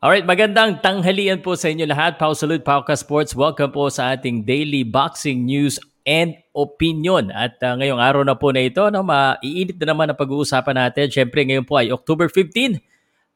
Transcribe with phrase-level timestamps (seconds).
[0.00, 2.16] Alright, magandang tanghalian po sa inyo lahat.
[2.16, 3.36] Pau Salute, Pauka Sports.
[3.36, 5.76] Welcome po sa ating daily boxing news
[6.08, 7.28] and opinion.
[7.28, 11.12] At uh, ngayong araw na po na ito, no, maiinit na naman ang pag-uusapan natin.
[11.12, 12.80] Siyempre, ngayon po ay October 15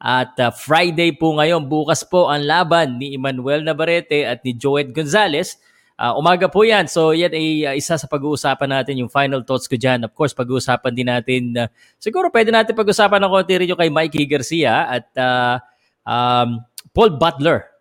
[0.01, 1.69] at uh, Friday po ngayon.
[1.69, 5.61] Bukas po ang laban ni Emmanuel Navarrete at ni Joed Gonzalez.
[6.01, 6.89] Uh, umaga po yan.
[6.89, 10.09] So yan ay uh, isa sa pag-uusapan natin, yung final thoughts ko dyan.
[10.09, 11.69] Of course, pag-uusapan din natin, uh,
[12.01, 15.61] siguro pwede natin pag-uusapan ng konti rin yung kay Mikey Garcia at uh,
[16.07, 16.63] um,
[16.95, 17.75] Paul Butler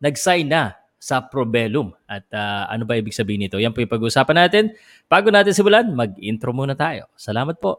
[0.00, 1.94] nag-sign na sa Probellum.
[2.08, 3.60] At uh, ano ba ibig sabihin nito?
[3.60, 4.64] Yan po yung pag-uusapan natin.
[5.06, 7.06] Bago natin simulan, mag-intro muna tayo.
[7.14, 7.78] Salamat po.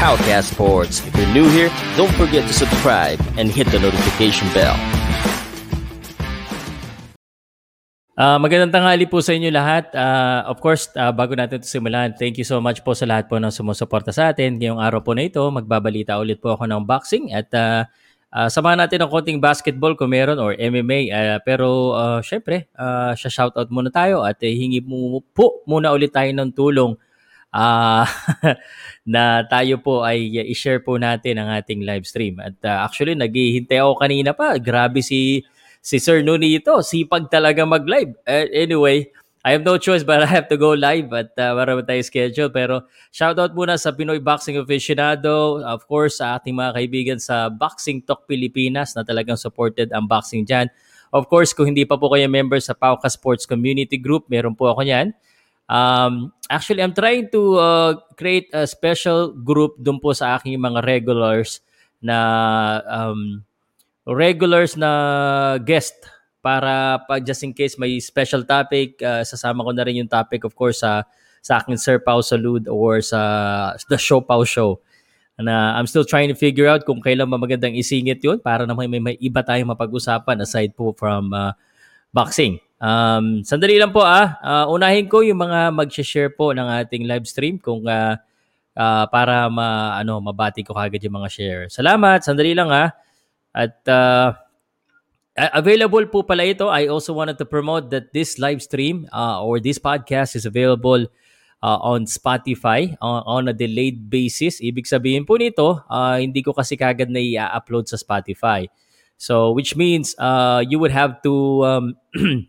[0.00, 1.04] Powercast Sports.
[1.04, 4.72] If you're new here, don't forget to subscribe and hit the notification bell.
[8.20, 9.88] Uh, magandang tanghali po sa inyo lahat.
[9.96, 13.32] Uh, of course, uh, bago natin ito simulan, thank you so much po sa lahat
[13.32, 14.60] po ng sumusuporta sa atin.
[14.60, 17.88] Ngayong araw po na ito, magbabalita ulit po ako ng boxing at uh,
[18.28, 21.08] uh, samahan natin ng konting basketball kung meron or MMA.
[21.08, 26.12] Uh, pero uh, syempre, uh, shoutout muna tayo at uh, hingi mo po muna ulit
[26.12, 27.00] tayo ng tulong
[27.56, 28.04] uh,
[29.16, 32.36] na tayo po ay i-share po natin ang ating live stream.
[32.36, 34.60] At uh, actually, naghihintay ako kanina pa.
[34.60, 35.40] Grabe si
[35.80, 38.16] si Sir Nunito, sipag talaga mag-live.
[38.28, 39.08] Uh, anyway,
[39.40, 42.52] I have no choice but I have to go live at uh, marami tayo schedule.
[42.52, 45.64] Pero shoutout muna sa Pinoy Boxing Aficionado.
[45.64, 50.44] Of course, sa ating mga kaibigan sa Boxing Talk Pilipinas na talagang supported ang boxing
[50.44, 50.68] dyan.
[51.10, 54.70] Of course, kung hindi pa po kayo member sa Pauka Sports Community Group, meron po
[54.70, 55.16] ako yan.
[55.66, 60.84] Um, actually, I'm trying to uh, create a special group dun po sa aking mga
[60.84, 61.64] regulars
[62.04, 62.18] na
[62.86, 63.42] um,
[64.10, 64.90] regulars na
[65.62, 65.94] guest
[66.42, 70.42] para pag just in case may special topic, uh, sasama ko na rin yung topic
[70.42, 71.06] of course sa
[71.40, 73.20] sa akin Sir Pau Salud or sa
[73.88, 74.80] The Show Pau Show.
[75.40, 78.92] Na I'm still trying to figure out kung kailan ba magandang isingit yun para naman
[78.92, 81.56] may, may iba tayong mapag-usapan aside po from uh,
[82.12, 82.60] boxing.
[82.76, 84.36] Um, sandali lang po ah.
[84.44, 88.20] Uh, unahin ko yung mga mag-share po ng ating live stream kung uh,
[88.76, 91.62] uh, para ma ano mabati ko kagad yung mga share.
[91.72, 92.20] Salamat.
[92.20, 92.92] Sandali lang ah.
[93.54, 94.34] At uh,
[95.36, 96.68] available po pala ito.
[96.68, 101.06] I also wanted to promote that this live stream uh, or this podcast is available
[101.62, 104.60] uh, on Spotify on, on a delayed basis.
[104.60, 108.66] Ibig sabihin po nito, uh, hindi ko kasi kagad na i-upload sa Spotify.
[109.20, 111.86] So which means uh, you would have to um,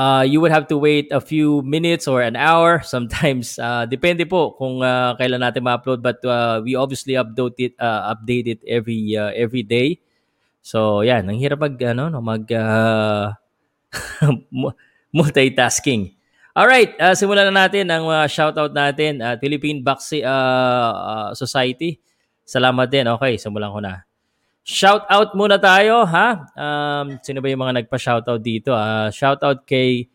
[0.00, 2.80] uh, you would have to wait a few minutes or an hour.
[2.94, 6.00] Sometimes, uh, depende po kung uh, kailan natin ma-upload.
[6.00, 10.00] But uh, we obviously upload it, uh, update it every uh, every day.
[10.64, 11.28] So, yan.
[11.28, 13.36] Ang hirap mag, ano, no, mag uh,
[15.16, 16.16] multitasking.
[16.50, 19.22] Alright, uh, simulan na natin ang uh, shoutout natin.
[19.22, 22.00] Uh, Philippine Boxing uh, uh, Society.
[22.44, 23.06] Salamat din.
[23.06, 24.09] Okay, simulan ko na.
[24.70, 26.46] Shout out muna tayo, ha?
[26.54, 28.70] Um, sino ba yung mga nagpa-shoutout dito?
[28.70, 30.06] Uh, shout out kay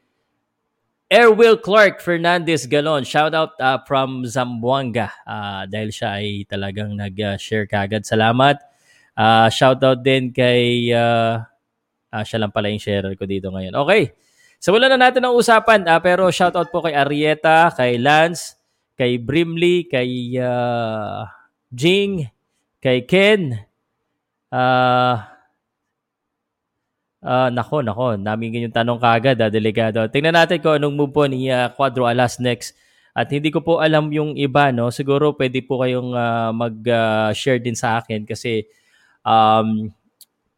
[1.11, 3.03] Airwill Clark Fernandez Galon.
[3.03, 5.11] Shout out uh, from Zamboanga.
[5.27, 8.07] Uh, dahil siya ay talagang nag-share kagad.
[8.07, 8.63] Salamat.
[9.11, 11.43] Uh, shout out din kay uh,
[12.15, 13.75] uh, siya lang pala yung share ko dito ngayon.
[13.75, 14.15] Okay.
[14.63, 15.83] So wala na natin ang usapan.
[15.83, 18.55] Uh, pero shout out po kay Arieta, kay Lance,
[18.95, 21.27] kay Brimley, kay uh,
[21.75, 22.31] Jing,
[22.79, 23.67] kay Ken,
[24.55, 25.15] Ah, uh,
[27.25, 28.15] uh, nako, nako.
[28.15, 30.07] Namin yung tanong kagad, ah, delegado.
[30.07, 32.77] Tingnan natin kung anong move po ni uh, Quadro Alas next.
[33.15, 34.91] At hindi ko po alam yung iba, no?
[34.91, 38.67] Siguro pwede po kayong uh, mag-share uh, din sa akin kasi
[39.23, 39.87] um,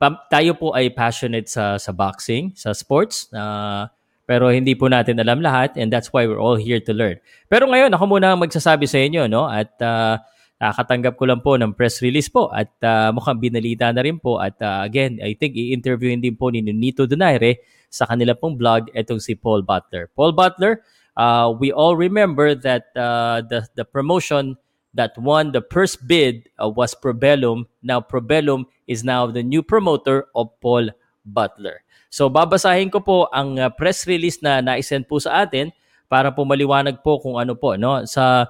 [0.01, 3.29] pa- tayo po ay passionate sa sa boxing, sa sports.
[3.29, 3.85] Uh,
[4.25, 7.21] pero hindi po natin alam lahat and that's why we're all here to learn.
[7.47, 9.45] Pero ngayon, ako muna magsasabi sa inyo, no?
[9.45, 10.17] At uh,
[10.57, 14.41] Nakatanggap ko lang po ng press release po at uh, mukhang binalita na rin po
[14.41, 17.61] at uh, again, I think i-interviewin din po ni Nito Donaire
[17.93, 20.09] sa kanila pong blog itong si Paul Butler.
[20.17, 20.81] Paul Butler,
[21.13, 24.57] uh, we all remember that uh, the, the promotion
[24.97, 27.69] that won the first bid uh, was Probellum.
[27.85, 30.89] Now Probellum is now the new promoter of Paul
[31.21, 31.85] Butler.
[32.09, 35.69] So babasahin ko po ang uh, press release na naisend po sa atin
[36.07, 38.47] para po maliwanag po kung ano po no sa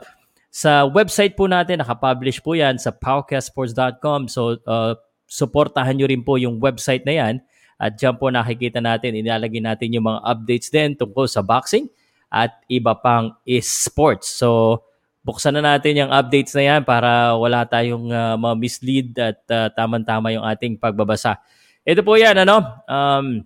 [0.49, 4.31] sa website po natin, nakapublish po yan sa powcastsports.com.
[4.31, 4.97] So, uh,
[5.27, 7.35] supportahan nyo rin po yung website na yan.
[7.77, 11.85] At dyan po nakikita natin, inalagay natin yung mga updates din tungkol sa boxing
[12.33, 14.33] at iba pang esports.
[14.33, 14.81] So,
[15.21, 20.33] buksan na natin yung updates na yan para wala tayong uh, mislead at uh, tama-tama
[20.33, 21.37] yung ating pagbabasa.
[21.85, 22.65] Ito po yan, ano?
[22.89, 23.45] Um,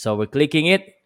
[0.00, 0.99] So we're clicking it.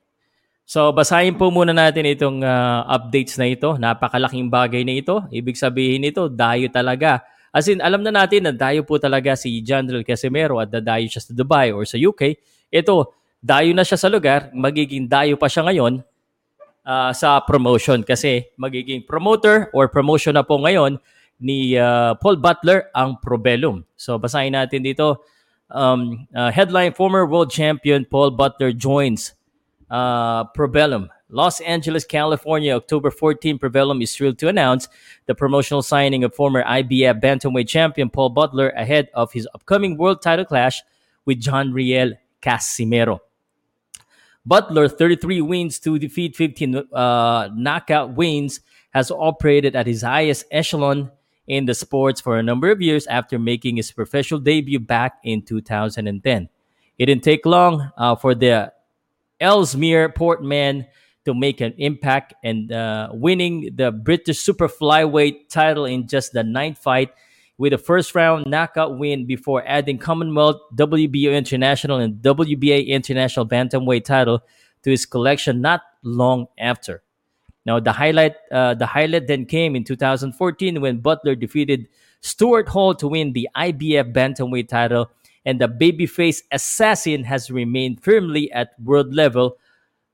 [0.64, 3.76] So basahin po muna natin itong uh, updates na ito.
[3.76, 5.20] Napakalaking bagay na ito.
[5.28, 7.20] Ibig sabihin nito, dayo talaga.
[7.54, 11.22] As in, alam na natin na dayo po talaga si General Casimero at dadayo siya
[11.22, 12.40] sa Dubai or sa UK.
[12.72, 14.48] Ito, dayo na siya sa lugar.
[14.56, 16.00] Magiging dayo pa siya ngayon
[16.88, 20.96] uh, sa promotion kasi magiging promoter or promotion na po ngayon
[21.38, 23.84] ni uh, Paul Butler ang Probellum.
[24.00, 25.28] So basahin natin dito.
[25.68, 29.36] Um, uh, headline former world champion Paul Butler joins
[29.94, 31.08] uh, Probellum.
[31.28, 33.58] Los Angeles, California, October 14.
[33.58, 34.88] Probellum is thrilled to announce
[35.26, 40.20] the promotional signing of former IBF bantamweight champion Paul Butler ahead of his upcoming world
[40.20, 40.82] title clash
[41.24, 42.12] with John Riel
[42.42, 43.20] Casimero.
[44.44, 51.10] Butler, 33 wins to defeat 15 uh, knockout wins, has operated at his highest echelon
[51.46, 55.42] in the sports for a number of years after making his professional debut back in
[55.42, 56.48] 2010.
[56.98, 58.72] It didn't take long uh, for the
[59.44, 60.86] Ellesmere Portman
[61.26, 66.42] to make an impact and uh, winning the British Super Flyweight title in just the
[66.42, 67.10] ninth fight
[67.58, 74.04] with a first round knockout win before adding Commonwealth, WBO International, and WBA International Bantamweight
[74.04, 74.40] title
[74.82, 77.02] to his collection not long after.
[77.66, 81.88] Now the highlight uh, the highlight then came in 2014 when Butler defeated
[82.20, 85.10] Stuart Hall to win the IBF bantamweight title,
[85.44, 89.56] and the babyface assassin has remained firmly at world level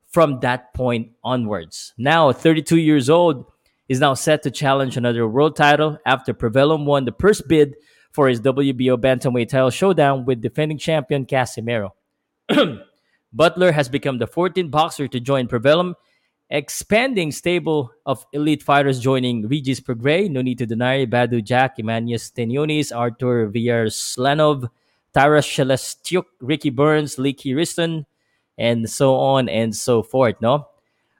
[0.08, 1.94] from that point onwards.
[1.96, 3.46] Now 32 years old,
[3.90, 7.74] is now set to challenge another world title after Prevellum won the first bid
[8.12, 11.90] for his WBO bantamweight title showdown with defending champion Casimero.
[13.32, 15.94] Butler has become the 14th boxer to join Prevellum
[16.50, 23.48] expanding stable of elite fighters joining Regis Prograis, Nonito Denari, Badu Jack, Emmanuel Stenionis, Artur
[23.48, 24.68] Villar-Slanov,
[25.12, 28.06] Taras Shelestiuk, Ricky Burns, Leaky Riston,
[28.58, 30.68] and so on and so forth, no?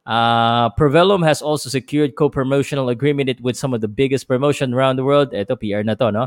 [0.06, 5.04] Uh, Provellum has also secured co-promotional agreement with some of the biggest promotion around the
[5.04, 5.32] world.
[5.34, 6.26] Ito, PR na to, no?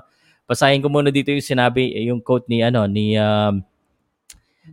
[0.50, 3.63] Basahin ko muna dito yung sinabi, yung quote ni, ano, ni, um,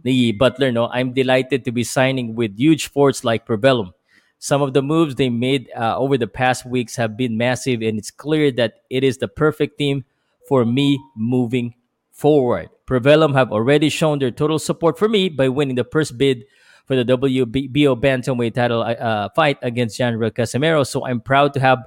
[0.05, 0.89] ni Butler, no?
[0.89, 3.93] I'm delighted to be signing with huge sports like Provellum.
[4.39, 7.99] Some of the moves they made uh, over the past weeks have been massive, and
[7.99, 10.05] it's clear that it is the perfect team
[10.49, 11.75] for me moving
[12.21, 12.69] forward.
[12.87, 16.45] Prevellum have already shown their total support for me by winning the first bid
[16.85, 20.87] for the WBO bantamweight title uh, fight against Giancarlo Casimero.
[20.87, 21.79] So I'm proud to have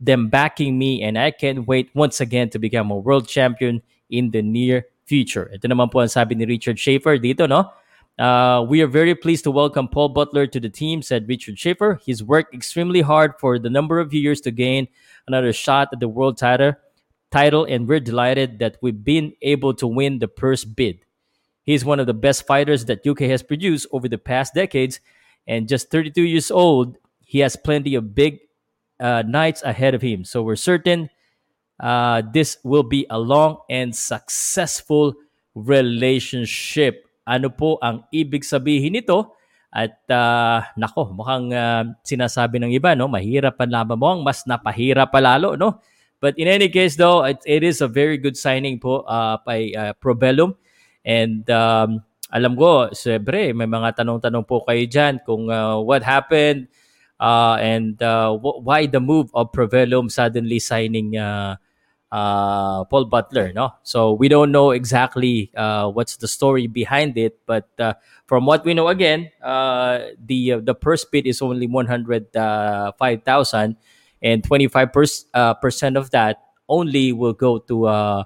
[0.00, 4.30] them backing me, and I can't wait once again to become a world champion in
[4.30, 5.50] the near future.
[5.52, 7.68] Ito naman po ang sabi ni Richard Schaefer dito, no?
[8.16, 12.00] Uh, we are very pleased to welcome Paul Butler to the team, said Richard Schaefer.
[12.00, 14.88] He's worked extremely hard for the number of years to gain
[15.28, 16.72] another shot at the world title,
[17.30, 21.00] title, and we're delighted that we've been able to win the purse bid.
[21.62, 25.00] He's one of the best fighters that UK has produced over the past decades,
[25.46, 28.40] and just 32 years old, he has plenty of big
[29.00, 30.24] uh, nights ahead of him.
[30.24, 31.10] So we're certain
[31.80, 35.14] uh, this will be a long and successful
[35.54, 37.04] relationship.
[37.26, 39.34] Ano po ang ibig sabihin nito?
[39.76, 45.12] At uh, nako, mukhang uh, sinasabi ng iba, no, mahirap pa laban mo, mas napahirap
[45.12, 45.82] pa lalo, no?
[46.20, 49.72] But in any case though, it, it is a very good signing po uh, by
[49.76, 50.56] uh, Probellum.
[51.04, 52.02] And um,
[52.34, 56.66] alam ko, siyempre, may mga tanong-tanong po kayo dyan kung uh, what happened
[57.22, 61.54] uh, and uh, w- why the move of Probellum suddenly signing uh,
[62.10, 63.52] uh, Paul Butler.
[63.54, 67.94] No, so we don't know exactly uh, what's the story behind it, but uh,
[68.26, 72.34] from what we know, again, uh, the uh, the first bid is only one hundred
[72.34, 73.76] uh, five thousand,
[74.22, 78.24] and twenty five percent of that only will go to uh,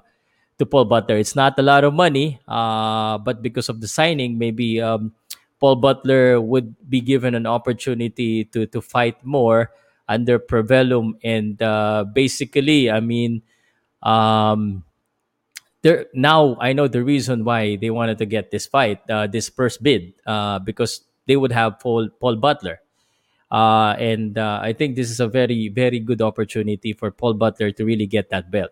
[0.59, 1.17] to Paul Butler.
[1.17, 4.81] It's not a lot of money, uh, but because of the signing, maybe.
[4.81, 5.13] Um,
[5.61, 9.69] Paul Butler would be given an opportunity to to fight more
[10.09, 11.61] under Prevellum, and
[12.17, 13.43] basically, I mean,
[14.01, 14.83] um,
[15.85, 19.49] there now I know the reason why they wanted to get this fight, uh, this
[19.49, 22.81] first bid, uh, because they would have Paul Paul Butler,
[23.51, 27.71] uh, and uh, I think this is a very very good opportunity for Paul Butler
[27.75, 28.71] to really get that belt.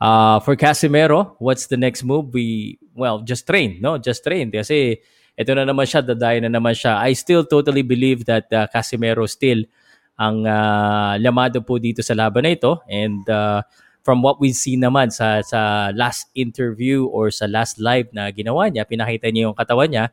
[0.00, 2.32] Uh, for Casimero, what's the next move?
[2.32, 4.54] We well just train, no, just train.
[4.54, 5.02] Kasi
[5.34, 7.02] ito na naman siya, dadayo na naman siya.
[7.02, 9.66] I still totally believe that uh, Casimero still
[10.14, 13.58] ang uh, lamado po dito sa laban na ito and uh,
[14.06, 18.70] from what we see naman sa sa last interview or sa last live na ginawa
[18.70, 20.04] niya, pinakita niya yung katawan niya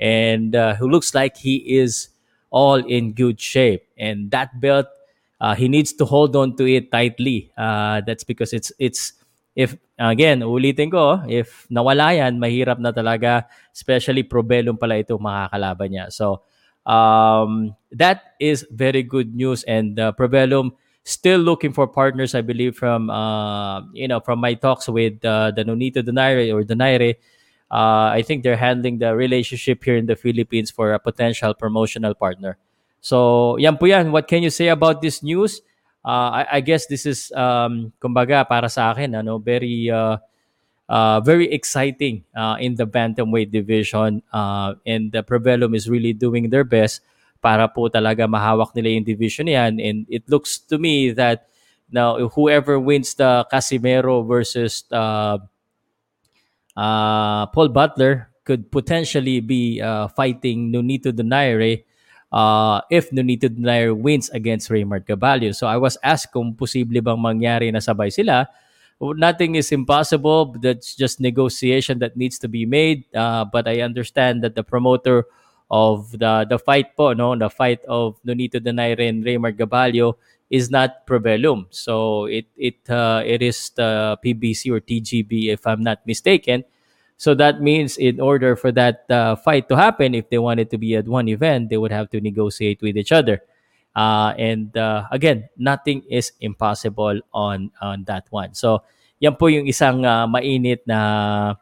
[0.00, 2.08] and uh, who looks like he is
[2.50, 3.86] all in good shape.
[3.98, 4.86] And that belt,
[5.40, 7.50] uh, he needs to hold on to it tightly.
[7.56, 9.14] Uh, that's because it's it's
[9.56, 15.88] if again, ulitin ko, if nawala yan, mahirap na talaga, especially Probellum pala ito makakalaban
[15.90, 16.06] niya.
[16.12, 16.42] So,
[16.86, 20.72] um, that is very good news and uh, Probellum
[21.04, 25.50] still looking for partners I believe from uh, you know from my talks with uh,
[25.50, 27.16] the Nonito Donaire or Donaire
[27.70, 32.14] uh, I think they're handling the relationship here in the Philippines for a potential promotional
[32.14, 32.58] partner.
[33.00, 34.12] So, yan po yan.
[34.12, 35.62] What can you say about this news?
[36.04, 40.18] Uh, I, I guess this is, um, kumbaga, para sa akin, ano, very, uh,
[40.88, 44.22] uh, very exciting uh, in the bantamweight division.
[44.32, 47.00] Uh, and the Prevelum is really doing their best
[47.40, 49.80] para po talaga mahawak nila yung division yan.
[49.80, 51.48] And it looks to me that
[51.88, 54.84] now whoever wins the Casimero versus
[56.80, 61.84] uh, Paul Butler could potentially be uh, fighting Nonito Donaire
[62.32, 65.52] uh, if Nonito Donaire wins against Raymond Caballo.
[65.52, 68.48] So I was asked kung posible bang mangyari na sabay sila.
[69.00, 70.56] Nothing is impossible.
[70.60, 73.04] That's just negotiation that needs to be made.
[73.14, 75.24] Uh, but I understand that the promoter
[75.70, 80.18] of the the fight po, no, the fight of Nonito Donaire and Raymond Caballo
[80.50, 81.70] is not Provellum.
[81.70, 86.66] So it it uh, it is the PBC or TGB, if I'm not mistaken.
[87.16, 90.78] So that means in order for that uh, fight to happen, if they wanted to
[90.78, 93.44] be at one event, they would have to negotiate with each other.
[93.94, 98.54] Uh, and uh, again, nothing is impossible on on that one.
[98.54, 98.82] So
[99.22, 101.54] yan po yung isang uh, mainit na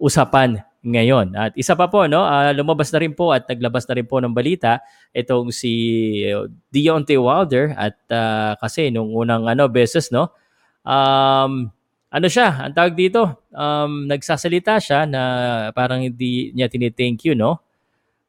[0.00, 1.32] usapan ngayon.
[1.32, 4.20] At isa pa po, no, uh, lumabas na rin po at naglabas na rin po
[4.20, 4.84] ng balita
[5.16, 5.72] itong si
[6.68, 10.30] Deontay Wilder at uh, kasi nung unang ano beses, no,
[10.84, 11.72] um,
[12.14, 15.22] ano siya, ang tawag dito, um, nagsasalita siya na
[15.74, 17.58] parang hindi niya tinithank you, no?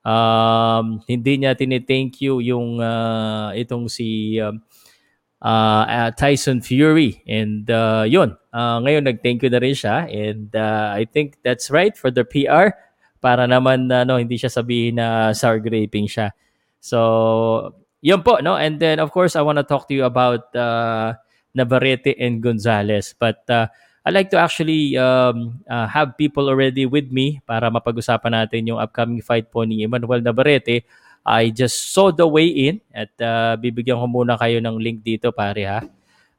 [0.02, 4.58] Um, hindi niya tinithank you yung uh, itong si um,
[5.42, 7.24] uh, uh, Tyson Fury.
[7.28, 10.08] And uh, yun, uh, ngayon nag-thank you na rin siya.
[10.08, 12.78] And uh, I think that's right for the PR
[13.20, 16.32] para naman ano, hindi siya sabihin na sour graping siya.
[16.80, 17.74] So,
[18.06, 18.54] yun po, no?
[18.54, 21.18] And then, of course, I want to talk to you about uh,
[21.58, 23.18] Navarrete and Gonzalez.
[23.18, 23.66] But uh,
[24.06, 28.78] I like to actually um, uh, have people already with me para mapag-usapan natin yung
[28.78, 30.86] upcoming fight po ni Emmanuel Navarrete.
[31.26, 35.34] I just saw the way in at uh, bibigyan ko muna kayo ng link dito
[35.34, 35.82] pare ha.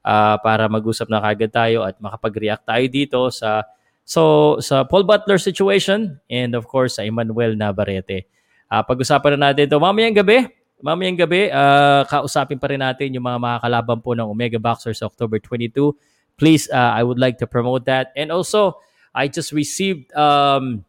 [0.06, 3.66] Uh, para mag-usap na kagad tayo at makapag-react tayo dito sa
[4.06, 8.30] so sa Paul Butler situation and of course sa Emmanuel Navarrete.
[8.70, 10.46] Uh, pag-usapan na natin ito mamayang gabi.
[10.78, 15.42] Mamayang gabi, uh, kausapin pa rin natin yung mga makakalaban po ng Omega Boxers October
[15.42, 15.90] 22.
[16.38, 18.14] Please, uh, I would like to promote that.
[18.14, 18.78] And also,
[19.16, 20.85] I just received, um,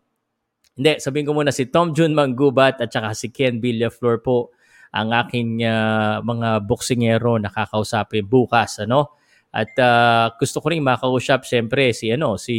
[0.77, 4.53] hindi, sabihin ko muna si Tom Jun Manggubat at saka si Ken Villaflor po
[4.93, 9.17] ang aking uh, mga boksingero na kakausapin bukas, ano?
[9.49, 12.57] At uh, gusto ko rin makausap siyempre si ano, si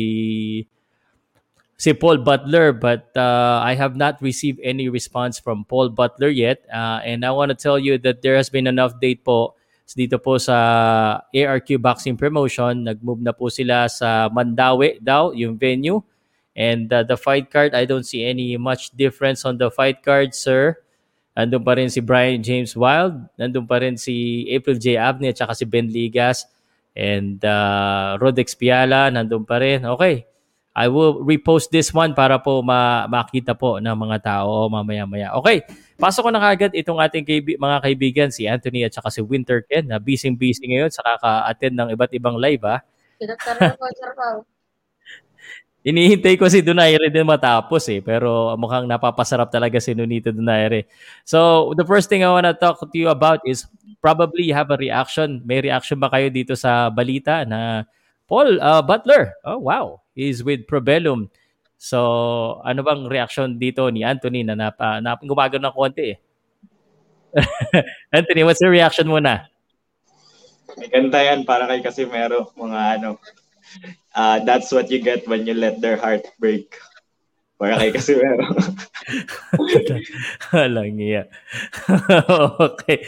[1.78, 6.66] si Paul Butler but uh, I have not received any response from Paul Butler yet
[6.74, 9.54] uh, and I want to tell you that there has been an update po
[9.94, 10.58] dito po sa
[11.30, 16.02] ARQ Boxing Promotion nag-move na po sila sa Mandawi daw yung venue
[16.58, 20.34] and uh, the fight card I don't see any much difference on the fight card
[20.34, 20.74] sir
[21.38, 24.98] nandun pa rin si Brian James Wild nandun pa rin si April J.
[24.98, 26.50] Abney at saka si Ben Ligas
[26.98, 30.26] and uh, Rodex Piala nandun pa rin okay
[30.78, 35.34] I will repost this one para po ma- makita po ng mga tao mamaya-maya.
[35.42, 35.66] Okay,
[35.98, 39.66] pasok ko na kagad itong ating kaibi- mga kaibigan, si Anthony at saka si Winter
[39.66, 42.78] Ken, na busy-busy ngayon sa kaka-attend ng iba't ibang live, ha?
[45.86, 50.90] Inihintay ko si Donaire din matapos eh, pero mukhang napapasarap talaga si Nunito Donaire.
[51.22, 53.62] So, the first thing I want to talk to you about is
[54.02, 55.38] probably you have a reaction.
[55.46, 57.86] May reaction ba kayo dito sa balita na
[58.26, 61.30] Paul uh, Butler, oh wow, is with Probellum.
[61.78, 66.18] So, ano bang reaction dito ni Anthony na nap, gumagano ng konti eh?
[68.18, 69.46] Anthony, what's your reaction muna?
[70.74, 73.22] May kanta yan para kay Casimero, mga ano.
[74.14, 76.76] Uh, that's what you get when you let their heart break.
[77.58, 78.46] Para kay Casimero.
[80.54, 81.26] Alang iya.
[82.70, 83.02] okay.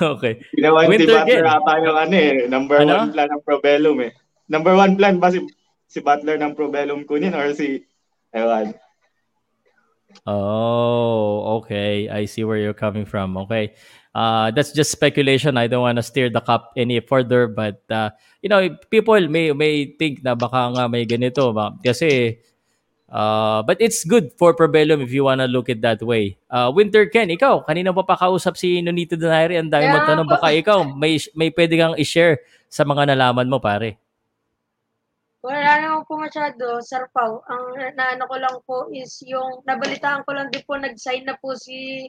[0.00, 0.34] Okay.
[0.56, 2.48] Ginawa si Butler ata yung ano eh.
[2.48, 3.04] Number ano?
[3.04, 4.12] one plan ng Probellum eh.
[4.48, 5.44] Number one plan ba si
[5.92, 7.84] si Butler ng Probellum kunin or si
[8.32, 8.72] Ewan?
[10.24, 12.08] Oh, okay.
[12.08, 13.36] I see where you're coming from.
[13.44, 13.76] Okay.
[14.12, 15.56] Uh, that's just speculation.
[15.56, 18.12] I don't want to steer the cup any further, but uh,
[18.44, 18.60] you know,
[18.92, 21.72] people may may think na baka nga may ganito ba?
[21.80, 22.36] Kasi
[23.08, 26.36] uh, but it's good for Probellum if you wanna look it that way.
[26.52, 29.96] Uh, Winter Ken, ikaw, kanina pa pakausap si Nonito Donaire, ang dami yeah.
[29.96, 33.96] mo tanong, baka ikaw may may pwede kang i-share sa mga nalaman mo, pare.
[35.42, 37.42] Wala naman po masyado, Sir Pao.
[37.50, 41.58] Ang naano ko lang po is yung nabalitaan ko lang din po nag-sign na po
[41.58, 42.06] si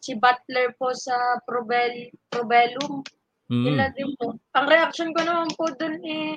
[0.00, 3.04] si Butler po sa Probel Probellum.
[3.52, 3.64] Mm.
[3.66, 4.34] Yun lang din po.
[4.56, 6.34] Ang reaction ko naman po dun eh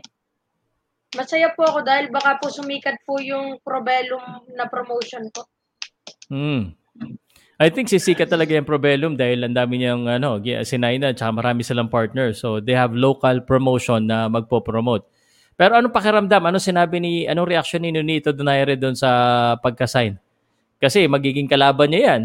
[1.13, 4.21] masaya po ako dahil baka po sumikat po yung Probellum
[4.53, 5.47] na promotion po.
[6.29, 6.73] Mm.
[7.61, 11.61] I think sisikat talaga yung Probellum dahil ang dami niyang ano, sinay na tsaka marami
[11.61, 12.33] silang partner.
[12.33, 15.05] So they have local promotion na magpo-promote.
[15.53, 16.49] Pero anong pakiramdam?
[16.49, 19.09] Ano sinabi ni, anong reaction ni Nonito Donaire doon sa
[19.61, 20.17] pagka-sign?
[20.81, 22.23] Kasi magiging kalaban niya yan.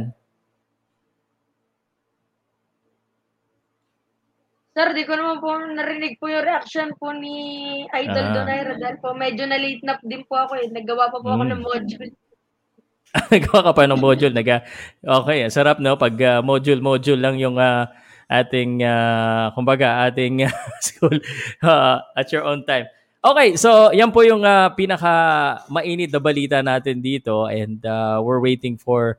[4.79, 7.35] Sir, di ko naman po narinig po yung reaction po ni
[7.91, 8.35] Idol Ah.
[8.39, 10.71] Donaire dahil po medyo na late na din po ako eh.
[10.71, 11.51] Naggawa pa po ako Mm.
[11.51, 12.11] ng module.
[13.35, 14.31] Nagawa ka pa ng module.
[14.31, 14.63] Naga,
[15.03, 15.99] okay, ang sarap no?
[15.99, 17.91] Pag ah, module-module lang yung ah,
[18.31, 20.55] ating, ah, kumbaga, ating ah,
[20.87, 21.19] school
[21.67, 22.87] ah, at your own time.
[23.19, 25.11] Okay, so yan po yung ah, pinaka
[25.75, 29.19] mainit na balita natin dito and ah, we're waiting for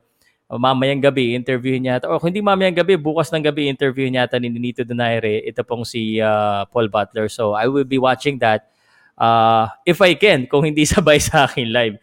[0.49, 4.25] uh, mamayang gabi interviewin niya o kung hindi mamayang gabi bukas ng gabi interviewin niya
[4.41, 8.67] ni Nito Donaire ito pong si ah, Paul Butler so I will be watching that
[9.15, 11.95] uh, if I can kung hindi sabay sa akin live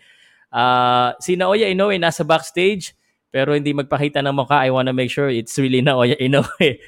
[0.56, 2.96] Ah, si Naoya Inoue nasa backstage
[3.28, 4.64] pero hindi magpakita ng mukha.
[4.64, 6.80] I wanna make sure it's really Naoya Inoue.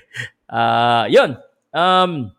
[0.49, 1.37] Ah, 'yun.
[1.77, 2.33] Um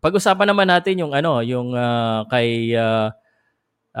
[0.00, 3.12] pag-usapan naman natin yung ano, yung ah, kay ah,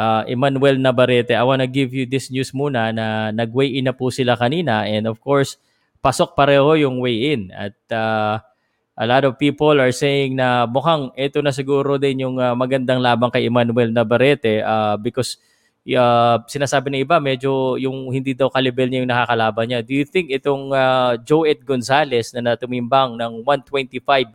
[0.00, 1.36] ah, Emmanuel Navarrete.
[1.36, 5.04] I wanna give you this news muna na nag-weigh in na po sila kanina and
[5.04, 5.60] of course,
[6.00, 8.40] pasok pareho yung weigh-in at ah,
[8.96, 13.04] a lot of people are saying na mukhang ito na siguro din yung ah, magandang
[13.04, 15.36] laban kay Emmanuel Navarrete ah, because
[15.88, 19.80] uh, sinasabi ng iba medyo yung hindi daw kalibel niya yung nakakalaban niya.
[19.80, 24.28] Do you think itong uh, Joet Gonzalez na natumimbang ng 125.4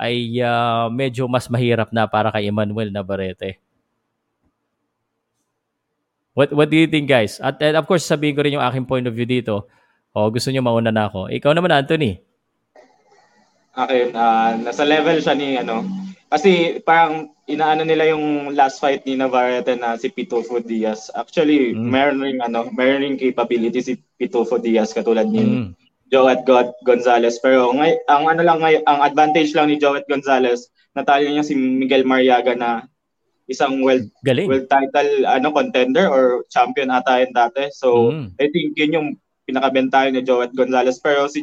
[0.00, 3.69] ay uh, medyo mas mahirap na para kay Emmanuel Navarrete?
[6.32, 7.42] What what do you think guys?
[7.42, 9.66] At, and of course sabihin ko rin yung aking point of view dito.
[10.10, 11.30] O gusto niyo mauna na ako.
[11.30, 12.18] Ikaw naman Anthony.
[13.70, 15.86] Akin, ah, nasa level siya ni ano.
[16.30, 21.10] Kasi parang inaano nila yung last fight ni Navarrete na si Pitufo Diaz.
[21.14, 21.90] Actually, Mm.
[21.90, 25.68] meron ring ano, meron ring capability si Pitufo Diaz katulad ni Mm.
[26.10, 27.38] Joet God Gonzalez.
[27.38, 31.54] Pero ngay, ang ano lang ngay, ang advantage lang ni Joet Gonzalez, natalo niya si
[31.54, 32.86] Miguel Mariaga na
[33.50, 34.46] isang world Galing.
[34.46, 37.66] world title ano contender or champion ata yun dati.
[37.74, 38.38] So, Mm.
[38.38, 39.08] I think yun yung
[39.44, 41.02] pinakabentayan ni Joet Gonzalez.
[41.02, 41.42] Pero si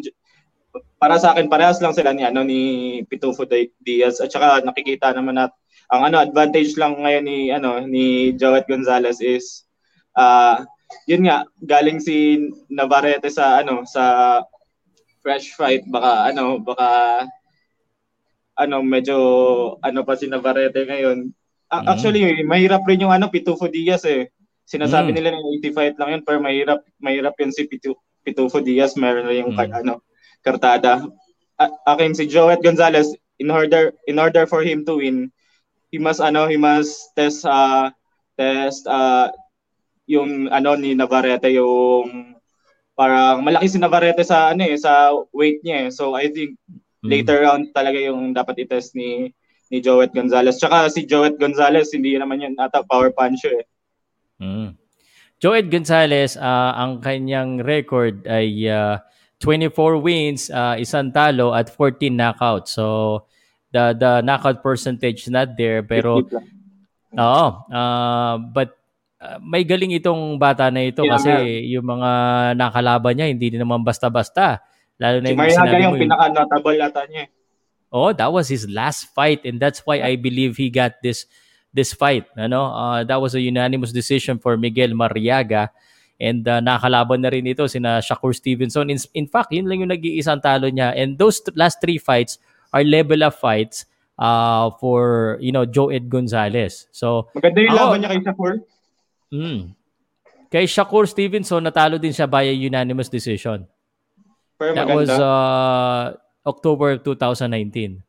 [0.98, 2.62] para sa akin parehas lang sila ni ano ni
[3.04, 5.52] Pitufo Di- Diaz at saka nakikita naman nat
[5.88, 9.65] ang ano advantage lang ngayon ni ano ni Joet Gonzalez is
[10.13, 10.63] ah
[11.06, 14.39] yun nga galing si Navarrete sa ano sa
[15.20, 16.89] fresh fight baka ano baka
[18.56, 19.17] ano medyo
[19.80, 21.30] ano pa si Navarrete ngayon
[21.67, 21.86] Mm.
[21.88, 24.32] actually mahirap rin yung ano Pitufo Diaz eh
[24.63, 25.15] sinasabi Mm.
[25.15, 27.91] nila na 80 fight lang yun pero mahirap mahirap yun si Pitu,
[28.23, 29.84] Pitufo Diaz meron rin yung Mm.
[29.84, 29.93] ano
[30.39, 31.03] kartada
[31.58, 35.27] A- akin si Joet Gonzalez in order in order for him to win
[35.91, 37.89] he must ano he must test uh
[38.38, 39.27] test uh
[40.08, 42.32] yung ano ni Navarrete yung
[42.95, 45.89] parang malaki si Navarrete sa ano eh sa weight niya eh.
[45.91, 46.56] So I think
[46.97, 47.10] Mm.
[47.13, 49.30] later round talaga yung dapat i-test ni
[49.67, 50.56] ni Joet Gonzalez.
[50.56, 53.67] Tsaka si Joet Gonzalez hindi naman yun ata power puncher eh.
[54.38, 54.77] Mm.
[55.38, 59.01] Joed Gonzalez, ah, ang kanyang record ay ah,
[59.38, 62.73] 24 wins, ah, isang talo at 14 knockouts.
[62.73, 62.86] So
[63.69, 66.45] the the knockout percentage not there pero 50 lang.
[67.13, 68.73] oo, ah, but
[69.17, 71.43] ah, may galing itong bata na ito Yeah, kasi nga.
[71.69, 72.12] yung mga
[72.56, 74.63] nakalaban niya hindi din naman basta-basta.
[74.97, 77.23] Lalo na Si yung Mariaga sinabi yung mo, yung- pinaka-notable ata niya.
[77.88, 81.23] Oh, that was his last fight and that's why I believe he got this
[81.71, 82.73] this fight, ano?
[82.73, 85.69] Uh, that was a unanimous decision for Miguel Mariaga
[86.19, 88.89] and uh, nakalaban na rin ito sina Shakur Stevenson.
[88.89, 92.41] In, in fact, yun lang yung nag-iisang talo niya and those th- last three fights
[92.73, 93.86] are level up fights
[94.17, 96.89] uh, for, you know, Joed Gonzalez.
[96.91, 98.52] So, Maganda yung Ako- laban niya kay Shakur.
[99.32, 99.60] mm,
[100.50, 103.63] kay Shakur Stevenson, natalo din siya by a unanimous decision.
[104.58, 104.97] Pero That maganda.
[104.97, 106.06] was uh,
[106.47, 107.99] October 2019.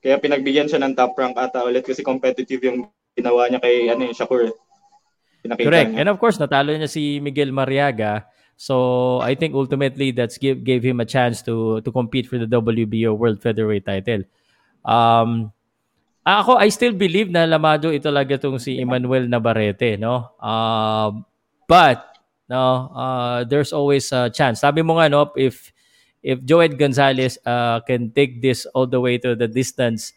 [0.00, 4.06] Kaya pinagbigyan siya ng top rank ata ulit kasi competitive yung ginawa niya kay ano
[4.06, 4.48] yung Shakur.
[4.48, 4.54] eh.
[5.42, 5.90] Pinakita Correct.
[5.92, 5.98] niya.
[6.00, 8.30] And of course, natalo niya si Miguel Mariaga.
[8.60, 12.44] So, I think ultimately that's give, gave him a chance to to compete for the
[12.44, 14.28] WBO World Featherweight title.
[14.84, 15.48] Um,
[16.20, 20.36] ako, I still believe na lamado ito talaga itong si Emmanuel Navarrete, no?
[20.36, 21.24] Um,
[21.64, 22.04] but,
[22.52, 24.60] no, uh, there's always a chance.
[24.60, 25.72] Sabi mo nga, no, if
[26.22, 30.12] if Joed Gonzalez uh, can take this all the way to the distance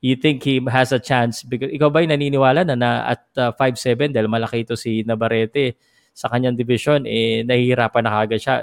[0.00, 1.42] you think he has a chance?
[1.42, 5.74] Because ikaw ba naniniwala na, na at uh, 5'7", dahil malaki ito si Navarrete
[6.16, 8.54] sa kanyang division, eh, nahihirapan na kagad siya.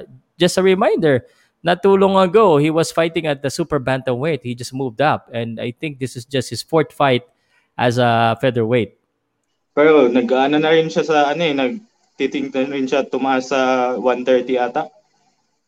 [0.42, 1.22] Just a reminder,
[1.62, 4.42] not too long ago, he was fighting at the super bantamweight.
[4.42, 5.30] He just moved up.
[5.30, 7.22] And I think this is just his fourth fight
[7.78, 8.98] as a featherweight.
[9.74, 14.90] Pero nag-ano na rin siya sa ano eh, nagtitingnan rin siya tumaas sa 130 ata.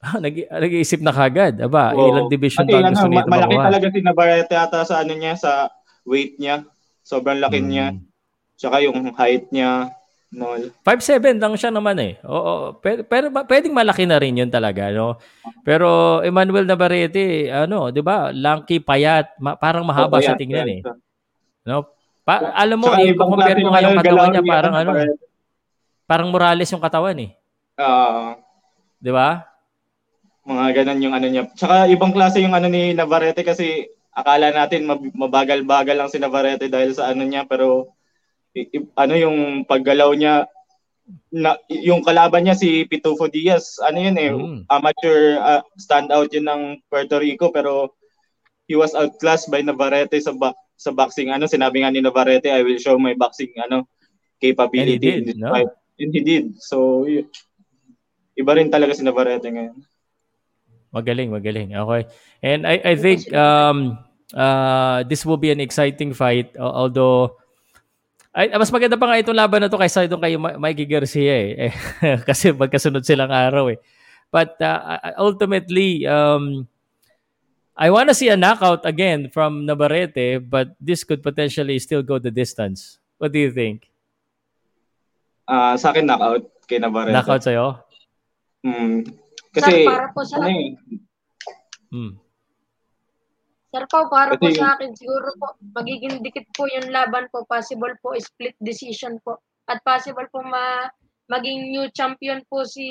[0.24, 1.58] Nag nag-iisip na kagad.
[1.62, 2.10] Aba, Oo.
[2.14, 3.66] ilang division ba gusto ano, Malaki makuha?
[3.70, 5.70] talaga si Navarrete ata sa ano niya, sa
[6.06, 6.66] weight niya.
[7.06, 7.70] Sobrang laki hmm.
[7.70, 7.88] niya.
[8.56, 9.94] Tsaka yung height niya.
[10.36, 10.52] No.
[10.84, 12.20] 5'7 lang siya naman eh.
[12.28, 15.16] Oo, pero, pero pwedeng malaki na rin yun talaga, no?
[15.64, 18.36] Pero Emmanuel Navarrete, ano, 'di ba?
[18.36, 20.82] Lanky, payat, ma- parang mahaba oh, sa tingnan eh.
[21.64, 21.88] No?
[22.28, 24.92] Pa- alam mo, i-compare mo nga yung katawan niya, parang ano,
[26.04, 27.32] parang Morales yung katawan eh.
[27.80, 27.88] Oo.
[27.88, 28.30] Uh,
[29.00, 29.55] 'Di ba?
[30.46, 31.44] Mga ganun yung ano niya.
[31.58, 36.96] Tsaka ibang klase yung ano ni Navarrete kasi akala natin mabagal-bagal lang si Navarrete dahil
[36.96, 37.92] sa ano niya pero
[38.96, 40.48] ano yung paggalaw niya
[41.30, 44.60] na, yung kalaban niya si Pitufo Diaz ano yun eh mm.
[44.72, 47.92] amateur uh, standout yun ng Puerto Rico pero
[48.66, 52.64] he was outclassed by Navarrete sa ba- sa boxing ano sinabi nga ni Navarrete I
[52.64, 53.86] will show my boxing ano
[54.40, 55.52] capability did, in this no?
[55.52, 57.28] fight and he did so y-
[58.40, 59.76] iba rin talaga si Navarrete ngayon
[60.94, 62.10] magaling magaling okay
[62.44, 63.98] and I I think um
[64.36, 67.38] uh this will be an exciting fight although
[68.36, 71.72] ay, mas maganda pa nga itong laban na to kaysa itong kay Mikey Garcia eh.
[71.72, 71.74] eh
[72.28, 73.80] kasi magkasunod silang araw eh.
[74.36, 76.68] But uh, ultimately, um,
[77.72, 82.20] I want to see a knockout again from Navarrete, but this could potentially still go
[82.20, 83.00] the distance.
[83.18, 83.88] What do you think?
[85.48, 87.16] Uh, sa akin, knockout kay Navarrete.
[87.16, 87.80] Knockout sa'yo?
[88.66, 89.08] Mm,
[89.56, 90.36] kasi, para po sa...
[90.44, 90.76] Ano eh,
[91.94, 92.14] mm.
[93.76, 97.44] Sir Pao, para po sa akin, siguro po, magiging dikit po yung laban po.
[97.44, 99.44] Possible po split decision po.
[99.68, 100.88] At possible po ma
[101.28, 102.88] maging new champion po si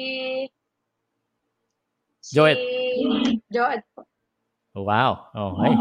[2.20, 2.60] si Joet.
[3.48, 4.04] Joet po.
[4.76, 5.32] Wow.
[5.32, 5.72] Okay.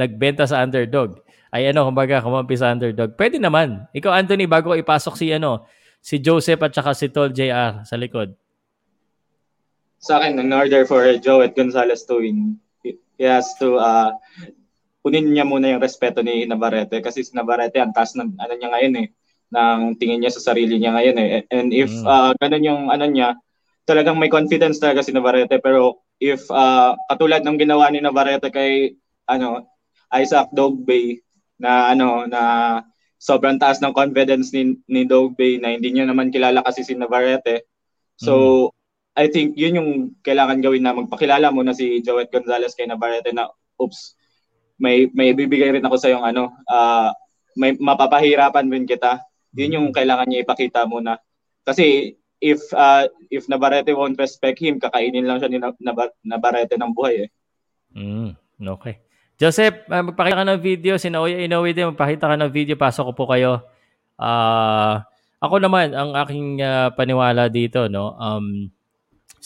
[0.00, 1.20] Nagbenta sa underdog.
[1.52, 3.12] Ay ano, kumbaga, kumampi sa underdog.
[3.20, 3.84] Pwede naman.
[3.92, 5.68] Ikaw, Anthony, bago ko ipasok si ano,
[6.00, 8.32] si Joseph at saka si Tol JR sa likod.
[9.98, 12.60] Sa akin, in order for Joet Gonzalez to win,
[13.18, 14.12] he has to uh,
[15.06, 18.74] kunin niya muna yung respeto ni Navarrete kasi si Navarrete ang taas ng ano niya
[18.74, 19.08] ngayon eh
[19.54, 22.02] ng tingin niya sa sarili niya ngayon eh and if mm.
[22.02, 23.38] uh, ganun yung ano niya
[23.86, 28.98] talagang may confidence talaga si Navarrete pero if uh, katulad ng ginawa ni Navarrete kay
[29.30, 29.70] ano
[30.10, 31.22] Isaac Dogbay
[31.62, 32.42] na ano na
[33.16, 37.70] sobrang taas ng confidence ni ni Dogbay na hindi niya naman kilala kasi si Navarrete
[38.18, 38.34] so
[38.74, 38.75] mm.
[39.16, 43.32] I think yun yung kailangan gawin na magpakilala mo na si Joet Gonzalez kay Navarrete
[43.32, 43.48] na
[43.80, 44.12] oops
[44.76, 47.08] may may bibigay rin ako sa yung ano uh,
[47.56, 49.24] may mapapahirapan rin kita
[49.56, 51.16] yun yung kailangan niya ipakita muna
[51.64, 52.12] kasi
[52.44, 55.58] if uh, if Navarrete won't respect him kakainin lang siya ni
[56.20, 57.28] Navarrete ng buhay eh
[57.96, 58.36] mm,
[58.68, 59.00] okay
[59.36, 60.96] Joseph, uh, magpakita ka ng video.
[60.96, 62.72] Si Naoya Inoue din, magpakita ka ng video.
[62.80, 63.68] Pasok ko po kayo.
[64.16, 65.04] Uh,
[65.44, 68.72] ako naman, ang aking uh, paniwala dito, no, um,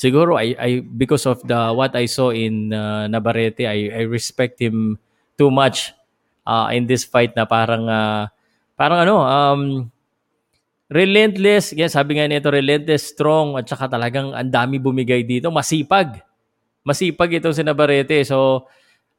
[0.00, 4.56] siguro I, I because of the what I saw in uh, Navarrete, I, I respect
[4.56, 4.96] him
[5.36, 5.92] too much
[6.48, 8.24] uh, in this fight na parang uh,
[8.80, 9.62] parang ano um
[10.88, 16.24] relentless, yes, sabi nga nito relentless, strong at saka talagang ang dami bumigay dito, masipag.
[16.82, 18.24] Masipag itong si Navarrete.
[18.24, 18.66] So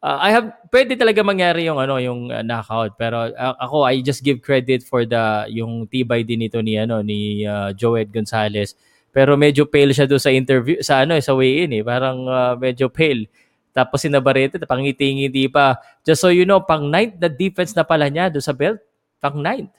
[0.02, 4.02] uh, I have pwede talaga mangyari yung ano yung uh, knockout pero uh, ako I
[4.02, 8.74] just give credit for the yung tibay din nito ni ano ni uh, Joed Gonzalez
[9.12, 11.84] pero medyo pale siya doon sa interview, sa ano, sa weigh-in eh.
[11.84, 13.28] Parang uh, medyo pale.
[13.76, 15.80] Tapos si Navarrete, pangiti-ngiti pa.
[16.04, 18.80] Just so you know, pang ninth na defense na pala niya doon sa belt.
[19.20, 19.72] Pang ninth.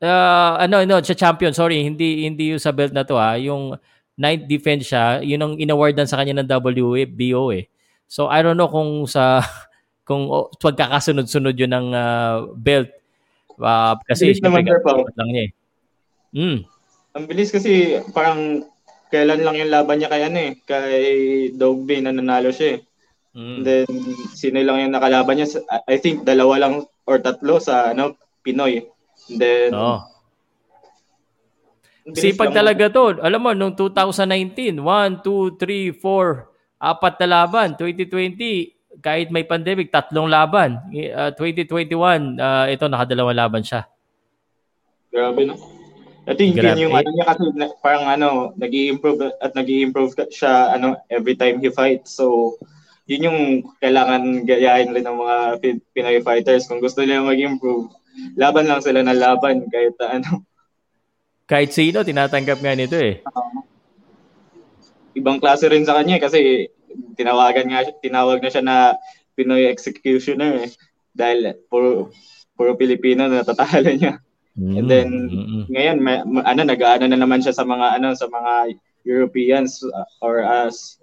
[0.00, 1.52] Uh, ano, no, siya champion.
[1.52, 3.36] Sorry, hindi hindi yung sa belt na to ha.
[3.40, 3.76] Yung
[4.16, 7.68] ninth defense siya, yun ang inawardan sa kanya ng WBO eh.
[8.08, 9.44] So I don't know kung sa
[10.08, 12.88] kung oh, pagkakasunod-sunod yun ng uh, belt.
[13.56, 15.50] Uh, kasi siya lang niya eh.
[16.36, 16.75] Mm.
[17.16, 18.68] Ang bilis kasi parang
[19.08, 20.92] kailan lang yung laban niya kay ano eh, kay
[21.56, 22.80] Dogby na nanalo siya eh.
[23.36, 23.68] Mm.
[23.68, 23.84] then
[24.32, 25.60] sino lang yung nakalaban niya?
[25.88, 28.84] I think dalawa lang or tatlo sa ano Pinoy.
[29.32, 30.04] And then oh.
[32.06, 32.62] Sipag lang.
[32.62, 33.18] talaga to.
[33.18, 36.46] Alam mo, nung 2019, 1, 2, 3, 4,
[36.78, 37.74] apat na laban.
[37.74, 40.78] 2020, kahit may pandemic, tatlong laban.
[40.94, 43.90] Uh, 2021, uh, ito, nakadalawang laban siya.
[45.10, 45.75] Grabe, no?
[46.26, 46.74] I think Grabe.
[46.74, 47.44] yun yung ano niya kasi
[47.78, 52.18] parang ano, nag improve at nag improve siya ano every time he fights.
[52.18, 52.58] So
[53.06, 53.40] yun yung
[53.78, 55.36] kailangan gayahin rin ng mga
[55.94, 56.66] Pinoy fighters.
[56.66, 57.94] Kung gusto nila mag-improve,
[58.34, 60.42] laban lang sila ng laban kahit ano.
[61.46, 63.22] Kahit sino, tinatanggap nga nito eh.
[63.22, 63.62] Uh,
[65.14, 66.40] ibang klase rin sa kanya eh, kasi
[67.14, 68.76] tinawagan nga tinawag na siya na
[69.38, 70.70] Pinoy executioner eh.
[71.14, 72.10] Dahil puro,
[72.58, 74.18] puro Pilipino na natatalo niya.
[74.56, 74.76] Mm-hmm.
[74.76, 75.62] And then mm-hmm.
[75.68, 78.72] ngayon may, ano nag-aano na naman siya sa mga ano sa mga
[79.04, 80.96] Europeans uh, or as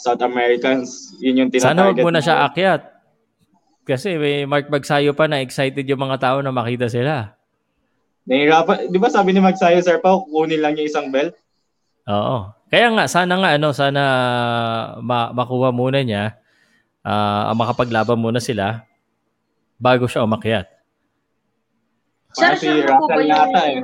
[0.00, 1.14] South Americans.
[1.20, 1.76] Yun yung tinatarget.
[1.76, 2.82] Sana wag mo na siya akyat.
[3.88, 7.32] Kasi may Mark Bagsayo pa na excited yung mga tao na makita sila.
[8.28, 11.32] Nahirapan, di ba sabi ni Magsayo, Sir Pao, kukunin lang niya isang belt?
[12.04, 12.52] Oo.
[12.68, 14.02] Kaya nga, sana nga, ano, sana
[15.00, 16.36] ma- makuha muna niya,
[17.00, 18.84] uh, makapaglaban muna sila
[19.80, 20.68] bago siya umakyat.
[22.36, 23.80] Sir, si po ba yung eh.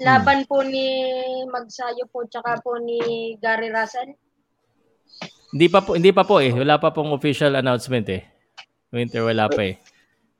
[0.00, 0.86] laban po ni
[1.50, 4.14] Magsayo po tsaka po ni Gary Russell?
[5.52, 6.52] Hindi pa po, hindi pa po eh.
[6.52, 8.22] Wala pa pong official announcement eh.
[8.92, 9.80] Winter wala pa eh.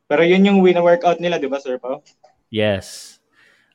[0.09, 2.01] Pero yun yung win workout nila, di ba, Sir Pao?
[2.49, 3.17] Yes.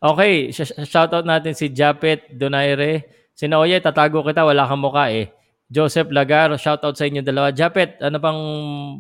[0.02, 3.06] Okay, sh- shoutout natin si Japet Donaire.
[3.38, 5.30] Si Noye, tatago kita, wala kang mukha eh.
[5.74, 7.50] Joseph Lagar, shoutout sa inyo dalawa.
[7.50, 8.38] Japet, ano pang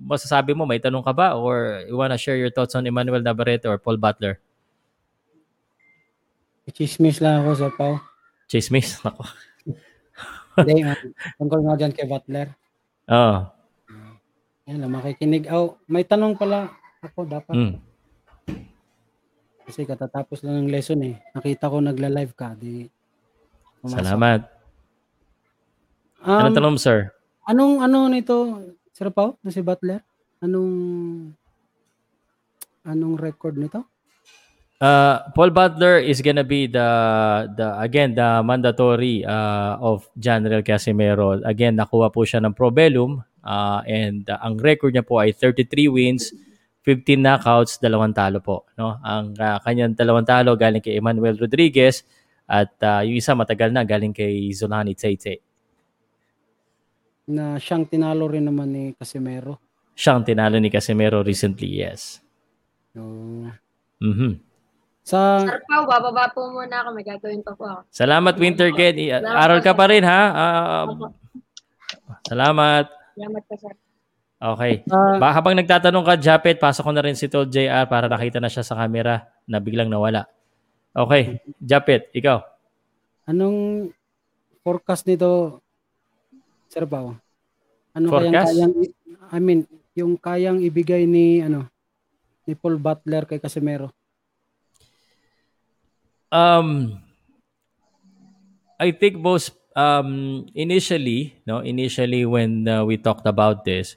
[0.09, 0.65] masasabi mo?
[0.65, 1.37] May tanong ka ba?
[1.37, 4.41] Or you wanna share your thoughts on Emmanuel Navarrete or Paul Butler?
[6.73, 7.93] Chismis lang ako sa Pau.
[8.49, 8.97] Chismis?
[9.05, 9.21] Ako.
[10.53, 10.85] Hindi,
[11.37, 12.47] tungkol nga dyan kay Butler.
[13.09, 13.49] Oo.
[13.89, 14.13] Uh,
[14.69, 15.49] yan lang, makikinig.
[15.49, 17.53] Oh, may tanong pala ako dapat.
[17.53, 17.73] Mm.
[19.65, 21.17] Kasi katatapos lang ng lesson eh.
[21.33, 22.53] Nakita ko nagla-live ka.
[22.53, 22.85] Di,
[23.81, 23.97] pumasok.
[23.97, 24.52] Salamat.
[26.23, 27.11] Um, Anong tanong, sir?
[27.43, 28.63] Anong ano nito,
[28.95, 29.99] Sir Pao, na si Butler?
[30.39, 30.71] Anong
[32.87, 33.83] anong record nito?
[34.79, 36.87] Uh, Paul Butler is gonna be the
[37.55, 41.39] the again the mandatory uh, of General Casimero.
[41.43, 45.87] Again, nakuha po siya ng Probellum uh, and uh, ang record niya po ay 33
[45.87, 46.35] wins,
[46.83, 48.67] 15 knockouts, dalawang talo po.
[48.75, 48.99] No?
[49.03, 52.03] Ang uh, kanyang dalawang talo galing kay Emmanuel Rodriguez
[52.47, 55.52] at uh, yung isa matagal na galing kay Zulani Tsaitse.
[57.29, 59.59] Na siyang tinalo rin naman ni Casimero.
[59.95, 62.19] Siyang tinalo ni Casimero recently, yes.
[62.97, 63.47] Oh.
[64.03, 64.41] Mhm.
[65.03, 66.89] Sa Sir Pao, bababa po muna ako.
[66.95, 67.81] May gagawin pa po ako.
[67.91, 68.95] Salamat, Winter Kid.
[69.23, 70.21] Aral ka pa rin, ha?
[70.31, 71.11] Uh,
[72.23, 72.87] salamat.
[73.15, 73.75] Salamat po, sir.
[74.43, 74.83] Okay.
[74.87, 78.43] Uh, ba, habang nagtatanong ka, Japet, pasok ko na rin si Tol JR para nakita
[78.43, 80.27] na siya sa camera na biglang nawala.
[80.91, 81.39] Okay.
[81.59, 82.43] Japet, ikaw.
[83.27, 83.91] Anong
[84.63, 85.63] forecast nito,
[86.73, 87.13] Sir Pao?
[87.93, 88.49] Ano forecast?
[88.49, 91.69] kayang kayang, I mean, yung kayang ibigay ni, ano,
[92.49, 93.93] ni Paul Butler kay Casemiro?
[96.33, 96.97] Um,
[98.81, 103.93] I think most um, initially, no, initially when uh, we talked about this,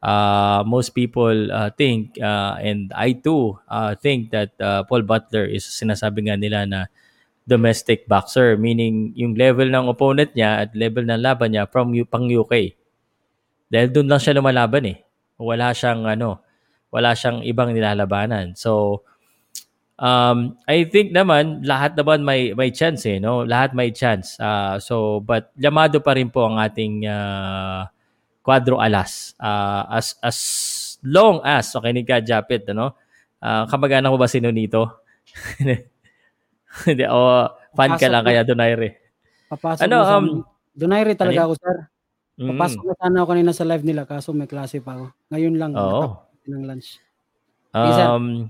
[0.00, 5.44] uh, most people uh, think, uh, and I too uh, think that uh, Paul Butler
[5.44, 6.80] is sinasabi nga nila na
[7.46, 12.26] domestic boxer, meaning yung level ng opponent niya at level ng laban niya from pang
[12.26, 12.74] UK.
[13.70, 14.98] Dahil doon lang siya lumalaban eh.
[15.38, 16.42] Wala siyang ano,
[16.90, 18.58] wala siyang ibang nilalabanan.
[18.58, 19.02] So,
[19.94, 23.46] um, I think naman lahat naman may may chance eh, no?
[23.46, 24.34] Lahat may chance.
[24.42, 27.86] Uh, so, but llamado pa rin po ang ating uh,
[28.42, 29.38] Quadro Alas.
[29.38, 30.38] Uh, as as
[31.06, 32.98] long as, okay ni ka, Japit, ano?
[33.38, 35.04] Uh, kamag-anak mo ba si Nonito?
[36.88, 39.00] Hindi, oh, fan ka lang kaya Donaire.
[39.48, 40.26] Papasok ano, um,
[40.76, 41.46] Donaire talaga ano?
[41.50, 41.76] ako, sir.
[42.36, 42.48] Mm.
[42.52, 45.06] Papasok na sana ako kanina sa live nila kaso may klase pa ako.
[45.32, 46.28] Ngayon lang oh.
[46.44, 47.00] ng lunch.
[47.76, 48.48] Um,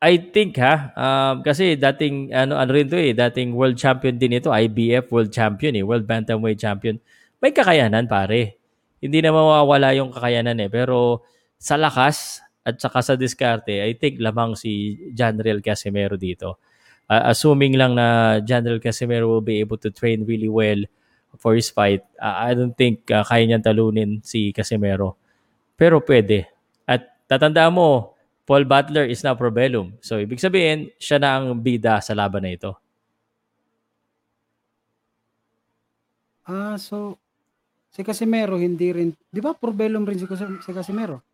[0.00, 4.38] I think ha, um, kasi dating ano ano rin to eh, dating world champion din
[4.38, 6.96] ito, IBF world champion eh, world bantamweight champion
[7.40, 8.60] may kakayanan pare.
[9.00, 10.68] Hindi na mawawala yung kakayanan eh.
[10.68, 11.24] Pero
[11.56, 16.60] sa lakas at saka sa diskarte, I think lamang si General Casimero dito.
[17.10, 20.78] Uh, assuming lang na General Casimero will be able to train really well
[21.42, 25.18] for his fight, uh, I don't think uh, kaya niyang talunin si Casimero.
[25.74, 26.46] Pero pwede.
[26.86, 28.14] At tatandaan mo,
[28.46, 29.98] Paul Butler is now Probellum.
[29.98, 32.78] So, ibig sabihin, siya na ang bida sa laban na ito.
[36.46, 37.18] Ah, so
[37.90, 39.50] Si Casimero hindi rin, 'di ba?
[39.50, 40.26] Probellum rin si,
[40.62, 41.26] si Casimero.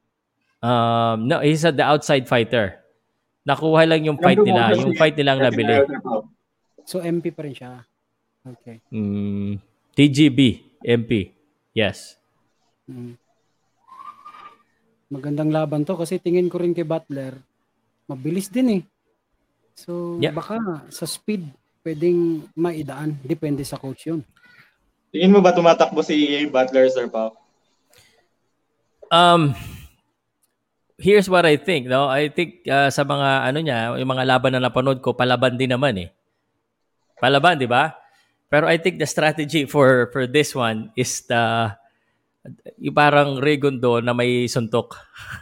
[0.65, 2.81] Um, no, he's a, the outside fighter.
[3.46, 5.87] Nakuha lang yung fight nila, yung fight nilang nabili.
[6.82, 7.87] So MP pa rin siya.
[8.42, 8.82] Okay.
[8.90, 9.62] Mm,
[9.94, 10.38] TGB,
[10.82, 11.30] MP.
[11.70, 12.18] Yes.
[12.90, 13.14] Mm.
[15.06, 17.38] Magandang laban to kasi tingin ko rin kay Butler,
[18.11, 18.82] mabilis din eh.
[19.78, 20.35] So yeah.
[20.35, 20.59] baka
[20.90, 21.46] sa speed
[21.87, 24.26] pwedeng maidaan, depende sa coach 'yun.
[25.14, 27.38] Tingin mo ba tumatakbo si Butler, Sir Pao?
[29.06, 29.54] Um,
[30.96, 32.09] here's what I think, no?
[32.09, 35.72] I think uh, sa mga ano niya, yung mga laban na napanood ko, palaban din
[35.72, 36.09] naman eh.
[37.20, 37.96] Palaban, di ba?
[38.48, 41.72] Pero I think the strategy for for this one is the
[42.78, 44.96] yung parang Regondo na may suntok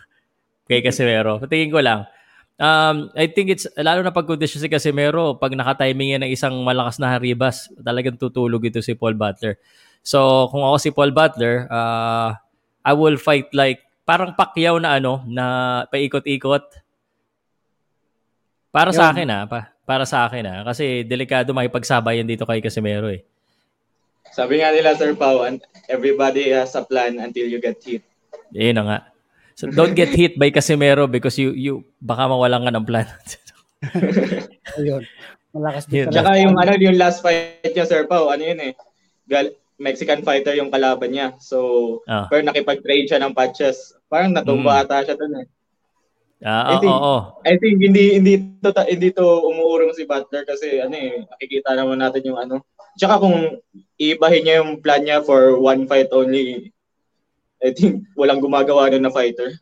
[0.68, 1.42] kay Casemiro.
[1.44, 2.08] Tingin ko lang.
[2.54, 6.54] Um, I think it's, lalo na pag kondisyon si Casemiro, pag nakatiming yan ng isang
[6.62, 9.58] malakas na haribas, talagang tutulog ito si Paul Butler.
[10.06, 12.32] So, kung ako si Paul Butler, uh,
[12.86, 15.44] I will fight like parang pakyaw na ano, na
[15.88, 16.64] paikot-ikot.
[18.68, 18.96] Para Yun.
[18.96, 20.60] sa akin ah, pa, para sa akin ah.
[20.68, 23.24] Kasi delikado makipagsabayan dito kay Casemiro eh.
[24.34, 25.46] Sabi nga nila, Sir Pau,
[25.88, 28.02] everybody has a plan until you get hit.
[28.52, 28.98] Yun na nga.
[29.54, 33.06] So don't get hit by Casemiro because you you baka mawalan ka ng plan.
[34.78, 35.06] Ayun.
[35.54, 36.10] Malakas din.
[36.10, 38.72] Tsaka yung ano yung last fight niya Sir Pau, ano yun eh.
[39.30, 39.54] Gal-
[39.84, 41.36] Mexican fighter yung kalaban niya.
[41.36, 42.24] So, ah.
[42.32, 43.92] pero nakipag-trade siya ng patches.
[44.08, 44.82] Parang natumba mm.
[44.88, 45.46] ata siya doon eh.
[46.44, 47.20] Ah, I think, oh, oh.
[47.44, 52.00] I think hindi hindi to hindi to umuurong si Butler kasi ano eh nakikita naman
[52.00, 52.64] natin yung ano.
[53.00, 53.64] Tsaka kung
[53.96, 56.68] ibahin niya yung plan niya for one fight only,
[57.64, 59.56] I think walang gumagawa na na fighter.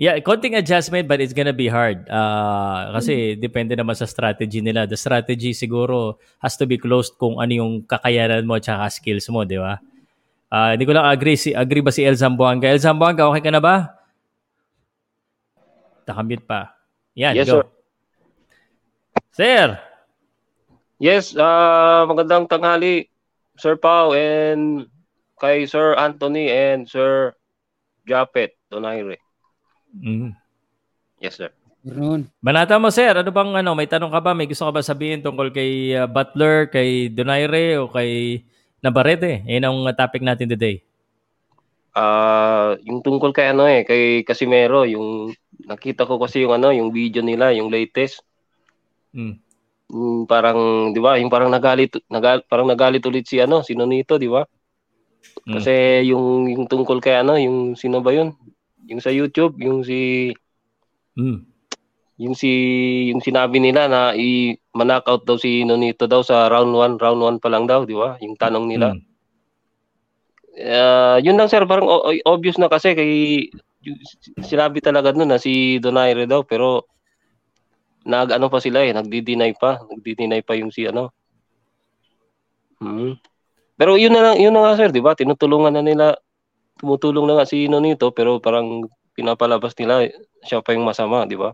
[0.00, 2.08] Yeah, konting adjustment but it's gonna be hard.
[2.08, 3.40] Uh, kasi mm-hmm.
[3.44, 4.88] depende naman sa strategy nila.
[4.88, 8.64] The strategy siguro has to be closed kung ano yung kakayanan mo at
[8.96, 9.76] skills mo, di ba?
[10.48, 11.36] Uh, hindi ko lang agree.
[11.36, 12.72] Si, agree ba si El Zamboanga?
[12.72, 13.92] El Zamboanga, okay ka na ba?
[16.08, 16.72] Nakamute pa.
[17.12, 17.60] Yan, yes, go.
[17.60, 17.64] Sir.
[19.36, 19.66] Sir!
[20.96, 23.12] Yes, uh, magandang tanghali,
[23.60, 24.88] Sir Pau and
[25.36, 27.36] kay Sir Anthony and Sir
[28.08, 29.20] Japet Donaire.
[29.94, 30.32] Mm.
[31.20, 31.50] Yes, sir.
[31.80, 32.28] Ron.
[32.44, 33.16] Banata mo, sir.
[33.16, 34.36] Ano bang ano, may tanong ka ba?
[34.36, 38.44] May gusto ka ba sabihin tungkol kay uh, Butler, kay Donaire o kay
[38.84, 39.44] Navarrete?
[39.48, 40.84] Yan ang topic natin today.
[41.90, 45.34] Ah, uh, yung tungkol kay ano eh, kay Casimero, yung
[45.66, 48.22] nakita ko kasi yung ano, yung video nila, yung latest.
[49.10, 49.40] Mm.
[49.90, 51.18] Yung parang, 'di ba?
[51.18, 54.46] Yung parang nagalit, nagal, parang nagalit ulit si ano, si Nonito, 'di ba?
[55.48, 55.54] Mm.
[55.58, 55.72] Kasi
[56.06, 58.36] yung yung tungkol kay ano, yung sino ba 'yun?
[58.88, 60.32] Yung sa YouTube, yung si
[61.18, 61.38] mm.
[62.20, 62.50] yung si
[63.12, 67.42] yung sinabi nila na i manakaut daw si Nonito daw sa round 1, round 1
[67.42, 68.16] pa lang daw, di ba?
[68.22, 68.96] Yung tanong nila.
[68.96, 69.02] Mm.
[70.60, 71.88] Uh, yun lang sir, parang
[72.26, 73.12] obvious na kasi kay
[74.44, 76.84] sinabi talaga noon na si Donaire daw pero
[78.04, 81.12] nag ano pa sila eh, nagdi-deny pa, nagdi-deny pa yung si ano.
[82.80, 83.20] Hmm.
[83.76, 85.12] Pero yun na lang, yun na nga sir, di ba?
[85.12, 86.06] Tinutulungan na nila
[86.80, 90.08] tumutulong na nga si Nonito pero parang pinapalabas nila
[90.40, 91.52] siya pa yung masama, di ba?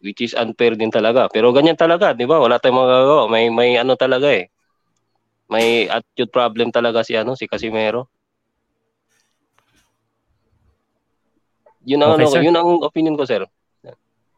[0.00, 1.28] Which is unfair din talaga.
[1.28, 2.40] Pero ganyan talaga, di ba?
[2.40, 3.22] Wala tayong magagawa.
[3.28, 4.48] May may ano talaga eh.
[5.52, 8.08] May attitude problem talaga si ano, si Casimero.
[11.86, 12.42] Yun ang okay, ano, sir.
[12.42, 13.46] yun ang opinion ko, sir.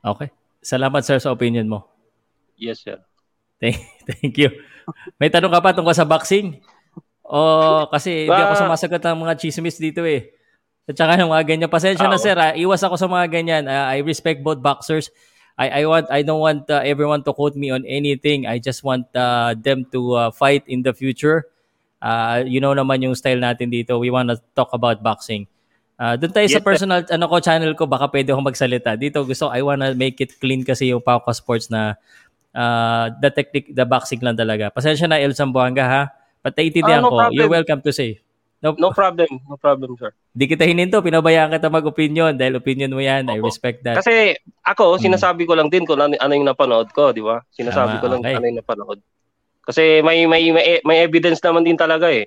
[0.05, 0.29] Okay.
[0.61, 1.89] Salamat sir sa opinion mo.
[2.61, 3.01] Yes, sir.
[3.57, 3.79] Thank,
[4.11, 4.53] thank you.
[5.17, 6.61] May tanong ka pa tungkol sa boxing?
[7.29, 10.33] Oh, kasi hindi ako sumasagot ng mga chismis dito eh.
[10.89, 11.69] At saka yung mga ganyan.
[11.69, 12.13] Pasensya oh.
[12.13, 12.57] na sir, ah.
[12.57, 13.65] iwas ako sa mga ganyan.
[13.69, 15.13] Uh, I respect both boxers.
[15.61, 18.49] I I want I don't want uh, everyone to quote me on anything.
[18.49, 21.45] I just want uh, them to uh, fight in the future.
[22.01, 24.01] Uh, you know naman yung style natin dito.
[24.01, 25.45] We want to talk about boxing.
[25.99, 28.95] Uh, doon tayo yes, sa personal ano ko channel ko baka pwede akong magsalita.
[28.95, 31.99] Dito gusto I wanna make it clean kasi yung Pauka Sports na
[32.55, 34.71] uh, the technique the boxing lang talaga.
[34.71, 36.03] Pasensya na El Sambuanga ha.
[36.49, 37.19] Pataintindihan uh, no ko.
[37.21, 37.37] Problem.
[37.37, 38.25] You're welcome to say.
[38.59, 39.39] No, no problem.
[39.47, 40.11] No problem, sir.
[40.35, 40.99] Di kita hininto.
[40.99, 43.31] Pinabayaan kita mag-opinion dahil opinion mo yan.
[43.31, 43.39] Opo.
[43.39, 44.03] I respect that.
[44.03, 44.35] Kasi
[44.67, 45.03] ako, hmm.
[45.07, 47.39] sinasabi ko lang din kung ano, ano yung napanood ko, di ba?
[47.55, 48.35] Sinasabi Tama, ko lang okay.
[48.35, 48.99] ano yung napanood.
[49.63, 52.27] Kasi may, may, may, may evidence naman din talaga eh.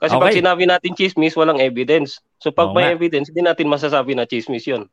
[0.00, 0.24] Kasi okay.
[0.24, 2.20] pag sinabi natin chismis, walang evidence.
[2.40, 2.96] So pag Oo may nga.
[2.96, 4.84] evidence, hindi natin masasabi na chismis yun.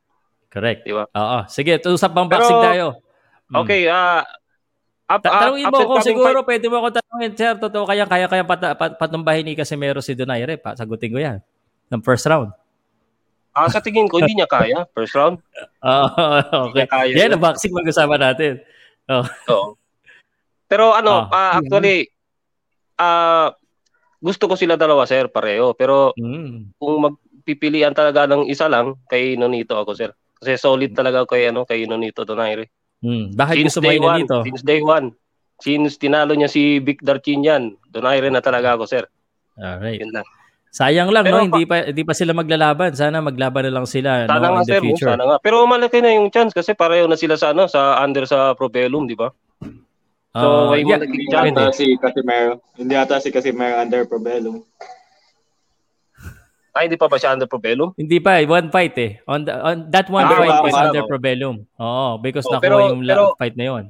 [0.48, 0.88] Correct.
[0.88, 1.04] Di ba?
[1.04, 1.38] Oo.
[1.52, 2.96] Sige, usap bang boxing tayo.
[3.52, 3.64] Hmm.
[3.64, 4.22] Okay, ah, uh,
[5.08, 6.48] Up, Ta- tanungin mo kung siguro fight.
[6.52, 10.12] pwede mo ako tanungin, sir, totoo kaya kaya kaya pat, pat, patumbahin ni Casemiro si
[10.12, 11.40] Donaire, pa sagutin ko 'yan
[11.88, 12.52] ng first round.
[13.56, 15.40] Ah, sa tingin ko hindi niya kaya first round.
[15.82, 16.90] Oh, okay.
[16.90, 18.60] Kaya Yan ang boxing mag-usama natin.
[19.08, 19.24] Oh.
[19.50, 19.68] Oo.
[20.68, 21.32] Pero ano, oh.
[21.32, 22.10] uh, actually
[22.98, 23.54] uh,
[24.18, 25.72] gusto ko sila dalawa, sir, pareho.
[25.78, 26.76] Pero mm.
[26.76, 30.10] kung magpipilian talaga ng isa lang, kay Nonito ako, sir.
[30.38, 32.70] Kasi solid talaga kay ano, kay Nonito Donaire.
[32.98, 33.30] Hmm.
[33.34, 34.36] Bakit since gusto mo one, dito?
[34.42, 35.06] Since day one.
[35.58, 39.04] Since tinalo niya si Vic Darchinyan, doon rin na talaga ako, sir.
[39.58, 39.98] Alright.
[39.98, 40.26] Yun lang.
[40.68, 41.44] Sayang lang, Pero, no?
[41.50, 42.94] Hindi pa, hindi pa sila maglalaban.
[42.94, 45.10] Sana maglaban na lang sila sana no, nga, in the sir, future.
[45.10, 45.36] Sana nga.
[45.42, 49.08] Pero malaki na yung chance kasi pareho na sila sa, ano, sa under sa Probellum,
[49.08, 49.32] di ba?
[50.38, 52.62] So, Uh, may yeah, Hindi ata si Casimero.
[52.76, 54.68] Hindi ata si Casimero under Probelo.
[56.70, 57.90] Ay, hindi pa ba siya under Probellum?
[57.94, 58.46] Hindi pa, eh.
[58.46, 59.18] one fight eh.
[59.24, 60.84] On, the, on that one Ah, fight wow, is wow.
[60.86, 61.56] under Probellum.
[61.74, 63.84] Oo, because Oh, nakuha pero- yung pero- fight na yon.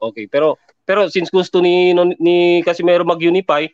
[0.00, 3.68] Okay, pero pero since gusto ni ni Casimero mag-unify,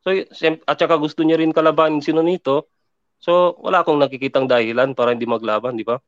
[0.00, 2.72] so at saka gusto niya rin kalabanin si Nonito,
[3.16, 6.00] so wala akong nakikitang dahilan para hindi maglaban, di ba?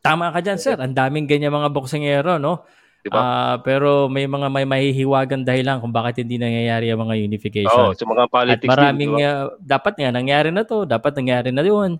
[0.00, 0.74] Tama ka dyan, sir.
[0.76, 2.64] Ang daming ganyan mga boksingero, no?
[3.02, 3.18] Di ba?
[3.18, 7.90] Ah, pero may mga may mahihiwagan dahilan kung bakit hindi nangyayari ang mga unification.
[7.90, 9.34] Oo, sa mga At politics maraming din, di ba?
[9.34, 11.98] uh, dapat nga nangyari na to, dapat nangyari na 'yun.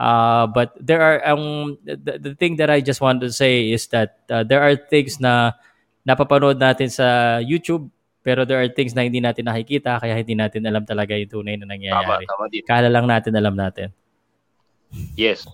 [0.00, 3.84] Uh, but there are um the, the thing that I just want to say is
[3.92, 5.52] that uh, there are things na
[6.08, 7.92] napapanood natin sa YouTube
[8.24, 11.56] pero there are things na hindi natin nakikita kaya hindi natin alam talaga yung tunay
[11.56, 12.24] na tama, nangyayari.
[12.24, 12.62] tama din.
[12.64, 13.88] Kala lang natin alam natin.
[15.16, 15.44] Yes.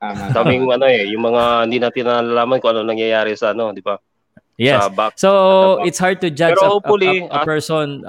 [0.00, 0.32] Tama.
[0.34, 4.00] Daming ano eh, yung mga hindi natin nalalaman kung ano nangyayari sa ano, di ba?
[4.60, 4.84] Yes.
[4.92, 8.04] Back So it's hard to judge a, a- a- a ah, person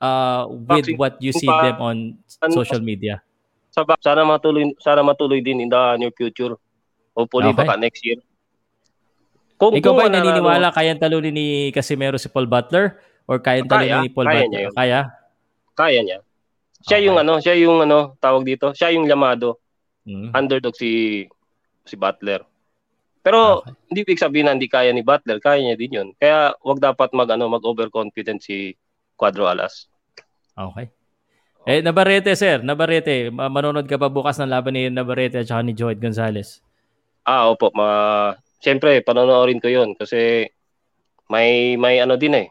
[0.00, 1.96] uh, with what you see them on
[2.52, 3.20] social media.
[3.70, 6.58] sa sana matuloy sana matuloy din in the near future.
[7.14, 7.64] Hopefully Okay.
[7.64, 8.18] baka next year.
[9.54, 12.98] Kung Ikaw ba ano, naniniwala kayang talunin ni Casimero si Paul Butler
[13.30, 14.50] or Kaya, talunin ni Paul kaya Butler?
[14.50, 14.70] niya.
[14.74, 15.00] Kaya?
[15.78, 16.18] kaya niya.
[16.82, 17.06] Siya Okay.
[17.06, 19.60] yung ano, siya yung ano, tawag dito, siya yung llamado
[20.08, 20.32] Mm.
[20.34, 21.24] underdog si
[21.84, 22.40] si Butler.
[23.20, 23.72] Pero Okay.
[23.92, 26.08] hindi ibig sabihin na hindi kaya ni Butler, kaya niya din 'yun.
[26.16, 28.72] Kaya wag dapat mag ano, mag overconfident si
[29.16, 29.88] Cuadro Alas.
[30.56, 30.88] Okay.
[31.68, 32.64] Eh, Navarrete, sir.
[32.64, 33.28] Navarrete.
[33.28, 36.64] Ma- Manonood ka pa bukas ng laban ni Navarrete at saka ni Joed Gonzalez.
[37.28, 40.44] Ah, opo, ma Siyempre, panonoorin ko 'yon kasi
[41.32, 42.46] may may ano din eh.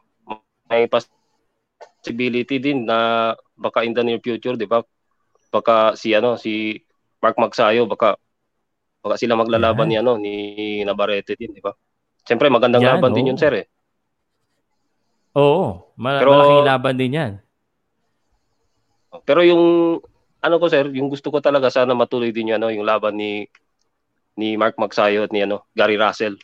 [0.66, 4.82] May possibility din na baka in the near future, 'di ba?
[5.54, 6.82] Baka si ano, si
[7.22, 8.18] Mark Magsayo baka
[9.00, 9.92] baka sila maglalaban Yan.
[9.92, 10.34] ni ano ni
[10.84, 11.72] Navarrete din, 'di ba?
[12.24, 13.30] Siyempre, magandang Yan, laban din oo.
[13.34, 13.66] 'yun, sir eh.
[15.36, 15.94] Oo.
[15.96, 17.32] Ma- Pero- malaking laban din yan.
[19.26, 19.64] Pero yung
[20.40, 23.46] ano ko sir, yung gusto ko talaga sana matuloy din yung ano, yung laban ni
[24.40, 26.40] ni Mark Magsayo at ni ano, Gary Russell.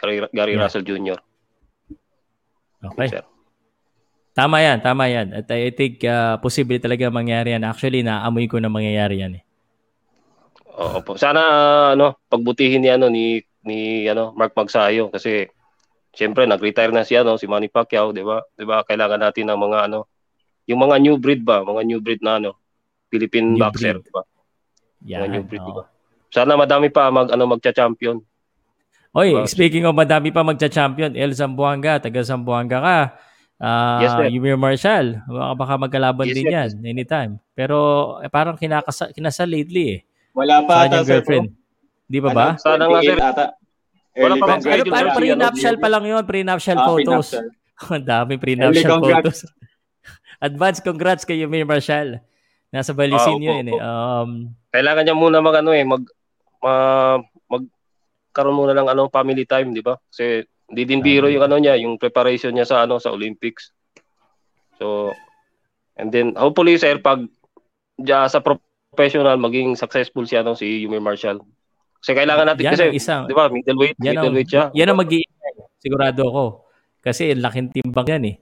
[0.00, 0.62] Gary, Gary Yeah.
[0.64, 1.18] Russell Jr.
[2.82, 3.08] Okay.
[3.12, 3.24] Sir.
[4.32, 4.80] Tama yan.
[4.80, 5.28] Tama yan.
[5.36, 7.62] At I think uh, posible talaga mangyari yan.
[7.62, 9.42] Actually, naamoy ko na mangyayari yan eh.
[10.78, 11.20] Oo po.
[11.20, 11.40] Sana
[11.92, 15.46] ano, pagbutihin ni ano ni ni ano Mark Magsayo kasi
[16.12, 18.40] siyempre nag-retire na si ano si Manny Pacquiao, 'di ba?
[18.56, 18.80] 'Di ba?
[18.84, 20.08] Kailangan natin ng mga ano
[20.66, 22.56] yung mga new breed ba, mga new breed na ano
[23.12, 24.00] Philippine New boxer.
[24.00, 24.22] 'di ba?
[25.02, 25.28] Yan.
[25.28, 25.68] new breed, oo.
[25.68, 25.84] diba?
[26.32, 28.22] Sana madami pa mag ano magcha-champion.
[29.12, 29.44] Oy, Diba?
[29.44, 32.98] speaking of madami pa magcha-champion, El Zamboanga, taga Zamboanga ka.
[33.60, 34.26] Ah, Yes, sir.
[34.32, 36.52] Yumir Marshall, baka, baka magkalaban Yes, din sir.
[36.56, 37.32] yan anytime.
[37.52, 37.76] Pero
[38.24, 40.00] eh, parang kinakasa, kinasal lately eh.
[40.32, 41.20] Wala Sa pa ata, sir.
[41.20, 41.48] girlfriend.
[42.06, 42.46] Di ba ba?
[42.50, 43.16] Ano, Sana nga, sir.
[43.16, 43.46] 28 ata.
[44.12, 47.28] Wala pa bang Ano, schedule, si pre-nuptial ano, pa lang yun, pre-nuptial Ah, photos.
[47.92, 49.38] Ang dami pre-nuptial photos.
[50.42, 52.20] Advance congrats kay Yumir Marshall.
[52.68, 53.78] Nasa Balisin Ah, yun eh.
[53.78, 54.30] Um,
[54.68, 56.02] Kailangan niya muna mag ano eh mag
[56.58, 56.72] ma,
[57.46, 60.00] magkaroon muna ng ano family time, 'di ba?
[60.08, 60.40] Kasi
[60.72, 63.76] hindi din biro yung ano niya, yung preparation niya sa ano sa Olympics.
[64.80, 65.12] So
[65.96, 67.28] and then hopefully sir pag
[67.94, 68.40] diya sa
[68.96, 71.40] professional maging successful si ano si Yumir Marshall.
[72.04, 74.64] Kasi kailangan natin yan kasi ang isang, 'di ba middleweight, yan ang, middleweight siya.
[74.76, 75.52] yan ang mag-iingay.
[75.80, 76.44] Sigurado ako.
[77.00, 78.36] Kasi laking timbang yan eh.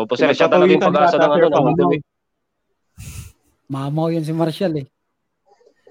[0.00, 2.04] Opo sir, siya talaga yung pag-asa ng ano ng middleweight.
[3.68, 4.86] Mamaw yun si Marshall eh.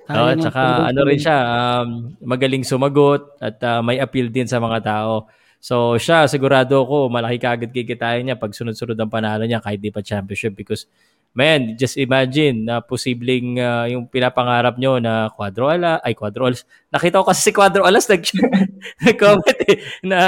[0.10, 1.88] No, Kaya at ng saka tulong- ano rin siya, um,
[2.26, 5.30] magaling sumagot at uh, may appeal din sa mga tao.
[5.62, 9.94] So siya, sigurado ko, malaki kagad kikitain niya pag sunod-sunod ang panalo niya kahit di
[9.94, 10.90] pa championship because
[11.34, 16.66] man, just imagine na posibleng uh, yung pinapangarap nyo na Quadro Alas, ay Quadro Alas.
[16.90, 18.24] Nakita ko kasi si Quadro Alas nag
[19.06, 20.20] nag-comment eh, na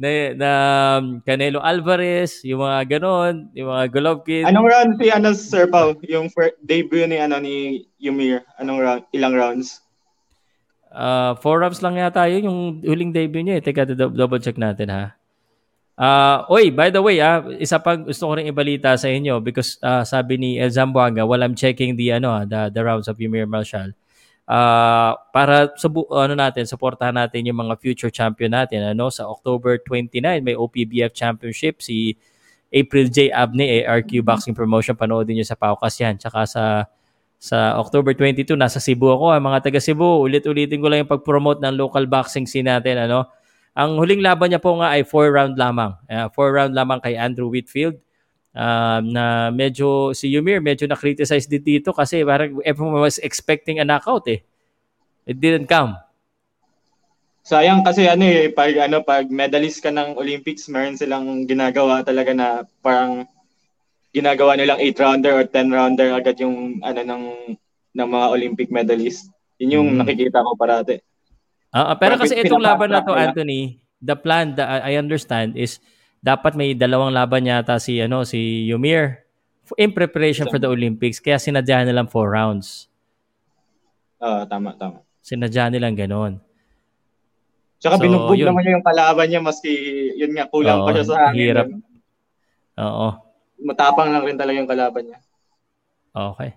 [0.00, 0.50] na, na
[0.96, 4.48] um, Canelo Alvarez, yung mga ganon, yung mga Golovkin.
[4.48, 5.92] Anong round si ano, Sir Pao?
[6.08, 8.40] Yung fir- debut ni ano ni Ymir.
[8.56, 9.02] Anong round?
[9.12, 9.84] Ilang rounds?
[10.88, 13.60] Uh, four rounds lang yata yun, yung huling debut niya.
[13.60, 13.62] Eh.
[13.62, 15.19] Teka, do- double check natin ha.
[16.00, 19.76] Uh, oy, by the way, ah, isa pang gusto ko rin ibalita sa inyo because
[19.84, 23.20] ah, sabi ni El Zamboanga, while I'm checking the ano ah, the, the rounds of
[23.20, 23.92] Ymir Marshall,
[24.48, 28.80] ah, para subu ano natin, suportahan natin yung mga future champion natin.
[28.80, 32.16] Ano, sa October 29 may OPBF Championship si
[32.72, 33.28] April J.
[33.28, 34.96] Abney, ARQ Boxing Promotion.
[34.96, 36.16] Panoodin nyo sa Paukas yan.
[36.16, 36.88] Tsaka sa
[37.36, 39.36] sa October 22, nasa Cebu ako.
[39.36, 43.04] ah, Mga taga Cebu, ulit-ulitin ko lang yung pag-promote ng local boxing scene natin.
[43.04, 43.28] Ano?
[43.74, 45.94] Ang huling laban niya po nga ay 4 round lamang.
[46.10, 47.98] 4 round lamang kay Andrew Whitfield.
[48.50, 53.86] Um, na medyo si Ymir medyo na-criticize din dito kasi parang everyone was expecting a
[53.86, 54.42] knockout eh.
[55.22, 55.94] It didn't come.
[57.46, 62.34] Sayang kasi ano eh, pag ano pag medalist ka ng Olympics, meron silang ginagawa talaga
[62.34, 63.22] na parang
[64.10, 67.24] ginagawa nilang 8 rounder or 10 rounder agad yung ano ng
[67.94, 69.30] ng mga Olympic medalist.
[69.62, 69.98] Yun yung mm.
[70.02, 71.06] nakikita ko parate.
[71.70, 75.78] Uh, pero kasi itong laban na to, Anthony, the plan that I understand is
[76.20, 79.24] dapat may dalawang laban yata si ano si Yumir
[79.78, 82.90] in preparation for the Olympics kaya sinadya nilang four rounds.
[84.20, 85.00] Oo, uh, tama, tama.
[85.22, 86.42] Sinadya nilang ganoon.
[87.80, 88.52] Tsaka so, binugbog yun.
[88.52, 89.72] naman niya yung kalaban niya maski
[90.18, 91.40] yun nga kulang Oo, pa siya sa hangin.
[91.40, 91.66] Hirap.
[92.76, 93.08] Oo.
[93.64, 95.18] Matapang lang rin talaga yung kalaban niya.
[96.12, 96.50] Okay.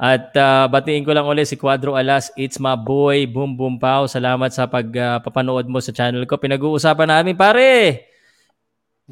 [0.00, 4.10] At uh, batiin ko lang ulit si Quadro Alas, it's my boy, Boom Boom Pao.
[4.10, 6.40] Salamat sa pagpapanood uh, mo sa channel ko.
[6.40, 8.10] Pinag-uusapan namin, pare.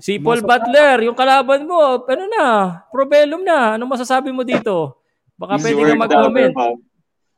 [0.01, 2.47] Si Paul Butler, yung kalaban mo, ano na,
[2.89, 3.77] probellum na.
[3.77, 4.97] Anong masasabi mo dito?
[5.37, 6.55] Baka Easy pwede ka mag-comment.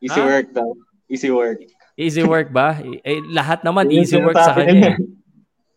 [0.02, 0.26] Easy ha?
[0.26, 0.68] work daw.
[1.10, 1.58] Easy work.
[1.98, 2.80] Easy work ba?
[3.08, 4.96] Eh, lahat naman easy work sa kanya.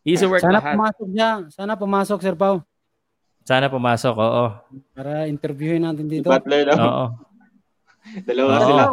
[0.05, 0.73] Easy work Sana lahat.
[0.77, 1.31] pumasok niya.
[1.49, 2.61] Sana pumasok, Sir Pao.
[3.45, 4.45] Sana pumasok, oo.
[4.93, 6.29] Para interviewin natin dito.
[6.29, 6.77] Butler daw.
[6.77, 7.05] Oo.
[8.25, 8.65] Dalawa Oo.
[8.67, 8.83] sila.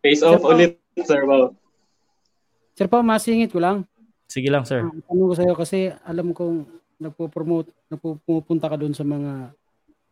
[0.00, 1.52] Face off ulit, Sir Pao.
[2.72, 3.84] Sir Pao, masingit ko lang.
[4.30, 4.86] Sige lang, sir.
[4.86, 6.64] Ang tanong ko sa'yo kasi alam kong
[7.02, 9.52] nagpo-promote, nagpupunta ka doon sa mga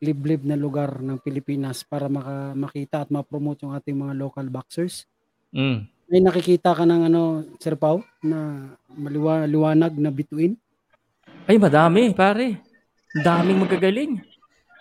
[0.02, 5.06] liblib na lugar ng Pilipinas para maka, makita at ma-promote yung ating mga local boxers.
[5.54, 5.86] Mm.
[6.08, 10.56] May nakikita ka ng ano, Sir Pao, na maliwanag na bituin?
[11.48, 12.60] Ay, madami, pare.
[13.24, 14.20] Daming magagaling.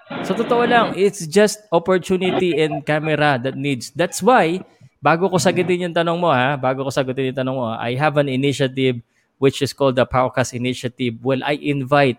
[0.07, 3.91] Sa totoo lang, it's just opportunity and camera that needs.
[3.91, 4.63] That's why,
[5.03, 8.15] bago ko sagutin yung tanong mo ha, bago ko sagutin yung tanong mo, I have
[8.15, 9.03] an initiative
[9.37, 11.19] which is called the Powercast Initiative.
[11.21, 12.17] Well, I invite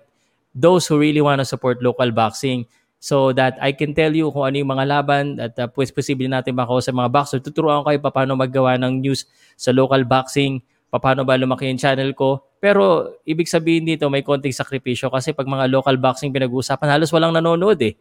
[0.52, 2.68] those who really want to support local boxing
[2.98, 6.26] so that I can tell you kung ano yung mga laban at uh, pues posible
[6.26, 7.38] natin makaw sa mga boxer.
[7.38, 9.24] Tuturuan ko kayo paano maggawa ng news
[9.54, 10.60] sa local boxing,
[10.90, 12.42] paano ba lumaki yung channel ko.
[12.58, 17.30] Pero ibig sabihin dito may konting sakripisyo kasi pag mga local boxing pinag-uusapan, halos walang
[17.34, 17.94] nanonood eh.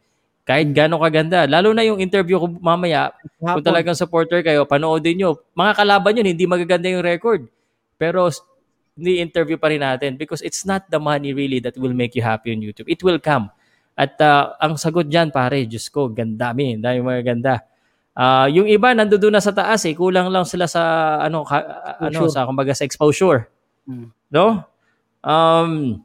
[0.48, 1.44] Kahit gano'ng kaganda.
[1.44, 3.12] Lalo na yung interview ko mamaya,
[3.44, 3.60] Hapon.
[3.60, 5.44] kung talagang supporter kayo, panoodin nyo.
[5.54, 7.52] Mga kalaban yun, hindi magaganda yung record.
[8.00, 8.32] Pero
[8.98, 12.24] ni interview pa rin natin because it's not the money really that will make you
[12.24, 12.90] happy on YouTube.
[12.90, 13.52] It will come.
[13.94, 17.56] At uh, ang sagot diyan pare, Diyos ko, ganda mi, dami mga ganda.
[18.18, 20.82] Uh, yung iba nandoon na sa taas eh, kulang lang sila sa
[21.22, 21.62] ano ka,
[22.02, 23.46] ano sa kumbaga sa exposure.
[24.30, 24.68] No?
[25.24, 26.04] Um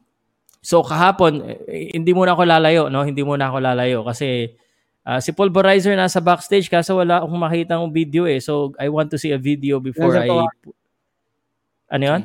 [0.63, 3.03] so kahapon eh, hindi muna ako lalayo, no?
[3.03, 4.55] Hindi muna ako lalayo kasi
[5.03, 8.39] uh, si Pulverizer nasa backstage kasi wala akong makita ng video eh.
[8.39, 10.31] So I want to see a video before I
[11.93, 12.21] Ano 'yon?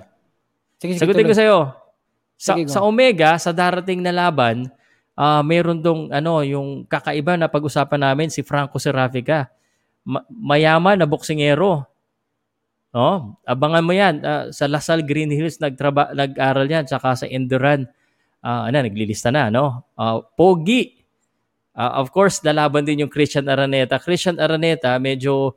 [0.79, 1.61] Sige, sige, Sagutin ko sa iyo.
[2.39, 4.71] Sa, sa Omega, sa darating na laban,
[5.19, 9.51] uh, meron dong ano, yung kakaiba na pag-usapan namin si Franco Serafica
[10.33, 11.85] mayaman na boksingero.
[12.95, 13.36] No?
[13.45, 17.84] Abangan mo 'yan uh, sa Lasal Green Hills nagtraba nag-aral 'yan saka sa Enduran
[18.43, 19.84] uh, ano naglilista na no.
[19.95, 20.97] Uh, Pogi.
[21.78, 24.03] Uh, of course, lalaban din yung Christian Araneta.
[24.03, 25.55] Christian Araneta medyo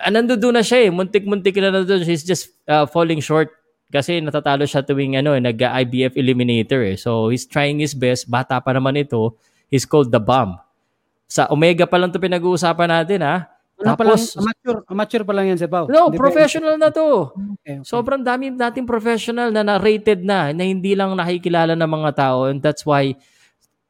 [0.00, 0.90] uh, nandoon na siya eh.
[0.92, 2.06] Muntik-muntik na nandoon.
[2.06, 3.52] He's just uh, falling short
[3.92, 6.96] kasi natatalo siya tuwing ano, nag-IBF eliminator eh.
[6.96, 8.26] So he's trying his best.
[8.30, 9.36] Bata pa naman ito.
[9.68, 10.56] He's called the bomb.
[11.26, 13.50] Sa Omega pa lang 'to pinag-uusapan natin ha.
[13.76, 15.84] Ano Tapos, pa lang, amateur, amateur pa lang yan si Pao.
[15.84, 17.28] No, Hindi professional na to.
[17.60, 17.84] Okay, okay.
[17.84, 22.48] Sobrang dami nating professional na na-rated na, na hindi lang nakikilala ng mga tao.
[22.48, 23.12] And that's why,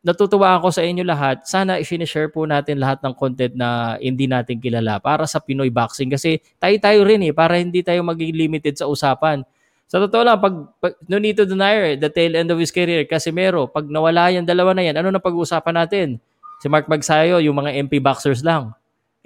[0.06, 1.46] natutuwa ako sa inyo lahat.
[1.46, 6.10] Sana i-share po natin lahat ng content na hindi natin kilala para sa Pinoy boxing.
[6.10, 9.42] Kasi tayo-tayo rin eh, para hindi tayo maging limited sa usapan.
[9.86, 13.86] Sa totoo lang, pag, pag Nonito Donaire, the tail end of his career, Casimero, pag
[13.86, 16.18] nawala yan, dalawa na yan, ano na pag-uusapan natin?
[16.58, 18.74] Si Mark Magsayo, yung mga MP boxers lang.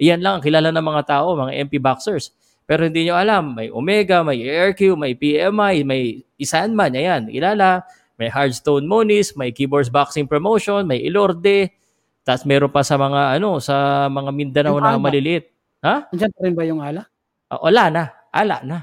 [0.01, 2.33] Iyan lang ang kilala ng mga tao, mga MP boxers.
[2.65, 7.85] Pero hindi nyo alam, may Omega, may ARQ, may PMI, may Isanman, ayan, ilala.
[8.17, 11.73] May Hardstone Moniz, may Keyboards Boxing Promotion, may Ilorde.
[12.21, 15.49] Tapos meron pa sa mga ano, sa mga Mindanao na maliliit.
[15.81, 16.05] Ha?
[16.13, 17.01] Andiyan pa rin ba yung ala?
[17.49, 18.03] Uh, wala na.
[18.29, 18.77] Ala na.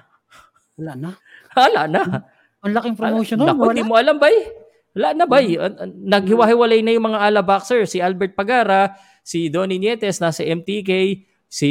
[0.75, 1.11] Wala na?
[1.71, 2.03] Ala na.
[2.66, 3.47] Ang laking promotion nun.
[3.47, 4.57] Naku, hindi mo alam ba eh.
[4.99, 5.38] Wala na ba?
[5.38, 6.11] Mm-hmm.
[6.11, 7.86] Naghiwa-hiwalay na yung mga ala boxer.
[7.86, 11.70] Si Albert Pagara, si Donny Nietes nasa MTK, si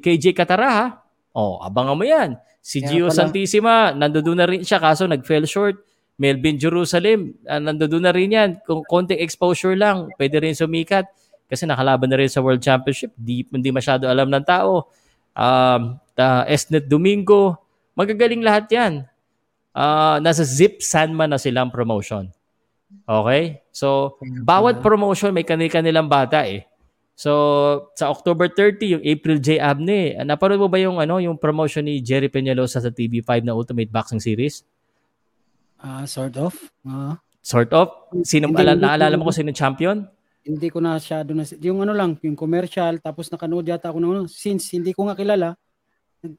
[0.00, 1.04] KJ Kataraha.
[1.36, 2.40] Oh, abangan mo yan.
[2.64, 3.18] Si Kaya Gio pala.
[3.20, 5.76] Santissima, nandoon na rin siya kaso nag-fell short.
[6.16, 8.50] Melvin Jerusalem, uh, nandoon na rin yan.
[8.64, 11.04] Kung konting exposure lang, pwede rin sumikat.
[11.44, 13.12] Kasi nakalaban na rin sa World Championship.
[13.12, 14.88] Di, hindi masyado alam ng tao.
[15.36, 17.60] Um, uh, Esnet Domingo,
[17.92, 18.92] magagaling lahat yan.
[19.74, 22.32] Uh, nasa Zip Sanman na silang promotion.
[23.02, 23.64] Okay?
[23.74, 26.64] So, bawat promotion may kanil-kanilang bata eh.
[27.14, 27.30] So,
[27.94, 29.62] sa October 30, yung April J.
[29.62, 33.86] Abne, napanood mo ba yung, ano, yung promotion ni Jerry Peñalosa sa TV5 na Ultimate
[33.86, 34.66] Boxing Series?
[35.78, 36.58] Ah, uh, sort of.
[36.82, 38.10] Uh, sort of?
[38.26, 40.10] Sino, hindi, ala, naalala mo kung sino champion?
[40.42, 41.46] Hindi ko na siya doon.
[41.62, 45.14] Yung ano lang, yung commercial, tapos nakanood yata ako ng ano, since hindi ko nga
[45.14, 45.54] kilala,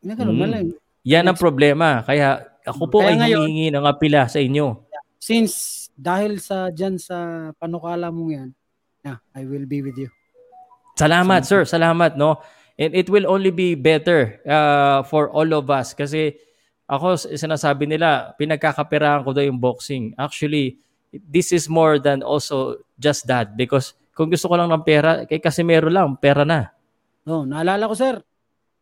[0.03, 0.43] nagano hmm.
[0.43, 0.75] lang.
[1.05, 2.01] Yan ang problema.
[2.01, 4.81] Kaya ako po Kaya ay ngayon, humingi ng apila sa inyo.
[5.21, 8.49] Since dahil sa dyan sa panukala mong yan,
[9.01, 10.11] yeah, I will be with you.
[10.95, 11.67] Salamat, sir.
[11.67, 12.39] Salamat, no?
[12.75, 16.35] And it will only be better uh, for all of us kasi
[16.85, 20.11] ako sinasabi nila pinagkakaperahan ko daw yung boxing.
[20.19, 20.79] Actually,
[21.11, 25.43] this is more than also just that because kung gusto ko lang ng pera, kay
[25.43, 26.71] Casimero lang, pera na.
[27.27, 28.15] No, naalala ko, sir.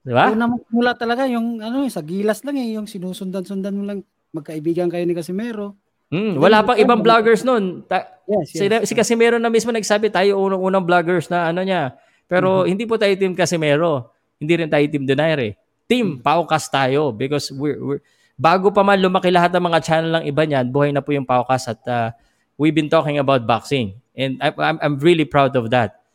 [0.03, 0.29] Di ba?
[0.69, 3.99] mula talaga yung ano, sa gilas lang eh, yung sinusundan-sundan mo lang
[4.29, 5.79] magkaibigan kayo ni Casimero.
[6.13, 7.81] Mm, wala pang ibang vloggers noon.
[7.89, 8.85] Ta- yes, yes.
[8.85, 11.97] Si, si Casimero na mismo nagsabi tayo unang-unang vloggers na ano niya.
[12.29, 12.69] Pero mm-hmm.
[12.69, 14.13] hindi po tayo team Casimero.
[14.37, 15.57] Hindi rin tayo team Donaire.
[15.89, 16.21] Team mm-hmm.
[16.21, 18.01] Paukas tayo because we're, we're
[18.37, 21.25] bago pa man lumaki lahat ng mga channel ng iba niyan, buhay na po yung
[21.25, 22.09] Paukas at uh,
[22.57, 23.97] we've been talking about boxing.
[24.13, 26.05] And I, I'm, I'm really proud of that.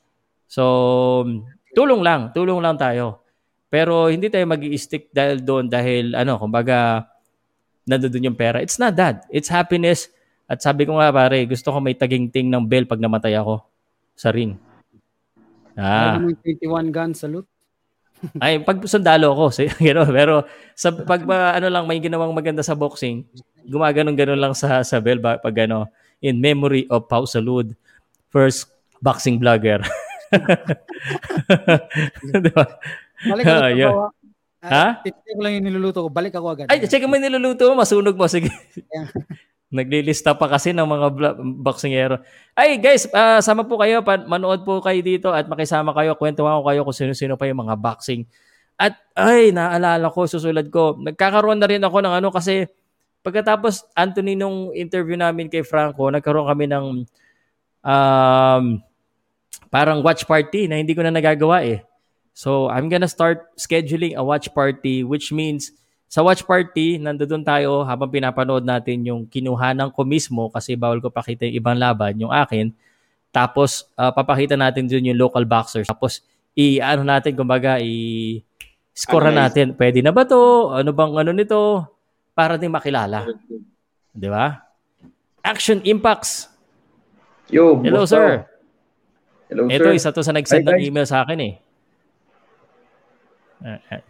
[0.47, 1.27] So,
[1.75, 3.27] tulong lang, tulong lang tayo.
[3.69, 7.05] Pero hindi tayo mag stick dahil doon dahil ano, kumbaga
[7.89, 8.61] nandoon yung pera.
[8.61, 9.24] It's not that.
[9.32, 10.12] It's happiness.
[10.49, 13.64] At sabi ko nga pare, gusto ko may taging-ting ng bell pag namatay ako
[14.16, 14.57] sa ring.
[15.76, 16.16] Ah.
[16.18, 17.49] May 21 gun salute.
[18.43, 20.43] Ay, pag sundalo ako, so, gano, pero
[20.74, 23.22] sa pag uh, ano lang may ginawang maganda sa boxing,
[23.68, 25.86] gumaganon-ganon lang sa sa bell pag ano,
[26.18, 27.78] in memory of Pau Salud,
[28.32, 28.66] first
[28.99, 29.78] boxing vlogger.
[32.43, 32.64] diba?
[33.22, 33.95] Balik uh, yun.
[34.59, 35.07] Ha?
[35.07, 36.09] Titignan ko lang yung niluluto ko.
[36.11, 36.67] Balik ako agad.
[36.67, 37.83] Ay, check mo yung niluluto mo.
[37.83, 38.27] Masunog mo.
[38.27, 38.51] Sige.
[39.75, 41.07] Naglilista pa kasi ng mga
[41.61, 42.25] boxingero.
[42.57, 44.01] Ay, guys, uh, sama po kayo.
[44.03, 46.17] Manood po kayo dito at makisama kayo.
[46.17, 48.25] Kwentuhan ko kayo kung sino-sino pa yung mga boxing.
[48.81, 50.97] At, ay, naalala ko, susulad ko.
[50.97, 52.65] Nagkakaroon na rin ako ng ano kasi
[53.23, 56.85] pagkatapos, Anthony, nung interview namin kay Franco, nagkaroon kami ng
[57.85, 58.65] um,
[59.69, 61.85] parang watch party na hindi ko na nagagawa eh.
[62.39, 65.74] So, I'm gonna start scheduling a watch party which means
[66.07, 71.11] sa watch party, nandoon tayo habang pinapanood natin yung kinuhanan ko mismo kasi bawal ko
[71.11, 72.70] pakita yung ibang laban, yung akin.
[73.34, 75.84] Tapos, uh, papakita natin dun yung local boxers.
[75.84, 76.24] Tapos,
[76.57, 79.76] i-ano natin, kumbaga, i-score na natin.
[79.76, 80.72] Pwede na ba to?
[80.72, 81.84] Ano bang ano nito?
[82.32, 83.28] Para din makilala.
[84.16, 84.64] Di ba?
[85.45, 86.49] Action Impacts.
[87.53, 88.49] Yo, Hello, sir.
[89.53, 89.97] Hello, Ito, sir.
[89.99, 91.68] isa to sa nag-send ng email sa akin eh.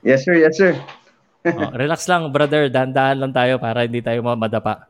[0.05, 0.34] Yes, sir.
[0.36, 0.76] Yes, sir.
[1.49, 2.68] oh, relax lang, brother.
[2.68, 4.84] Dahan-dahan lang tayo para hindi tayo madapa.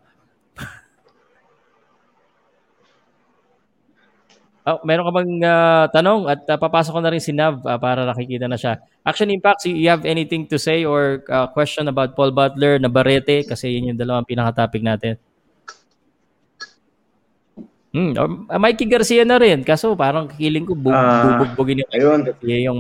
[4.67, 6.27] oh, meron ka bang uh, tanong?
[6.27, 8.83] At uh, papasok ko na rin si Nav uh, para nakikita na siya.
[9.07, 13.47] Action Impact, you have anything to say or uh, question about Paul Butler, Navarrete?
[13.47, 15.15] Kasi yun yung dalawang pinaka-topic natin.
[17.89, 19.65] Hmm, uh, Mikey Garcia na rin.
[19.65, 22.21] Kaso parang kiling ko bu- uh, bubugbugin yung ayun.
[22.45, 22.79] yung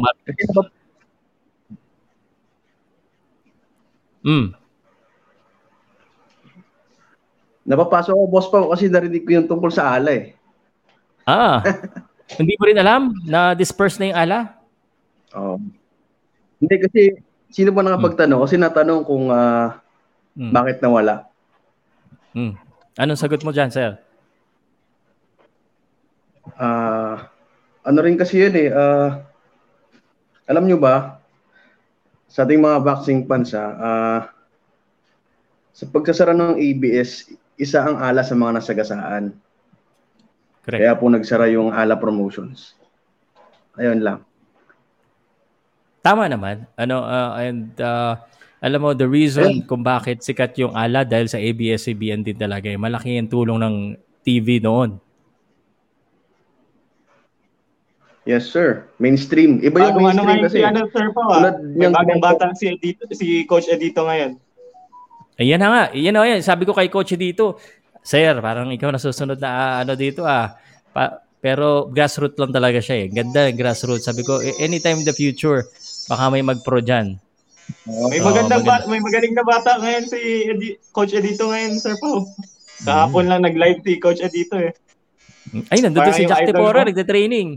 [4.24, 4.54] Mm.
[7.68, 10.24] Napapasok ako, boss pa, kasi narinig ko yung tungkol sa ala eh.
[11.28, 11.60] Ah.
[12.40, 14.38] hindi mo rin alam na disperse na yung ala?
[15.36, 15.56] Oo.
[15.56, 15.58] Oh.
[16.58, 17.00] Hindi kasi,
[17.52, 18.40] sino ba nakapagtanong?
[18.40, 18.44] Mm.
[18.48, 19.76] Kasi natanong kung uh,
[20.34, 20.50] mm.
[20.50, 21.28] bakit nawala.
[22.32, 22.56] Mm.
[22.98, 24.00] Anong sagot mo dyan, sir?
[26.58, 27.14] Ah, uh,
[27.86, 28.68] ano rin kasi yun eh.
[28.72, 29.22] Uh,
[30.48, 31.17] alam nyo ba,
[32.28, 34.20] sa ating mga boxing fans ha, uh,
[35.72, 39.34] sa pagsasara ng ABS, isa ang ala sa mga nasagasaan.
[40.66, 40.80] Correct.
[40.84, 42.76] Kaya po nagsara yung ala promotions.
[43.80, 44.18] Ayun lang.
[46.04, 46.68] Tama naman.
[46.76, 48.20] Ano uh, and uh,
[48.58, 52.68] alam mo the reason kung bakit sikat yung ala dahil sa ABS-CBN din talaga.
[52.68, 52.76] Eh.
[52.78, 53.76] Malaki yung tulong ng
[54.26, 54.98] TV noon.
[58.28, 58.84] Yes, sir.
[59.00, 59.64] Mainstream.
[59.64, 60.58] Iba yung Bago mainstream ano kasi.
[60.60, 61.48] Ano, sir po, ah.
[61.64, 64.36] May bagong bata si, Edito, si Coach Edito ngayon.
[65.40, 65.82] Ayan na nga.
[65.96, 66.44] Ayan na yan.
[66.44, 67.56] Sabi ko kay Coach Edito,
[68.08, 70.56] Sir, parang ikaw nasusunod na uh, ano dito ah.
[70.96, 73.06] Pa, pero grassroots lang talaga siya eh.
[73.12, 74.08] Ganda grassroots.
[74.08, 75.68] Sabi ko, anytime in the future,
[76.08, 77.20] baka may mag-pro dyan.
[77.84, 78.84] Oh, may magandang oh, maganda.
[78.84, 80.18] ba- may magaling na bata ngayon si
[80.48, 82.24] Edi- Coach Edito ngayon, Sir Pao.
[82.88, 83.30] Kahapon mm.
[83.30, 84.72] lang nag-live si Coach Edito eh.
[85.70, 87.56] Ay, nandun si Jack Tepora, nagde-training.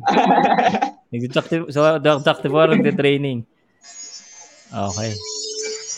[1.12, 3.44] Nag-Jack so, Jack Tepora, nagde-training.
[4.72, 5.12] Okay.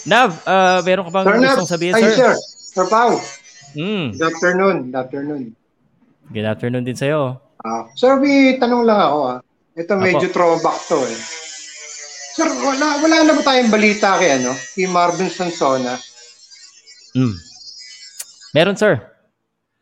[0.09, 2.09] Nav, uh, meron ka bang sir, gustong sabihin, sir?
[2.09, 2.33] Ay, sir.
[2.73, 3.21] Sir Pao.
[3.77, 4.17] Mm.
[4.17, 4.77] Good afternoon.
[4.89, 5.43] Good afternoon.
[6.33, 7.37] Good afternoon din sa'yo.
[7.61, 9.19] Uh, sir, may tanong lang ako.
[9.29, 9.39] Ah.
[9.73, 10.33] Ito medyo Apo.
[10.33, 11.21] throwback to eh.
[12.33, 14.53] Sir, wala, wala na ba tayong balita kay ano?
[14.73, 15.97] Kay Marvin Sansona?
[17.13, 17.37] Hmm.
[18.57, 18.97] Meron, sir.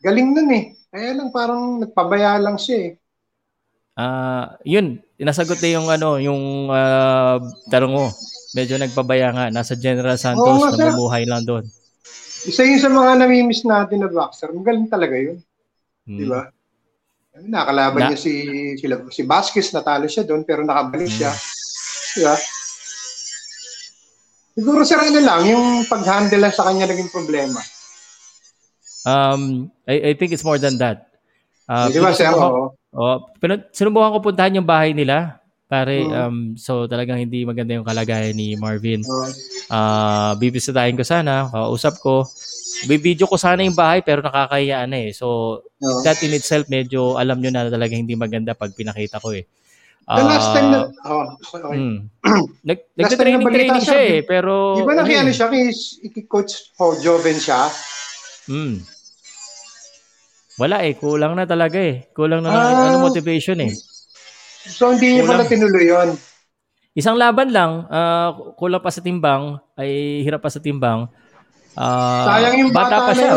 [0.03, 0.76] Galing nun eh.
[0.92, 2.92] Kaya lang parang nagpabaya lang siya eh.
[3.96, 7.39] Ah, uh, yun, nasagot na yung ano, yung uh,
[7.72, 8.06] tanong mo.
[8.52, 11.64] Medyo nagpabaya nga, nasa General Santos, Oo, nga, namumuhay lang doon.
[12.44, 14.52] Isa yun sa mga namimiss natin na boxer.
[14.52, 15.39] Magaling talaga yun.
[16.04, 16.20] Hmm.
[16.20, 16.52] Di ba?
[17.39, 18.34] Nakalaban na, niya si,
[18.76, 21.16] si, si Vasquez, natalo siya doon, pero nakabalik hmm.
[21.16, 21.32] siya.
[22.20, 22.36] Di ba?
[24.52, 27.64] Siguro sir, ano lang, yung pag-handle lang sa kanya naging problema.
[29.06, 31.12] Um, I, I think it's more than that.
[31.66, 32.30] Uh, Di ba, sir?
[32.32, 32.76] Oo.
[32.91, 33.18] Oh,
[33.72, 35.39] sinubukan ko puntahan yung bahay nila.
[35.72, 36.12] Pare, hmm.
[36.12, 39.08] um, so talagang hindi maganda yung kalagayan ni Marvin.
[39.72, 42.28] Uh, bibisitahin ko sana, kausap ko.
[42.91, 45.16] Bibidyo ko sana yung bahay pero nakakahiya na eh.
[45.16, 46.04] So, no.
[46.04, 49.47] that in itself, medyo alam nyo na talaga hindi maganda pag pinakita ko eh.
[50.12, 51.78] The last time na, oh, okay.
[51.80, 51.97] Mm.
[52.68, 54.76] Nag, nagte-training training siya eh, pero...
[54.76, 55.36] Di ba nakiano eh.
[55.36, 55.72] siya, kay,
[56.28, 57.72] Coach Ho Joven siya?
[58.52, 58.84] Hmm.
[60.60, 62.12] Wala eh, kulang na talaga eh.
[62.12, 63.72] Kulang na uh, ng ano, motivation eh.
[64.68, 66.10] So hindi niya pala tinuloy yun?
[66.91, 71.08] Isang laban lang, uh, kulang pa sa timbang, ay hirap pa sa timbang.
[71.72, 73.32] Uh, Sayang yung bata, bata pa siya.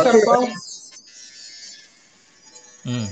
[2.85, 3.07] Hmm.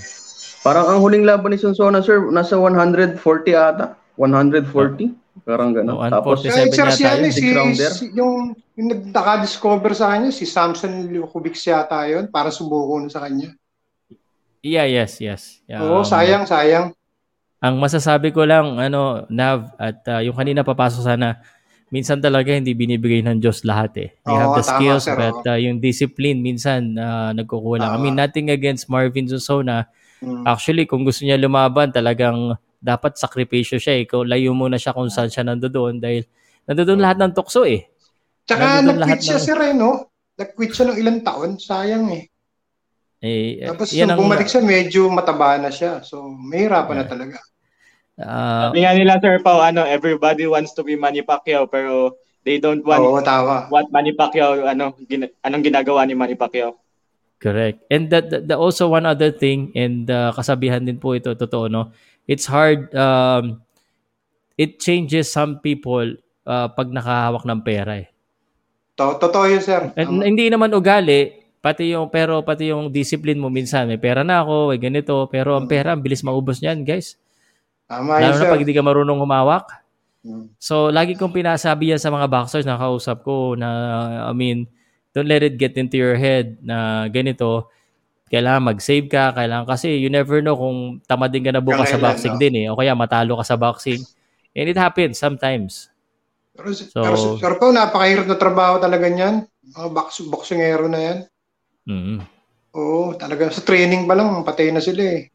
[0.66, 3.22] Parang ang huling laban ni Sonsona, sir, nasa 140
[3.54, 3.94] ata.
[4.18, 5.14] 140.
[5.42, 5.96] Parang gano'n.
[5.96, 11.56] No, Tapos, sir, si, ano, si, si, yung, yung nagdaka-discover sa kanya, si Samson Lukovic
[11.56, 13.50] yata yun, para subuko sa kanya.
[14.62, 15.58] Yeah, yes, yes.
[15.66, 16.94] Yeah, Oo, um, sayang, sayang.
[17.62, 21.42] Ang masasabi ko lang, ano, Nav, at uh, yung kanina papasok sana,
[21.90, 24.08] minsan talaga hindi binibigay ng Diyos lahat eh.
[24.22, 27.90] You Oo, have the skills, sir, but uh, yung discipline minsan uh, nagkukulang.
[27.90, 29.90] Uh, I mean, nothing against Marvin Zuzona.
[30.22, 30.46] Mm.
[30.46, 34.04] Actually, kung gusto niya lumaban, talagang dapat sakripisyo siya eh.
[34.08, 36.26] Kung layo muna siya kung saan siya nandoon dahil
[36.66, 37.86] nandoon lahat ng tukso eh.
[38.42, 39.44] Tsaka nag-quit siya ng...
[39.46, 39.90] si Reno.
[40.34, 41.50] Nag-quit siya ng ilang taon.
[41.60, 42.31] Sayang eh.
[43.22, 46.02] Eh, Tapos yan nung bumalik siya, medyo mataba na siya.
[46.02, 47.02] So, mahirapan yeah.
[47.06, 47.36] na talaga.
[48.18, 52.58] Uh, Sabi nga nila, Sir Pao, ano, everybody wants to be Manny Pacquiao, pero they
[52.58, 53.70] don't want Oo, tawa.
[53.70, 56.74] what Manny Pacquiao, ano, gina, anong ginagawa ni Manny Pacquiao.
[57.38, 57.86] Correct.
[57.90, 61.70] And that, that, that also one other thing, and uh, kasabihan din po ito, totoo,
[61.70, 61.94] no?
[62.26, 63.62] It's hard, um,
[64.58, 68.10] it changes some people uh, pag nakahawak ng pera eh.
[68.94, 69.90] Totoo yun, sir.
[69.94, 74.42] And, hindi naman ugali, Pati yung, pero pati yung discipline mo minsan, may pera na
[74.42, 77.14] ako, may ganito, pero ang pera, ang bilis maubos niyan, guys.
[77.86, 79.70] Tama Lalo na pag hindi ka marunong humawak.
[80.26, 80.50] Hmm.
[80.58, 83.70] So, lagi kong pinasabi yan sa mga boxers na kausap ko na,
[84.26, 84.66] I mean,
[85.14, 87.70] don't let it get into your head na ganito,
[88.26, 92.34] kailangan mag-save ka, kailangan kasi you never know kung tamadin ka na bukas sa boxing
[92.34, 92.42] no?
[92.42, 94.02] din eh, o kaya matalo ka sa boxing.
[94.56, 95.92] And it happens sometimes.
[96.58, 99.46] Pero, so, pero, pero po, napakahirap na trabaho talaga niyan.
[99.72, 101.18] Mga box, boxingero na yan.
[101.86, 102.18] Mm-hmm.
[102.72, 105.28] Oo, talaga sa training pa lang, patay na sila eh.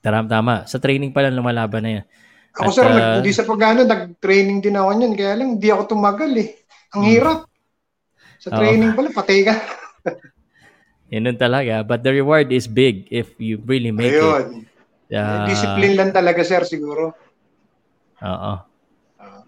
[0.00, 0.54] Tama, tama.
[0.64, 2.04] Sa training pa lang lumalaban na yan.
[2.56, 5.14] Ako At, sir, uh, hindi sa pagano, nag-training din ako niyan.
[5.18, 6.48] Kaya lang, hindi ako tumagal eh.
[6.96, 7.12] Ang hmm.
[7.12, 7.38] hirap.
[8.38, 8.96] Sa training oh.
[8.96, 9.54] pala, patay ka.
[11.12, 11.84] Yun talaga.
[11.84, 14.64] But the reward is big if you really make Ayun.
[15.08, 15.16] it.
[15.16, 17.12] Uh, Discipline lang talaga, sir, siguro.
[18.24, 18.52] Oo.
[19.20, 19.42] Uh,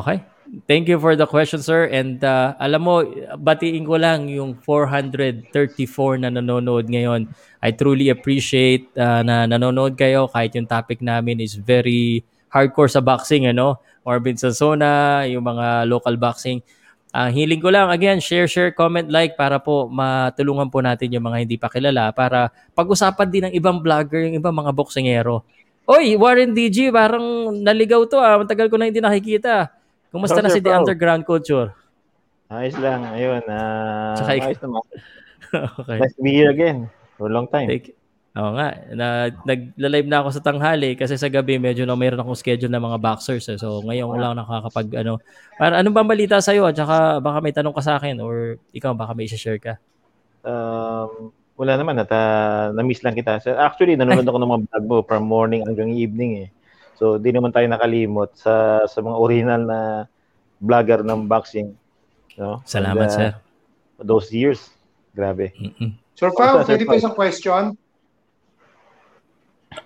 [0.00, 0.33] okay.
[0.68, 1.88] Thank you for the question, sir.
[1.88, 3.00] And uh, alam mo,
[3.40, 7.32] batiin ko lang yung 434 na nanonood ngayon.
[7.64, 12.20] I truly appreciate uh, na nanonood kayo kahit yung topic namin is very
[12.52, 13.80] hardcore sa boxing, ano?
[14.04, 16.60] Marvin Sansona, yung mga local boxing.
[17.14, 21.08] Ang uh, hiling ko lang, again, share, share, comment, like para po matulungan po natin
[21.08, 25.40] yung mga hindi pa kilala para pag-usapan din ng ibang vlogger, yung ibang mga boksingero.
[25.88, 28.40] Oy, Warren DG, parang naligaw to ah.
[28.40, 29.83] Matagal ko na hindi nakikita.
[30.14, 31.74] Kumusta na si The Underground Culture?
[32.46, 33.02] Ayos lang.
[33.10, 33.42] Ayun.
[33.50, 34.82] Uh, Tsaka, ayos naman.
[35.82, 35.98] okay.
[35.98, 36.86] Nice to be here again.
[37.18, 37.66] For a long time.
[37.66, 37.98] Take,
[38.34, 38.74] Oo nga.
[38.94, 42.82] Na, nagla-live na ako sa tanghali kasi sa gabi medyo na mayroon akong schedule ng
[42.82, 43.46] mga boxers.
[43.46, 43.58] Eh.
[43.58, 45.22] So ngayon ko lang nakakapag ano.
[45.54, 48.58] Para anong bang balita sa iyo at saka baka may tanong ka sa akin or
[48.74, 49.78] ikaw baka may i-share ka?
[50.42, 53.38] Um, wala naman at uh, na-miss lang kita.
[53.54, 56.48] Actually, nanonood ako ng mga vlog mo from morning hanggang evening eh.
[56.94, 59.80] So, di naman tayo nakalimot sa sa mga original na
[60.62, 61.74] vlogger ng boxing.
[62.38, 62.62] No?
[62.66, 63.30] Salamat, And, uh, sir.
[64.02, 64.74] Those years.
[65.14, 65.54] Grabe.
[65.54, 65.94] Mm-mm.
[66.14, 67.74] Sir Pao, oh, pwede pa isang question?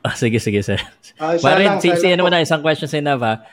[0.05, 0.81] Ah, sige, sige, sir.
[1.17, 3.45] Uh, Marin, sige, sige naman na isang question sa Nava.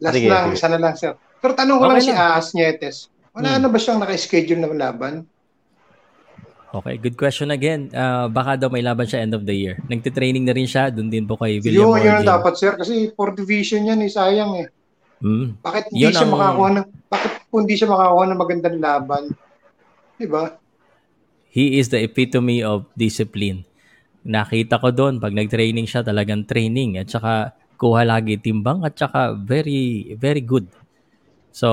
[0.00, 0.56] Last sige, lang, sige.
[0.60, 1.12] isa na lang, sir.
[1.40, 2.96] Pero tanong ko okay lang, lang si Aas Nietes.
[3.32, 3.60] Wala hmm.
[3.64, 5.14] na ba siyang naka-schedule na laban?
[6.72, 7.92] Okay, good question again.
[7.92, 9.76] Uh, baka daw may laban siya end of the year.
[9.92, 13.36] Nagte-training na rin siya, doon din po kay William Yung yun dapat sir kasi for
[13.36, 14.68] division yan eh, sayang eh.
[15.20, 15.60] Mm.
[15.60, 16.32] Bakit hindi yun siya ang...
[16.32, 19.22] makakuha ng bakit hindi siya makakuha ng magandang laban?
[20.16, 20.56] 'Di ba?
[21.52, 23.68] He is the epitome of discipline.
[24.24, 29.36] Nakita ko doon pag nag-training siya, talagang training at saka kuha lagi timbang at saka
[29.36, 30.64] very very good
[31.52, 31.68] So,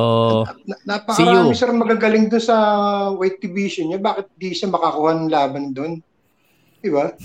[0.67, 2.57] Na, napakarami sir magagaling doon sa
[3.15, 3.99] weight division niya.
[4.03, 6.03] Bakit di siya makakuha ng laban doon?
[6.83, 7.15] Di ba?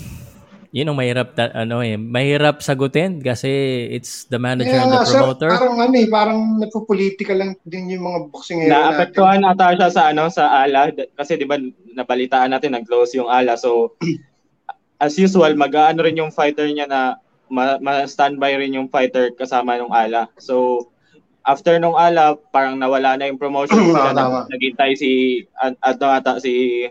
[0.75, 3.47] Yun ang mahirap, ta- ano eh, mahirap sagutin kasi
[3.95, 5.47] it's the manager Kaya and the promoter.
[5.51, 9.87] Sir, parang ano eh, parang napopolitika lang din yung mga boxing hero Naapektuhan ata siya
[9.87, 11.55] sa ano sa ALA kasi 'di ba
[11.95, 13.55] nabalitaan natin nag-close yung ALA.
[13.55, 13.95] So
[14.99, 20.27] as usual, mag-aano rin yung fighter niya na ma-standby rin yung fighter kasama ng ALA.
[20.43, 20.87] So
[21.45, 23.77] after nung ala, parang nawala na yung promotion.
[23.93, 25.77] Sila na, naghintay si, ano
[26.09, 26.85] ata, si,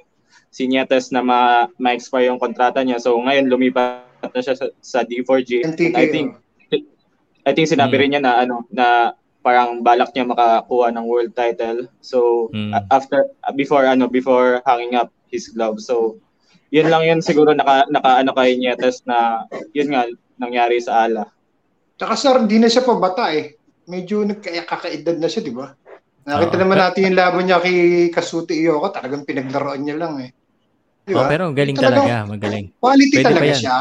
[0.54, 3.02] si Nietes na ma, ma-expire yung kontrata niya.
[3.02, 5.66] So ngayon lumipat na siya sa, sa D4G.
[5.74, 6.28] NTK, I think,
[7.44, 8.00] I think sinabi hmm.
[8.00, 9.12] rin niya na, ano, na
[9.44, 11.90] parang balak niya makakuha ng world title.
[12.00, 12.72] So hmm.
[12.88, 13.26] after,
[13.58, 15.82] before, ano, before hanging up his glove.
[15.82, 16.22] So
[16.70, 20.06] yun lang yun siguro naka, naka ano kay Nietes na yun nga
[20.38, 21.26] nangyari sa ala.
[21.94, 23.54] Tsaka sir, hindi na siya pabata eh
[23.88, 25.72] medyo nagkakaedad na siya, di ba?
[26.24, 30.30] Nakita uh, naman natin yung laban niya kay Kasuti Iyoko, talagang pinaglaruan niya lang eh.
[31.04, 31.28] Di ba?
[31.28, 32.72] Oh, pero galing talaga, magaling.
[32.80, 33.78] Quality Pwede talaga siya.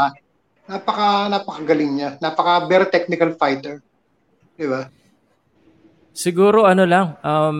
[0.68, 2.10] Napaka napakagaling niya.
[2.20, 3.80] Napaka very technical fighter.
[4.60, 4.92] Di ba?
[6.12, 7.60] Siguro ano lang, um,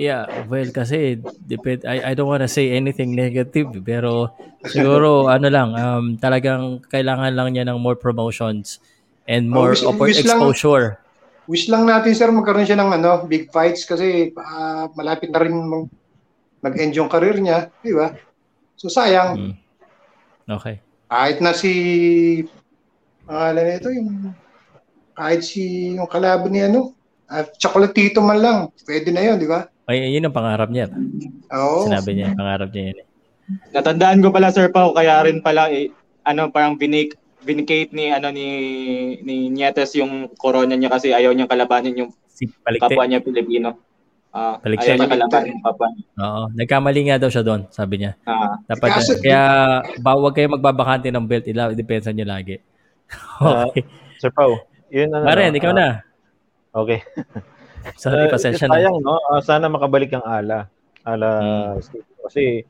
[0.00, 4.32] yeah, well kasi depend I I don't want to say anything negative pero
[4.64, 8.80] siguro ano lang, um, talagang kailangan lang niya ng more promotions
[9.28, 10.96] and more oh, wish, wish exposure.
[10.96, 11.09] Lang,
[11.50, 15.50] wish lang natin sir magkaroon siya ng ano, big fights kasi uh, malapit na rin
[15.50, 15.90] mag,
[16.62, 18.14] mag-end yung career niya, di ba?
[18.78, 19.34] So sayang.
[19.34, 19.54] Mm.
[20.46, 20.78] Okay.
[21.10, 21.72] Kahit na si
[23.26, 24.10] pangalan uh, nito yung
[25.18, 26.94] kahit si yung kalaban ni ano,
[27.26, 29.66] uh, Chocolatito man lang, pwede na 'yon, di ba?
[29.90, 30.86] Ay, yun ang pangarap niya.
[31.50, 31.90] Oo.
[31.90, 32.98] Sinabi niya, pangarap niya yun.
[33.02, 33.06] Eh.
[33.74, 35.90] Natandaan ko pala Sir Pao, kaya rin pala eh,
[36.22, 38.46] ano parang binik vindicate ni ano ni
[39.24, 42.48] ni Nietes yung corona niya kasi ayaw niyang kalabanin yung si
[42.80, 43.76] kapwa niya Pilipino.
[44.30, 46.04] Uh, ayaw niya kalabanin yung kapwa niya.
[46.20, 48.12] Oo, nagkamali nga daw siya doon, sabi niya.
[48.28, 49.42] Uh, Dapat kasi, kaya
[49.98, 52.60] bawag kayo magbabakante ng belt, ila depensa niyo lagi.
[53.42, 53.82] okay.
[53.82, 54.60] Uh, Sir Pau,
[54.92, 55.24] yun na.
[55.24, 55.88] Maren, ikaw uh, na.
[56.70, 57.00] Okay.
[57.96, 58.78] Sorry, pasensya na.
[58.78, 59.18] Sayang, no?
[59.32, 60.68] Uh, sana makabalik ang ala.
[61.02, 61.80] Ala, hmm.
[62.28, 62.68] kasi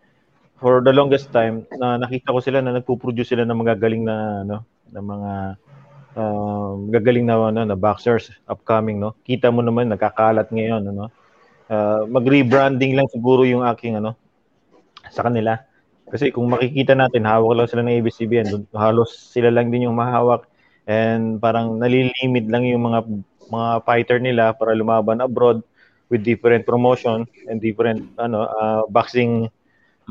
[0.60, 4.56] for the longest time na nakita ko sila na nagpo-produce sila ng magagaling na ano
[4.92, 5.32] ng mga
[6.20, 9.16] uh, gagaling na ano na boxers upcoming no?
[9.24, 11.08] Kita mo naman nagkakalat ngayon ano?
[11.70, 14.14] Uh, mag-rebranding lang siguro yung aking ano
[15.08, 15.56] sa kanila.
[16.10, 18.46] Kasi kung makikita natin hawak lang sila ng ABCBN
[18.76, 20.44] halos sila lang din yung mahawak.
[20.84, 23.00] And parang nalilimit lang yung mga
[23.48, 25.64] mga fighter nila para lumaban abroad
[26.10, 29.46] with different promotion and different ano uh, boxing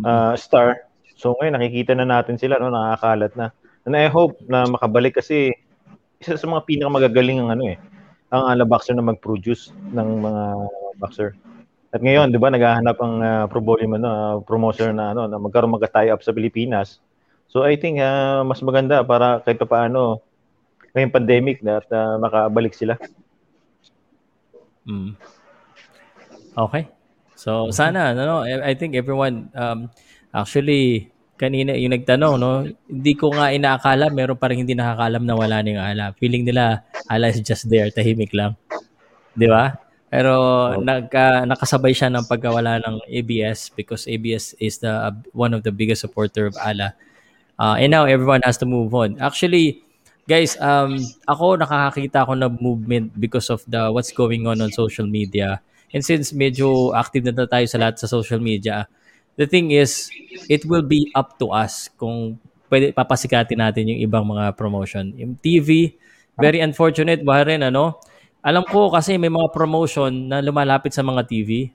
[0.06, 0.88] uh, star.
[1.20, 3.52] So ngayon nakikita na natin sila no nakakalat na.
[3.88, 5.56] And I hope na makabalik kasi
[6.20, 7.80] isa sa mga pinakamagagaling ang ano eh
[8.30, 10.44] ang ala boxer na mag-produce ng mga
[11.02, 11.34] boxer.
[11.90, 15.42] At ngayon, 'di ba, naghahanap ang uh, pro volume ano, uh, promoter na ano na
[15.42, 17.02] magkaroon mag-tie up sa Pilipinas.
[17.50, 20.22] So I think uh, mas maganda para kahit paano
[20.94, 22.94] ngayong pandemic na uh, makabalik sila.
[24.86, 25.18] Mm.
[26.54, 26.86] Okay.
[27.40, 29.88] So sana no, I think everyone um
[30.36, 31.08] actually
[31.40, 35.64] kanina yung nagtanong no, hindi ko nga inaakala meron pa rin hindi nakakalam na wala
[35.64, 36.12] ning ala.
[36.20, 38.60] Feeling nila ala is just there, tahimik lang.
[39.40, 39.80] 'Di ba?
[40.10, 40.34] Pero
[40.76, 40.82] oh.
[40.82, 45.72] nagka, nakasabay siya ng pagkawala ng ABS because ABS is the uh, one of the
[45.72, 46.98] biggest supporter of ALA.
[47.62, 49.22] Uh, and now everyone has to move on.
[49.22, 49.86] Actually,
[50.26, 50.98] guys, um,
[51.30, 55.62] ako nakakakita ako ng movement because of the what's going on on social media.
[55.90, 58.86] And since medyo active na tayo sa lahat sa social media,
[59.40, 60.12] the thing is,
[60.52, 62.38] it will be up to us kung
[62.70, 65.10] pwede papasikatin natin yung ibang mga promotion.
[65.18, 65.98] Yung TV,
[66.38, 67.98] very unfortunate, rin ano,
[68.46, 71.74] alam ko kasi may mga promotion na lumalapit sa mga TV,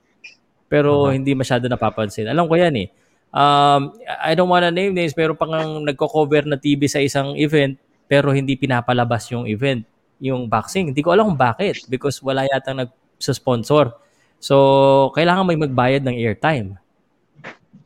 [0.71, 1.13] pero uh-huh.
[1.13, 2.31] hindi masyado napapansin.
[2.31, 2.87] Alam ko yan eh.
[3.35, 3.91] Um,
[4.23, 5.51] I don't wanna name names, pero pang
[5.83, 7.75] nagko-cover na TV sa isang event,
[8.07, 9.83] pero hindi pinapalabas yung event,
[10.23, 10.95] yung boxing.
[10.95, 12.89] Hindi ko alam kung bakit, because wala yata nag
[13.19, 13.91] sa sponsor.
[14.39, 16.77] So, kailangan may magbayad ng airtime.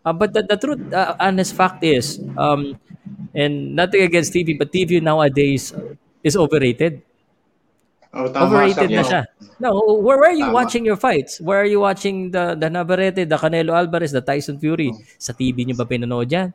[0.06, 2.80] Uh, but the, the truth, uh, honest fact is, um,
[3.36, 5.74] and nothing against TV, but TV nowadays
[6.24, 7.02] is overrated.
[8.10, 9.22] Oh, tama, Overrated na siya.
[9.62, 10.66] No, where, where are you Tama.
[10.66, 11.38] watching your fights?
[11.38, 14.90] Where are you watching the the Navarrete, the Canelo Alvarez, the Tyson Fury?
[15.22, 16.50] Sa TV niyo ba pinanood yan?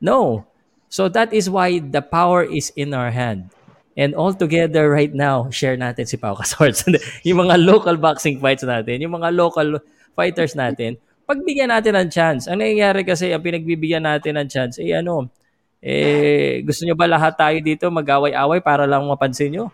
[0.00, 0.48] No.
[0.88, 3.52] So that is why the power is in our hand.
[3.94, 6.82] And all together right now, share natin si Pau Casorts.
[7.26, 9.78] yung mga local boxing fights natin, yung mga local
[10.18, 10.98] fighters natin,
[11.30, 12.50] pagbigyan natin ng chance.
[12.50, 15.30] Ang nangyayari kasi, ang pinagbibigyan natin ng chance, eh ano,
[15.78, 19.70] eh, gusto nyo ba lahat tayo dito mag-away-away para lang mapansin nyo?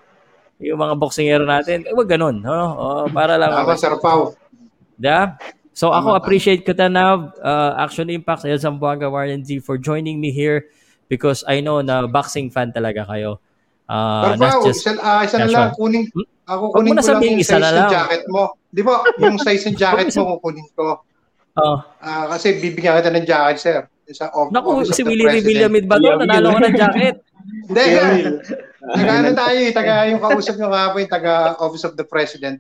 [0.60, 2.44] Yung mga boksingero natin, eh, wag ganun.
[2.44, 2.52] No?
[2.52, 3.56] Oh, para lang.
[3.56, 4.36] Tama, Sir Pao.
[5.00, 5.40] Yeah.
[5.72, 10.28] So ako appreciate ko na uh, Action Impact, El Zamboanga, Warren Z for joining me
[10.28, 10.68] here
[11.08, 13.40] because I know na boxing fan talaga kayo.
[13.90, 16.26] Uh, Sir not Pao, just isa, ah, isa na lang, kunin, Hmm?
[16.46, 18.42] ako Huwag kunin ko lang yung size na ng jacket mo.
[18.70, 18.94] Di ba,
[19.26, 21.02] yung size ng jacket mo kukunin ko.
[21.58, 21.76] Oh.
[21.98, 23.78] Ah, kasi bibigyan kita ng jacket, sir.
[24.10, 25.42] Sa of, Naku, office si of the Willie President.
[25.46, 26.10] Revillamid ba to?
[26.22, 27.16] Nanalo ko ng jacket.
[27.70, 27.86] Hindi.
[28.80, 31.32] Taga ano tayo eh, taga yung kausap nyo nga po yung taga
[31.62, 32.58] Office of the President.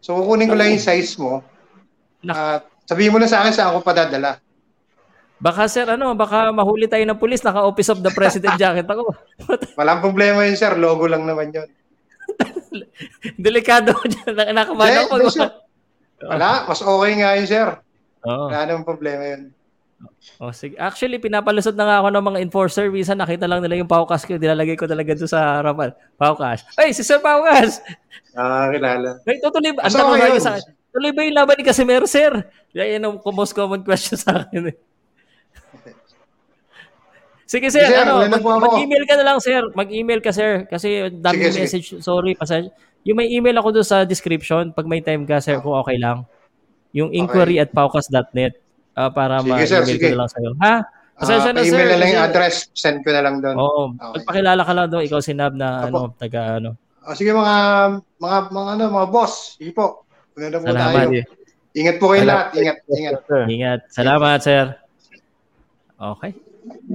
[0.00, 1.44] So kukunin ko lang yung size mo.
[2.24, 4.40] At sabihin mo na sa akin saan ako padadala.
[5.40, 9.16] Baka sir, ano, baka mahuli tayo ng pulis, naka-office of the president jacket ako.
[9.74, 10.76] Walang problema yun, sir.
[10.76, 11.68] Logo lang naman yun.
[13.40, 14.32] Delikado dyan.
[14.36, 15.14] Nak- Nakabahan ako.
[15.18, 15.48] hindi.
[16.20, 17.68] Wala, mas okay nga yun, sir.
[18.22, 18.52] Oo.
[18.52, 19.42] Wala namang problema yun.
[20.36, 20.76] Oh, sige.
[20.76, 22.88] Actually, pinapalusot na nga ako ng mga enforcer.
[22.88, 24.36] Minsan nakita lang nila yung paukas ko.
[24.36, 25.92] Dilalagay ko talaga doon sa harapan.
[26.16, 26.64] Paukas.
[26.76, 27.80] Ay, si Sir Paukas!
[28.32, 29.20] Ah, kilala.
[29.24, 29.84] Ay, tutuloy ba?
[29.84, 32.32] Ang So, tanong sa akin, tuloy ba yung laban ni Casimero, Sir?
[32.72, 34.72] Yan ang most common question sa akin.
[34.72, 34.76] Eh.
[37.44, 37.82] Sige, Sir.
[37.82, 39.62] Sir, ano, mag- mag-email ka na lang, Sir.
[39.74, 40.70] Mag-email ka, Sir.
[40.70, 41.60] Kasi dami Sige, sige.
[41.60, 41.86] message.
[41.98, 42.70] Sorry, pasal.
[43.02, 44.70] Yung may email ako doon sa description.
[44.70, 46.22] Pag may time ka, Sir, kung okay lang.
[46.92, 48.54] Yung inquiry at paukas.net
[48.94, 50.08] uh, para Sige, sir, ma-email ko sige.
[50.08, 50.50] na lang sa'yo.
[50.58, 50.74] Ha?
[51.16, 51.68] Pasensya Ah, na, sir.
[51.68, 52.54] email na lang yung address.
[52.72, 53.54] Send ko na lang doon.
[53.54, 53.82] Oo.
[53.92, 54.14] Okay.
[54.22, 55.02] Magpakilala ka lang doon.
[55.04, 55.86] Ikaw si Nab na Opo.
[55.86, 56.70] ano, taga ano.
[57.00, 57.54] Ah, sige mga
[58.16, 59.54] mga mga ano, mga boss.
[59.54, 60.06] Sige po.
[60.32, 60.94] Una na po Salamat.
[61.02, 61.22] tayo.
[61.70, 62.46] Ingat po kayo lahat.
[62.52, 63.14] Ingat, ingat.
[63.46, 63.80] Ingat.
[63.90, 64.79] Salamat, sir.
[66.00, 66.32] Okay.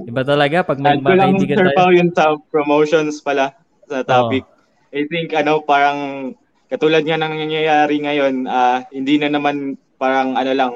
[0.06, 1.78] Iba talaga pag may lang, maintindihan Sir tayo.
[1.78, 3.54] Pao, yung sa promotions pala
[3.86, 4.42] sa topic.
[4.90, 6.32] I think, ano, parang
[6.66, 10.72] katulad nga ng nangyayari ngayon, ah, hindi na naman parang ano lang,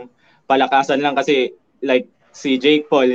[0.47, 1.51] palakasan lang kasi
[1.83, 3.11] like si Jake Paul,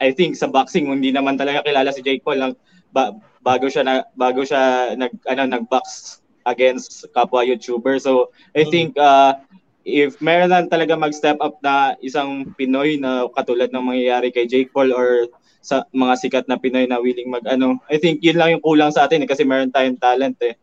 [0.00, 2.52] I think sa boxing hindi naman talaga kilala si Jake Paul lang
[2.92, 3.12] ba-
[3.44, 8.00] bago siya na bago siya nag ano nag-box against kapwa YouTuber.
[8.00, 8.70] So I Mm.
[8.72, 9.36] think uh,
[9.84, 14.72] if meron lang talaga mag-step up na isang Pinoy na katulad ng mangyayari kay Jake
[14.72, 15.28] Paul or
[15.60, 18.92] sa mga sikat na Pinoy na willing mag ano, I think yun lang yung kulang
[18.92, 20.56] sa atin eh, kasi meron tayong talent eh.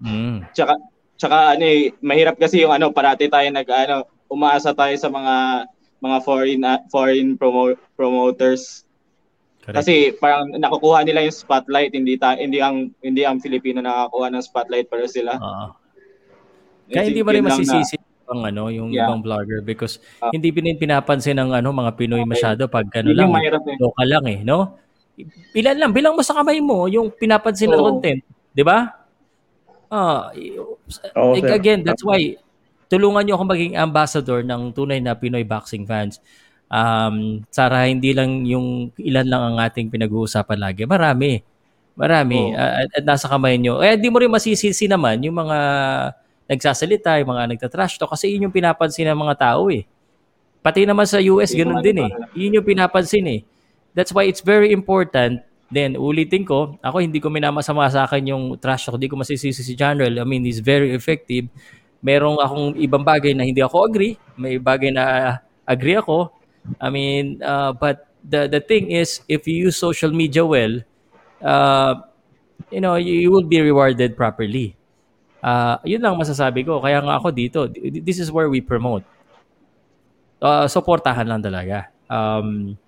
[0.00, 0.48] Mm.
[0.52, 0.80] Tsaka
[1.16, 5.68] tsaka ano eh, mahirap kasi yung ano, parati tayo nag ano, umaasa tayo sa mga
[6.00, 8.84] mga foreign uh, foreign promo- promoters.
[9.64, 9.80] Correct.
[9.80, 14.44] Kasi parang nakukuha nila yung spotlight, hindi ta hindi ang hindi ang Filipino nakakuha ng
[14.44, 15.40] spotlight pero sila.
[16.92, 17.96] I Kaya hindi mo rin masisisi
[18.26, 19.06] ang ano, yung Yeah.
[19.06, 20.30] ibang vlogger because Ah.
[20.30, 23.76] hindi pinin pinapansin ng ano mga Pinoy masyado pag ano lang, mahirap eh.
[23.76, 24.76] local lang eh, no?
[25.54, 27.86] Ilan lang, bilang mo sa kamay mo yung pinapansin na Oo.
[27.92, 28.18] content,
[28.50, 28.90] 'di ba?
[29.86, 31.54] Ah, ag- sir.
[31.54, 32.34] again, that's why
[32.90, 36.18] tulungan niyo ako maging ambassador ng tunay na Pinoy boxing fans.
[36.66, 40.82] Um, Sara, hindi lang yung ilan lang ang ating pinag-uusapan lagi.
[40.82, 41.38] Marami.
[41.94, 42.50] Marami.
[42.50, 42.58] Oo.
[42.58, 43.78] Ah, at, at nasa kamay nyo.
[43.78, 45.58] Eh, di mo rin masisisi naman yung mga
[46.50, 49.84] nagsasalita, yung mga nagtatrash to kasi yun yung pinapansin ng mga tao eh.
[50.64, 52.10] Pati naman sa US, ganun din eh.
[52.36, 53.40] Yun yung pinapansin eh.
[53.92, 58.44] That's why it's very important Then, ulitin ko, ako hindi ko minamasama sa akin yung
[58.62, 58.94] trash talk.
[58.94, 60.22] Hindi ko masisisi si General.
[60.22, 61.50] I mean, he's very effective.
[61.98, 64.14] Merong akong ibang bagay na hindi ako agree.
[64.38, 65.04] May bagay na
[65.66, 66.30] agree ako.
[66.78, 70.78] I mean, uh, but the the thing is, if you use social media well,
[71.42, 72.06] uh,
[72.70, 74.78] you know, you, you will be rewarded properly.
[75.44, 76.80] Uh, yun lang masasabi ko.
[76.80, 79.04] Kaya nga ako dito, this is where we promote.
[80.40, 81.92] Uh, supportahan lang talaga.
[82.08, 82.80] Um,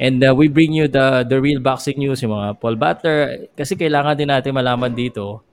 [0.00, 3.52] and uh, we bring you the the real boxing news, yung mga Paul Butler.
[3.52, 5.44] Kasi kailangan din natin malaman dito.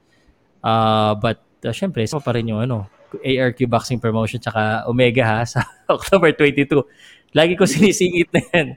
[0.63, 2.87] Uh, but uh, syempre, isa pa rin yung ano,
[3.19, 6.79] ARQ Boxing Promotion tsaka Omega ha, sa October 22.
[7.35, 8.67] Lagi ko sinisingit na yan.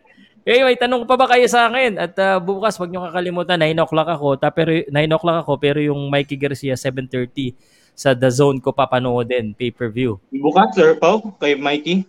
[0.48, 2.00] Eh, may tanong pa ba kayo sa akin?
[2.00, 4.28] At uh, bukas, wag niyo kakalimutan, 9 o'clock ako.
[4.40, 7.52] Ta, pero, 9 o'clock ako, pero yung Mikey Garcia, 7.30
[7.92, 10.16] sa The Zone ko papanoodin, pay-per-view.
[10.32, 12.08] Bukas, Sir Pao, kay Mikey.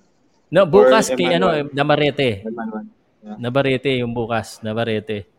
[0.52, 1.48] No, bukas Or kay ano.
[1.72, 2.44] Namarete.
[2.44, 2.88] Emmanuel.
[3.22, 3.38] Yeah.
[3.38, 4.60] Navarete yung bukas.
[4.60, 5.30] Navarete.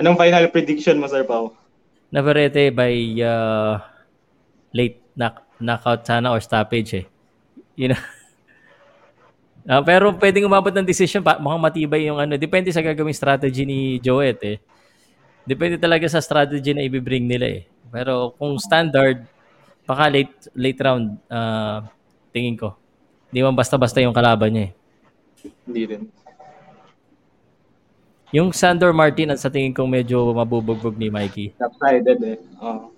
[0.00, 1.54] Anong final prediction mo, Sir Pao?
[2.10, 3.78] Navarete by uh,
[4.74, 7.06] late knock, knockout sana or stoppage eh.
[7.78, 8.00] You know?
[9.66, 12.38] Ah, pero pwedeng umabot ng decision pa, mukhang matibay yung ano.
[12.38, 14.56] Depende sa gagawing strategy ni Joet eh.
[15.42, 17.62] Depende talaga sa strategy na ibibring nila eh.
[17.90, 19.26] Pero kung standard,
[19.86, 21.86] Baka late late round uh,
[22.34, 22.74] tingin ko.
[23.30, 24.72] Hindi man basta-basta yung kalaban niya eh.
[25.62, 26.02] Hindi rin.
[28.34, 31.54] Yung Sandor Martin ang sa tingin ko medyo mabubugbog ni Mikey.
[31.62, 32.38] Lopsided eh.
[32.58, 32.90] Oh.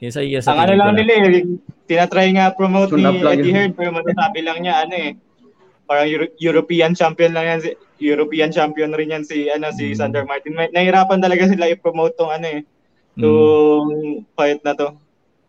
[0.00, 1.44] Yung sa iya sa Ang ano lang nila eh,
[1.84, 3.52] tinatry nga promote So, ni Eddie.
[3.52, 5.10] Hearn pero masasabi lang niya ano eh.
[5.84, 9.96] Parang Euro- European champion lang yan si European champion rin yan si ano si Mm.
[9.96, 10.54] Sander Martin.
[10.54, 12.60] May, nahirapan talaga sila i-promote tong ano eh.
[13.14, 13.22] Mm.
[13.22, 13.88] Tong
[14.32, 14.88] fight na to.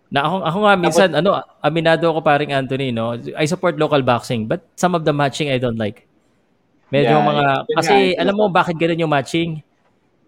[0.07, 3.17] Na ako, ako nga minsan, ano, aminado ako paring Anthony, no?
[3.33, 6.05] I support local boxing, but some of the matching I don't like.
[6.93, 9.65] Medyo Yeah, mga, kasi nga, alam mo bakit ganun yung matching?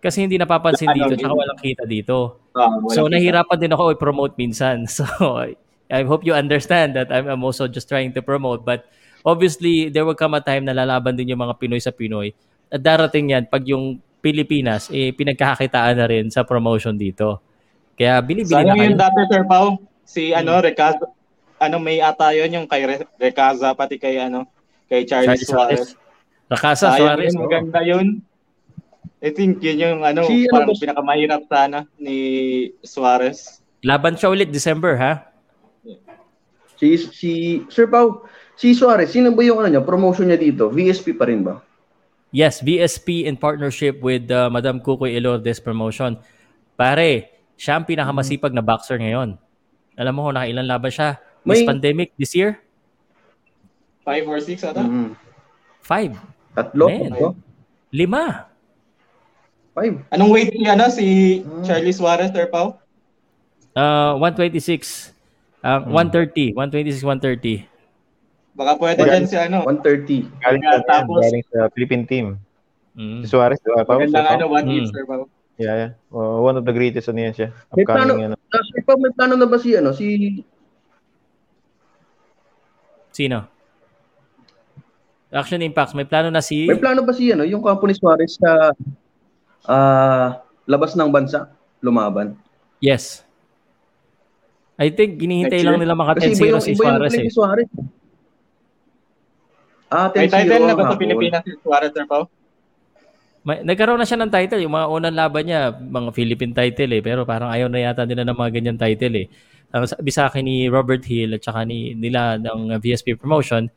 [0.01, 2.41] Kasi hindi napapansin Ano, dito, tsaka walang kita dito.
[2.57, 3.13] Ah, wala So kita.
[3.13, 4.85] nahirapan din ako i-promote minsan.
[4.89, 5.05] So
[5.85, 8.65] I hope you understand that I'm, I'm also just trying to promote.
[8.65, 8.89] But
[9.25, 12.31] obviously, there will come a time na lalaban din yung mga Pinoy sa Pinoy.
[12.67, 17.41] At darating yan pag yung Pilipinas, eh, pinagkakakitaan na rin sa promotion dito.
[17.93, 18.85] Kaya bili-bili na kayo.
[18.85, 19.67] yung dati Sir Pao,
[20.03, 20.39] si Hmm.
[20.39, 21.05] ano Recaza,
[21.57, 24.45] ano may ata yun yung kay Re- Recaza pati kay ano
[24.85, 25.81] kay Charles, Charlie Suarez.
[25.87, 26.03] Suarez.
[26.45, 27.25] Rakasa Sayang Suarez.
[27.25, 27.43] yun, oo.
[27.43, 28.07] maganda yun.
[29.19, 32.17] I think yun yung ano, Si ano parang ba- pinakamahirap sana ni
[32.81, 33.61] Suarez.
[33.81, 35.29] Laban siya ulit December, ha?
[36.75, 37.31] Si, si
[37.67, 40.67] Sir Pau, si Suarez, sino ba yung ano niya, promotion niya dito?
[40.67, 41.59] VSP pa rin ba?
[42.31, 46.19] Yes, VSP in partnership with uh, Madam Kukoy Elordes Promotion.
[46.75, 49.39] Pare, siya ang pinakamasipag na boxer ngayon.
[49.95, 51.15] Alam mo kung nakailan laban siya
[51.47, 52.59] this May- pandemic this year?
[54.03, 54.83] Five or six ata?
[54.83, 55.15] Mhm.
[55.79, 56.13] Five.
[56.51, 56.85] Tatlo?
[56.91, 57.09] Man.
[57.09, 57.29] Tatlo?
[57.89, 58.51] Lima.
[59.71, 60.03] Five.
[60.11, 61.63] Anong weight ni ano si Hmm.
[61.63, 62.77] Charlie Suarez Sir Pao?
[63.71, 65.11] Uh, 126.
[65.63, 66.51] Uh, 130.
[66.53, 67.65] 126, 130.
[68.55, 69.11] Baka pwede Wala.
[69.19, 69.67] dyan si ano.
[69.67, 70.31] 130.
[70.39, 72.25] Galing sa, tapos- galing sa Philippine team.
[72.95, 73.27] Mm.
[73.27, 73.59] Si Suarez?
[73.59, 74.35] Magandang Sir Pao?
[74.39, 74.71] ano, one Mm.
[74.71, 75.23] hit Sir Pao.
[75.55, 75.91] Yeah, yeah.
[76.11, 77.49] Uh, one of the greatest ano yan siya.
[77.75, 78.35] May plano, Upcoming ano.
[78.39, 80.05] ah, Sir may plano na ba si, ano, si,
[83.11, 83.47] Sino?
[85.31, 85.95] Action Impacts.
[85.95, 86.67] May plano na si...
[86.67, 88.71] may plano ba si, ano, yung company Suarez sa
[89.67, 92.35] ah, labas ng bansa, lumaban?
[92.79, 93.23] Yes.
[94.75, 97.11] I think hinihintay Next lang nila maka Kasi 10-0 iba yung, si iba yung Suarez
[97.15, 97.31] play eh.
[97.31, 97.69] Suarez.
[99.95, 100.99] Ah, 10-0 May title na ba ang sa.
[100.99, 102.27] Pilipinas si Suarez Pao?
[103.47, 104.59] May, nagkaroon na siya ng title.
[104.67, 107.01] Yung mga unang laban niya, mga Philippine title eh.
[107.05, 109.27] Pero parang ayaw na yata nila ng mga ganyan title eh.
[109.71, 113.71] Ang sabi sa akin ni Robert Hill at saka ni, nila ng VSP Promotion,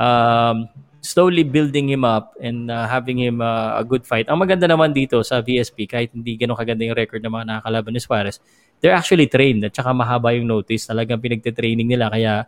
[0.00, 0.64] um,
[1.04, 4.26] slowly building him up and uh, having him uh, a good fight.
[4.32, 7.92] Ang maganda naman dito sa VSP, kahit hindi ganun kaganda yung record ng mga nakakalaban
[7.92, 8.36] ni Suarez,
[8.80, 10.88] they're actually trained at saka mahaba yung notice.
[10.88, 12.46] Talagang pinagte-training nila kaya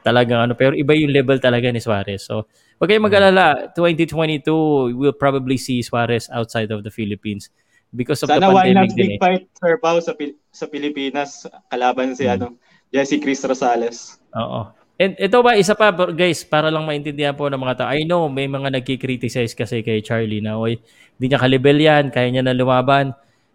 [0.00, 0.54] talagang ano.
[0.54, 2.24] Pero iba yung level talaga ni Suarez.
[2.24, 2.46] So,
[2.78, 4.46] Huwag kayong mag-alala, 2022,
[4.94, 7.50] we'll probably see Suarez outside of the Philippines
[7.90, 9.18] because of Sana the pandemic din big eh.
[9.18, 11.42] fight Sir Pao sa, Pil- sa Pilipinas.
[11.66, 12.38] Kalaban si Hmm.
[12.38, 12.46] ano,
[12.94, 14.22] Jesse Chris Rosales.
[14.30, 14.70] Oo.
[14.94, 17.90] And ito ba, isa pa guys, para lang maintindihan po ng mga tao.
[17.90, 20.78] I know may mga nagki-criticize kasi kay Charlie na, oy,
[21.18, 23.10] hindi niya kalibel yan, kaya niya na lumaban.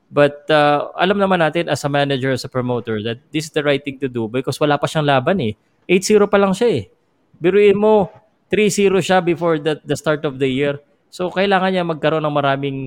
[0.08, 3.64] But uh, alam naman natin as a manager, as a promoter, that this is the
[3.64, 5.56] right thing to do because wala pa siyang laban eh.
[5.88, 6.84] 8-0 pa lang siya eh.
[7.38, 8.10] Biruin mo,
[8.52, 10.78] 3-0 siya before the, the start of the year.
[11.10, 12.78] So, kailangan niya magkaroon ng maraming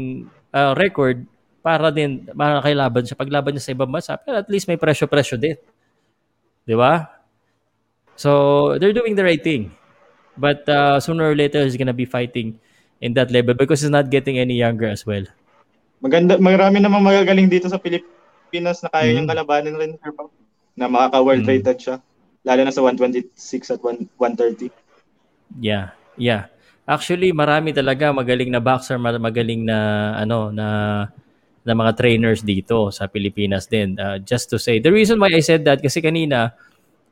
[0.55, 1.27] uh, record
[1.61, 3.19] para din makakailaban siya.
[3.19, 5.59] Paglaban niya sa ibang bansa, pero at least may presyo-presyo din.
[6.63, 7.07] Di ba?
[8.15, 9.75] So, they're doing the right thing.
[10.37, 12.61] But uh, sooner or later, he's gonna be fighting
[13.01, 15.25] in that level because he's not getting any younger as well.
[16.01, 19.13] Maganda, marami namang magagaling dito sa Pilipinas na kaya Mm.
[19.17, 20.13] niyang kalabanin rin Sir.
[20.77, 21.51] Na makaka-world Mm.
[21.51, 21.97] rated siya.
[22.47, 24.71] Lalo na sa 126 at 1, 130.
[25.59, 26.47] Yeah, yeah.
[26.87, 30.67] Actually, marami talaga magaling na boxer, ma- magaling na ano na
[31.67, 33.99] na mga trainers dito sa Pilipinas din.
[33.99, 36.55] Uh, just to say, the reason why I said that kasi kanina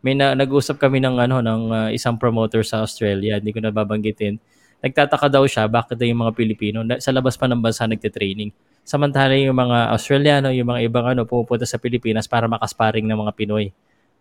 [0.05, 3.75] may na, nag-usap kami ng ano ng uh, isang promoter sa Australia, hindi ko na
[3.75, 4.39] babanggitin.
[4.85, 8.53] Nagtataka daw siya bakit daw yung mga Pilipino na, sa labas pa ng bansa nagte-training.
[8.85, 13.33] Samantala yung mga Australiano, yung mga ibang ano pumupunta sa Pilipinas para makasparing ng mga
[13.33, 13.73] Pinoy.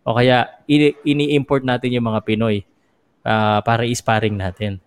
[0.03, 2.61] O kaya ini- ini-import natin yung mga Pinoy
[3.23, 4.79] ah, para i-sparring natin.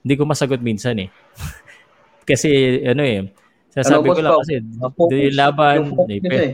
[0.00, 1.08] Hindi ko masagot minsan eh.
[2.28, 3.28] kasi ano eh,
[3.70, 5.10] sasabi Boss ko lang kasi, focus.
[5.10, 6.52] do yung laban, Yung focus pe- eh.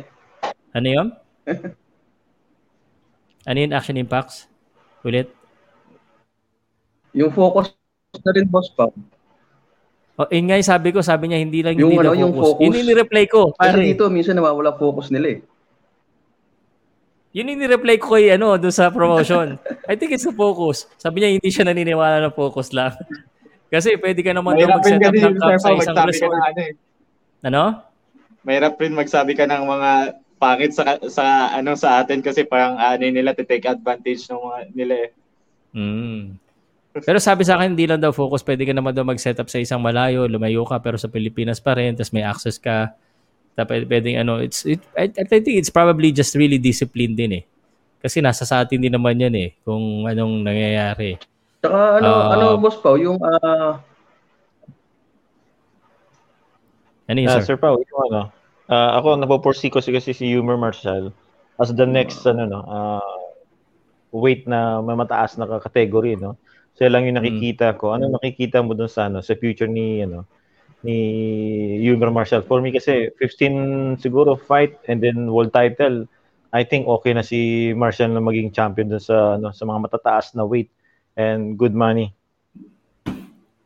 [0.75, 1.07] ano yun?
[3.49, 4.47] ano yun, action impacts?
[5.03, 5.31] Ulit?
[7.13, 7.75] Yung focus
[8.19, 8.89] na rin, boss pa.
[10.13, 12.47] Oh, yun nga sabi ko, sabi niya hindi lang Yung hindi ano, na yung focus.
[12.53, 12.63] focus.
[12.63, 13.41] Yun yung ni-reply ko.
[13.53, 15.39] Kasi Pare, dito, minsan nawawala focus nila eh.
[17.33, 19.57] Yun yung ni-reply ko kay ano, doon sa promotion.
[19.89, 20.85] I think it's the focus.
[21.01, 22.93] Sabi niya hindi siya naniniwala na focus lang.
[23.73, 26.37] kasi pwede ka naman daw mag-set up ng camp sa isang ka resort.
[26.37, 26.73] ng ano eh.
[27.43, 27.63] Ano?
[28.45, 29.91] Mahirap rin magsabi ka ng mga
[30.37, 34.59] pangit sa sa ano sa atin kasi parang ano nila to take advantage ng mga
[34.77, 35.11] nila eh.
[35.73, 36.37] Mm.
[36.93, 38.45] Pero sabi sa akin, hindi lang daw focus.
[38.45, 41.73] Pwede ka naman daw mag-set up sa isang malayo, lumayo ka, pero sa Pilipinas pa
[41.73, 42.93] rin, tapos may access ka.
[43.53, 47.45] Tapos pwedeng ano, it's, it, I, I think it's probably just really discipline din eh.
[48.03, 51.21] Kasi nasa sa atin din naman yan eh, kung anong nangyayari.
[51.63, 53.79] Saka ano, uh, ano boss Pao, yung uh,
[57.07, 57.55] ano yun, uh, sir?
[57.55, 58.21] Sir Pao, yung ano,
[58.67, 61.15] uh, ako napoporsee ko si kasi si Humor Marshall
[61.61, 63.23] as the next ano no, uh,
[64.11, 66.35] weight na mataas na category no.
[66.73, 67.93] Siya lang yung nakikita ko.
[67.93, 70.25] Ano nakikita mo dun sa ano sa future ni ano
[70.83, 70.99] ni
[71.83, 72.47] Humor Marshall?
[72.47, 76.07] For me kasi 15 siguro fight and then world title.
[76.53, 80.37] I think okay na si Marshall na maging champion dun sa ano sa mga matataas
[80.37, 80.69] na weight
[81.17, 82.13] and good money.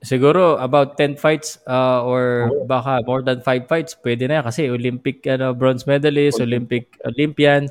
[0.06, 4.70] Siguro about 10 fights uh, or baka more than 5 fights pwede na yan kasi
[4.70, 7.66] Olympic ano bronze medalist, Olympic Olympian.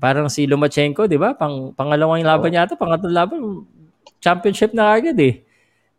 [0.00, 1.36] Parang si Lomachenko, 'di ba?
[1.38, 3.40] Pang pangalawang laban yata, pangatlong laban
[4.18, 5.46] championship na agad eh.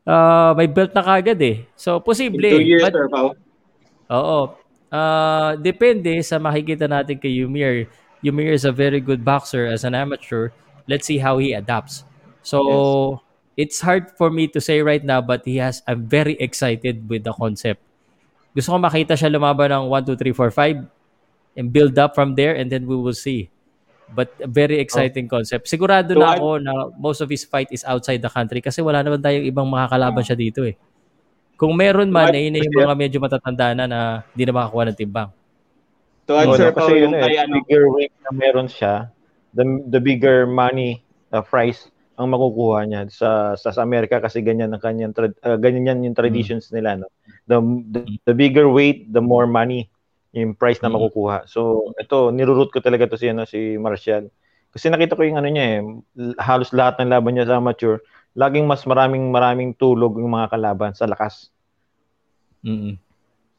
[0.02, 1.58] Uh, may belt na kagad eh.
[1.78, 2.42] So, posible.
[2.42, 3.38] In two years, but, sir, Pao.
[4.12, 4.40] Oo.
[4.92, 7.88] Uh, depende sa makikita natin kay Yumir.
[8.20, 10.52] Yumir is a very good boxer as an amateur.
[10.90, 12.04] Let's see how he adapts.
[12.44, 13.70] So, yes.
[13.70, 17.24] it's hard for me to say right now, but he has, I'm very excited with
[17.24, 17.80] the concept.
[18.52, 22.36] Gusto ko makita siya lumaban ng 1, 2, 3, 4, 5 and build up from
[22.36, 23.48] there and then we will see.
[24.12, 25.40] But a very exciting oh.
[25.40, 25.72] concept.
[25.72, 29.00] Sigurado so, na ako na most of his fight is outside the country kasi wala
[29.00, 30.76] naman tayong ibang makakalaban siya dito eh.
[31.56, 34.00] Kung meron man, ay eh, yung mga medyo matatanda na na
[34.34, 35.30] hindi na makakuha ng timbang.
[36.26, 39.14] To answer no, kasi yun eh, ano, bigger weight na meron siya,
[39.54, 39.64] the,
[39.94, 41.86] the bigger money uh, price
[42.18, 46.18] ang makukuha niya sa sa, sa Amerika kasi ganyan ang kanyang uh, ganyan yan yung
[46.18, 46.74] traditions mm.
[46.82, 47.08] nila no.
[47.46, 47.58] The,
[47.94, 49.91] the the bigger weight, the more money
[50.32, 50.96] yung price na mm-hmm.
[51.00, 51.38] makukuha.
[51.48, 54.32] So, ito, nirurut ko talaga to si, ano, si Martial.
[54.72, 55.80] Kasi nakita ko yung ano niya eh,
[56.40, 58.00] halos lahat ng laban niya sa amateur,
[58.40, 61.52] laging mas maraming maraming tulog yung mga kalaban sa lakas.
[62.64, 62.96] Mm-hmm.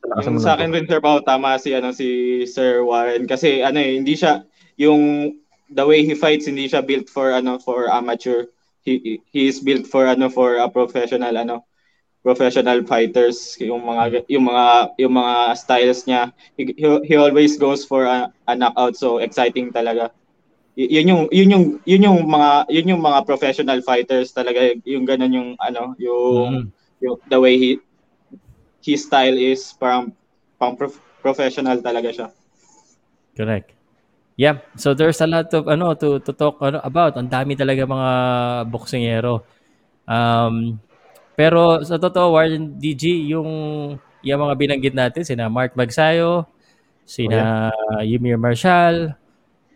[0.01, 2.09] Sa, lakas yung sa akin rin Sir Pao, tama si ano si
[2.49, 4.49] Sir Warren kasi ano eh, hindi siya
[4.81, 5.37] yung
[5.69, 8.49] the way he fights hindi siya built for ano for amateur.
[8.81, 11.69] He he is built for ano for a professional ano
[12.23, 14.67] professional fighters yung mga yung mga
[15.03, 16.31] yung mga styles niya.
[16.55, 18.95] He, he always goes for a, a knockout.
[18.95, 20.15] So exciting talaga.
[20.79, 24.71] Y- yun yung yun yung yun yung mga yun yung mga professional fighters talaga.
[24.87, 26.67] Yung ganun yung ano yung, mm.
[27.03, 27.71] yung the way he
[28.87, 30.15] his style is parang
[30.63, 32.29] pang prof- professional talaga siya.
[33.35, 33.75] Correct.
[34.39, 34.63] Yeah.
[34.79, 37.19] So there's a lot of ano to to talk ano, about.
[37.19, 38.11] Ang dami talaga mga
[38.71, 39.43] boksingero.
[40.07, 40.79] Um
[41.33, 43.51] pero sa totoo, Warren DG, yung,
[44.21, 46.45] yung mga binanggit natin, sina Mark Magsayo,
[47.03, 48.17] sina oh, yeah.
[48.17, 49.17] Ymir Marshall,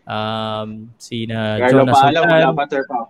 [0.07, 2.23] um, sina Carlo Jonas Sultan.
[2.29, 3.09] Wala pa, sir, pa.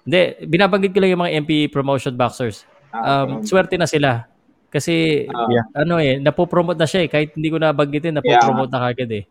[0.00, 2.64] Hindi, binabanggit ko lang yung mga MP promotion boxers.
[2.90, 4.26] Ah, um, swerte na sila.
[4.70, 5.66] Kasi, uh, yeah.
[5.74, 7.08] ano eh, napopromote na siya eh.
[7.10, 8.78] Kahit hindi ko nabanggitin, napopromote yeah.
[8.78, 9.24] na kagad eh.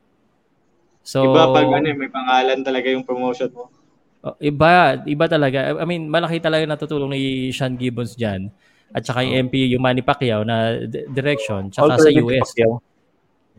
[1.00, 3.72] So, Iba pag ano, eh, may pangalan talaga yung promotion mo.
[4.20, 5.80] Oh, iba, iba talaga.
[5.80, 7.22] I mean, malaki talaga natutulong ni
[7.56, 8.52] Sean Gibbons diyan.
[8.92, 10.76] At saka yung MP, yung Manny Pacquiao na
[11.08, 12.50] direction, tsaka sa US.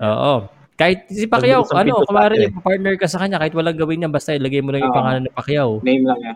[0.05, 0.35] Oo.
[0.77, 2.53] Kahit si Pacquiao, ano, kumari eh.
[2.53, 5.23] partner ka sa kanya, kahit walang gawin niya, basta ilagay mo lang yung uh, pangalan
[5.25, 5.81] ni Pacquiao.
[5.81, 6.35] Name lang niya.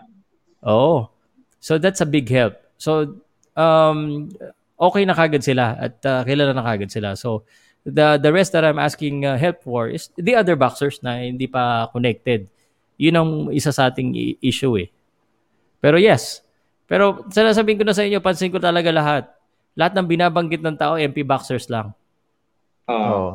[0.65, 1.09] Oo.
[1.61, 2.57] So that's a big help.
[2.81, 3.21] So,
[3.53, 4.29] um,
[4.77, 7.13] okay na kagad sila at uh, kilala na kagad sila.
[7.13, 7.45] So,
[7.85, 11.45] the the rest that I'm asking uh, help for is the other boxers na hindi
[11.45, 12.49] pa connected
[12.95, 14.87] yun ang isa sa ating issue eh.
[15.83, 16.45] Pero yes,
[16.85, 19.23] pero sinasabihin ko na sa inyo, pansin ko talaga lahat.
[19.75, 21.91] Lahat ng binabanggit ng tao, MP boxers lang.
[22.87, 22.95] Oo.
[22.95, 23.31] Oh.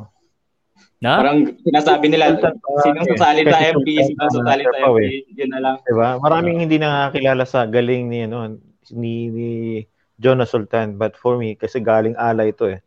[1.00, 1.20] Na?
[1.20, 2.36] Parang sinasabi nila,
[2.84, 5.00] sinong sasali sa MP, sinong sasali sa MP,
[5.32, 5.76] yun na lang.
[5.84, 6.20] Diba?
[6.20, 8.60] Maraming hindi nakakilala sa galing ni, ano,
[8.92, 9.50] ni, ni
[10.20, 11.00] Jonas Sultan.
[11.00, 12.84] But for me, kasi galing ala ito eh.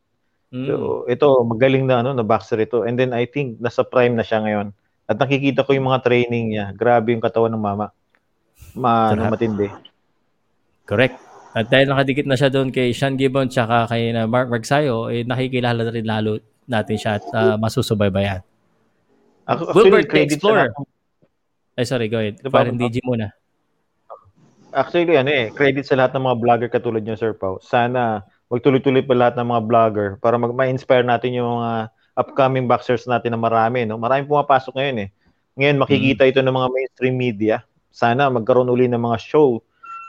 [0.53, 0.65] Mm.
[0.69, 0.75] So,
[1.09, 2.85] ito, magaling na, ano, na boxer ito.
[2.85, 4.77] And then I think nasa prime na siya ngayon.
[5.03, 6.65] At nakikita ko yung mga training niya.
[6.71, 7.91] Grabe yung katawan ng mama.
[8.73, 9.67] Ma, ano, matindi.
[10.88, 11.19] Correct.
[11.53, 15.21] At dahil nakadikit na siya doon kay Sean Gibbon tsaka kay na Mark Magsayo, eh,
[15.21, 18.41] nakikilala rin lalo natin siya at uh, masusubaybayan.
[19.45, 20.73] Ako, Wilbert, Explorer.
[21.77, 22.41] Ay, sorry, go ahead.
[22.41, 23.34] Diba, Parang DG muna.
[24.73, 27.61] Actually, ano eh, credit sa lahat ng mga vlogger katulad niyo, Sir Pau.
[27.61, 33.34] Sana magtuloy-tuloy pa lahat ng mga vlogger para mag-inspire natin yung mga upcoming boxers natin
[33.34, 33.85] na marami.
[33.85, 33.98] No?
[33.98, 35.10] Maraming pumapasok ngayon eh.
[35.57, 36.30] Ngayon makikita mm.
[36.34, 37.56] ito ng mga mainstream media.
[37.94, 39.61] Sana magkaroon uli ng mga show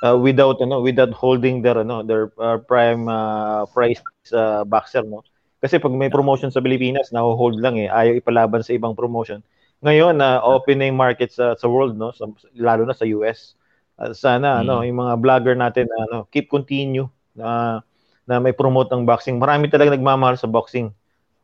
[0.04, 4.00] uh, without ano without holding their ano their uh, prime uh, price
[4.32, 5.24] uh, boxer no.
[5.64, 7.88] Kasi pag may promotion sa Pilipinas, na-hold lang eh.
[7.88, 9.40] Ayaw ipalaban sa ibang promotion.
[9.84, 12.24] ngayon na uh, opening market sa sa world no, sa,
[12.56, 13.52] lalo na sa US.
[14.00, 14.60] Uh, sana mm.
[14.64, 17.76] ano, yung mga vlogger natin ano, keep continue na uh,
[18.24, 19.36] na may promote ng boxing.
[19.36, 20.88] Marami talaga nagmamahal sa boxing.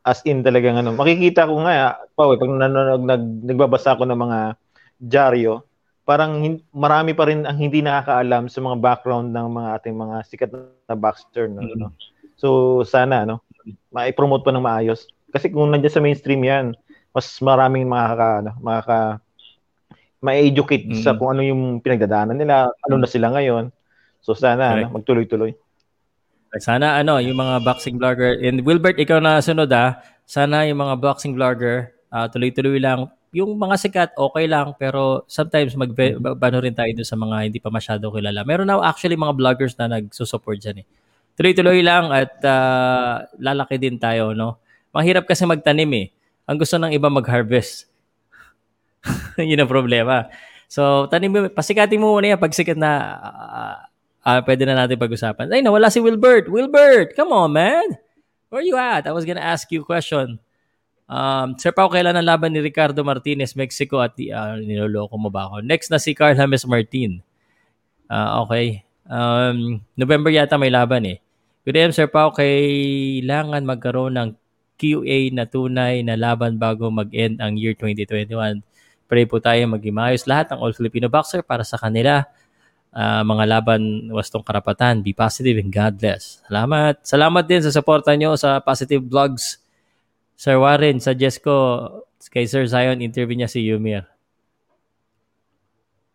[0.00, 4.38] As in talagang ano, makikita ko nga pa pag nanonog nag, nagbabasa ako ng mga
[4.96, 5.60] dyaryo,
[6.08, 10.16] parang hin, marami pa rin ang hindi nakakaalam sa mga background ng mga ating mga
[10.24, 10.50] sikat
[10.88, 11.60] na boxer no.
[11.60, 11.92] Mm-hmm.
[12.40, 13.44] So sana no,
[13.92, 15.04] mai-promote pa ng maayos.
[15.30, 16.72] Kasi kung nandiyan sa mainstream 'yan,
[17.12, 19.20] mas maraming makaka ano, makaka
[20.24, 21.04] ma-educate mm-hmm.
[21.04, 23.68] sa kung ano yung pinagdadaanan nila, ano na sila ngayon.
[24.24, 25.52] So sana ano, magtuloy-tuloy.
[26.58, 30.02] Sana ano, yung mga boxing vlogger and Wilbert ikaw na sunod ah.
[30.26, 33.06] Sana yung mga boxing vlogger uh, tuloy-tuloy lang.
[33.30, 37.70] Yung mga sikat okay lang pero sometimes magbano rin tayo dun sa mga hindi pa
[37.70, 38.42] masyado kilala.
[38.42, 40.86] Meron na actually mga vloggers na nagsusupport diyan eh.
[41.38, 44.58] Tuloy-tuloy lang at uh, lalaki din tayo no.
[44.90, 46.06] Mahirap kasi magtanim eh
[46.50, 47.86] ang gusto ng iba mag-harvest.
[49.38, 50.26] Yun ang problema.
[50.66, 52.90] So, tanim mo, pasikatin mo muna yan pag sikat na
[53.22, 53.74] uh,
[54.24, 55.48] uh, pwede na natin pag-usapan.
[55.52, 56.48] Ay, nawala si Wilbert.
[56.48, 57.96] Wilbert, come on, man.
[58.50, 59.06] Where you at?
[59.06, 60.42] I was gonna ask you a question.
[61.10, 65.26] Um, Sir Pao, kailan ang laban ni Ricardo Martinez, Mexico at the, uh, niloloko mo
[65.26, 65.66] ba ako?
[65.66, 67.18] Next na si Carl James Martin.
[68.06, 68.86] Uh, okay.
[69.10, 71.18] Um, November yata may laban eh.
[71.66, 72.30] Good day, Sir Pao.
[72.30, 74.28] Kailangan magkaroon ng
[74.80, 78.64] QA na tunay na laban bago mag-end ang year 2021.
[79.10, 82.24] Pray po tayo maging lahat ng All Filipino Boxer para sa kanila.
[82.90, 85.02] Uh, mga laban wastong karapatan.
[85.02, 86.42] Be positive and God bless.
[86.50, 87.02] Salamat.
[87.06, 89.62] Salamat din sa suporta nyo sa Positive Vlogs.
[90.34, 91.86] Sir Warren, suggest ko
[92.32, 94.08] kay Sir Zion interview niya si Yumir.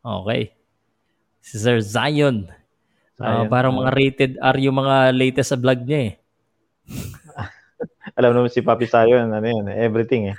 [0.04, 0.52] Okay.
[1.40, 2.52] Si Sir Zion.
[3.16, 6.14] Uh, parang mga rated R yung mga latest sa vlog niya eh.
[8.18, 10.38] alam naman si Papi Sayon, ano yun, everything eh.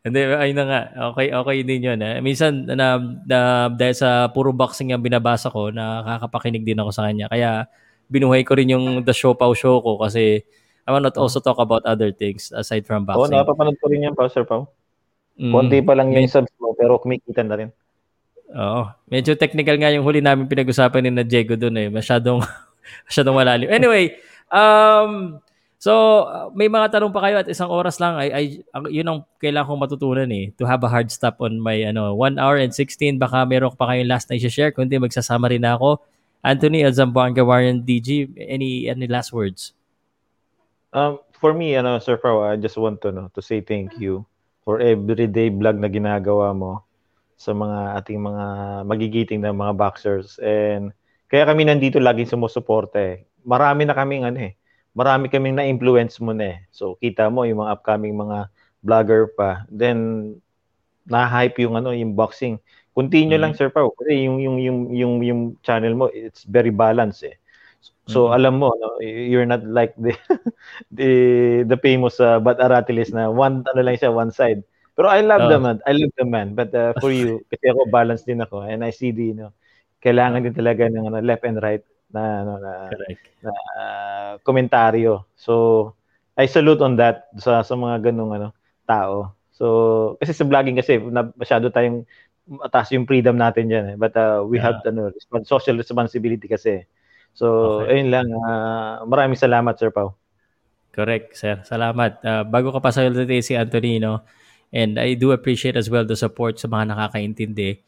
[0.00, 0.80] Hindi, ayun na nga.
[1.12, 2.00] Okay, okay din yun.
[2.00, 2.24] Eh.
[2.24, 2.96] Minsan, na,
[3.28, 7.28] na, dahil sa puro boxing yung binabasa ko, nakakapakinig din ako sa kanya.
[7.28, 7.68] Kaya,
[8.08, 10.42] binuhay ko rin yung The Show Pau Show ko kasi
[10.84, 13.36] I want to also talk about other things aside from boxing.
[13.36, 14.66] Oo, napapanood ko rin yan, Pau, Sir Pau.
[15.38, 17.70] Mm, Konti pa lang yung subs mo, pero kumikita na rin.
[18.56, 18.90] Oo.
[19.06, 21.88] Medyo technical nga yung huli namin pinag-usapan ni na Diego doon eh.
[21.88, 22.42] Masyadong,
[23.08, 23.68] masyadong malalim.
[23.70, 24.18] Anyway,
[24.50, 25.38] um,
[25.80, 28.44] So, uh, may mga tanong pa kayo at isang oras lang ay, ay
[28.92, 30.52] yun ang kailangan kong matutunan eh.
[30.60, 33.16] To have a hard stop on my ano, 1 hour and 16.
[33.16, 34.76] Baka meron pa kayong last na i-share.
[34.76, 36.04] Kundi magsasama rin ako.
[36.44, 39.72] Anthony El Zamboanga, Warren DG, any any last words?
[40.92, 44.28] Um, for me, ano, Sir Pao, I just want to, no, to say thank you
[44.60, 46.84] for everyday vlog na ginagawa mo
[47.40, 48.44] sa mga ating mga
[48.84, 50.36] magigiting na mga boxers.
[50.44, 50.92] And
[51.32, 53.24] kaya kami nandito laging sumusuporta eh.
[53.48, 54.59] Marami na kaming ano eh,
[54.94, 56.58] marami kaming na-influence mo na eh.
[56.74, 58.50] So, kita mo yung mga upcoming mga
[58.82, 59.64] vlogger pa.
[59.70, 60.34] Then,
[61.06, 62.58] na-hype yung ano, yung boxing.
[62.94, 63.42] Continue mm-hmm.
[63.42, 63.94] lang, Sir Pao.
[63.94, 67.38] Kasi yung, yung, yung, yung, yung channel mo, it's very balanced eh.
[68.10, 68.36] So, mm-hmm.
[68.36, 70.12] alam mo, no, you're not like the
[70.98, 71.10] the
[71.64, 74.66] the famous uh, Bat Aratilis na one ano lang siya, one side.
[74.98, 75.50] Pero I love oh.
[75.54, 75.78] the man.
[75.86, 76.58] I love the man.
[76.58, 79.54] But uh, for you, kasi ako balance din ako and I see the, you know,
[80.02, 82.72] kailangan din talaga ng ano, left and right na ano na,
[83.42, 85.24] na uh, komentaryo.
[85.38, 85.94] So
[86.34, 88.54] I salute on that sa sa mga ganung ano
[88.86, 89.34] tao.
[89.54, 89.66] So
[90.18, 92.06] kasi sa vlogging kasi na, masyado tayong
[92.50, 93.96] mataas yung freedom natin diyan eh.
[93.96, 94.74] But uh, we yeah.
[94.74, 95.14] have ano
[95.46, 96.86] social responsibility kasi.
[97.34, 97.98] So okay.
[97.98, 100.18] ayun lang uh, maraming salamat Sir Pau.
[100.90, 101.62] Correct, sir.
[101.62, 102.18] Salamat.
[102.18, 104.26] Uh, bago ka pa sa si Anthony, no?
[104.74, 107.78] And I do appreciate as well the support sa mga nakakaintindi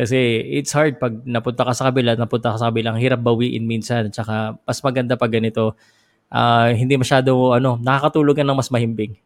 [0.00, 0.16] kasi
[0.48, 4.08] it's hard pag napunta ka sa kabila, napunta ka sa kabila, ang hirap bawiin minsan.
[4.08, 5.76] Tsaka mas maganda pag ganito,
[6.32, 9.20] uh, hindi masyado, ano, nakakatulog ka ng mas mahimbing.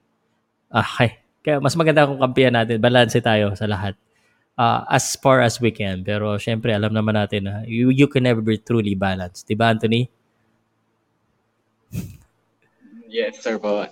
[0.75, 1.23] Ah, okay.
[1.47, 3.95] Kaya mas maganda kung kampiyan natin, balance tayo sa lahat.
[4.59, 6.03] Uh, as far as we can.
[6.03, 9.47] Pero syempre, alam naman natin na you, you can never be truly balanced.
[9.47, 10.11] Diba, Anthony?
[13.07, 13.87] Yes, sir po.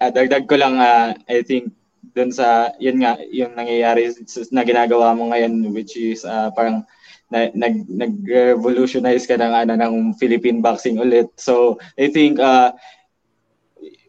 [0.00, 1.76] Uh, dagdag ko lang, uh, I think
[2.12, 4.12] dun sa yun nga yung nangyayari
[4.52, 6.84] na ginagawa mo ngayon which is uh, parang
[7.32, 11.32] na, nag nag-revolutionize ka ng ano ng Philippine boxing ulit.
[11.40, 12.76] So I think uh,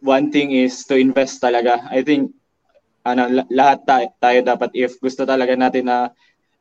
[0.04, 1.88] one thing is to invest talaga.
[1.88, 2.36] I think
[3.08, 6.12] ano lahat tayo, tayo dapat if gusto talaga natin na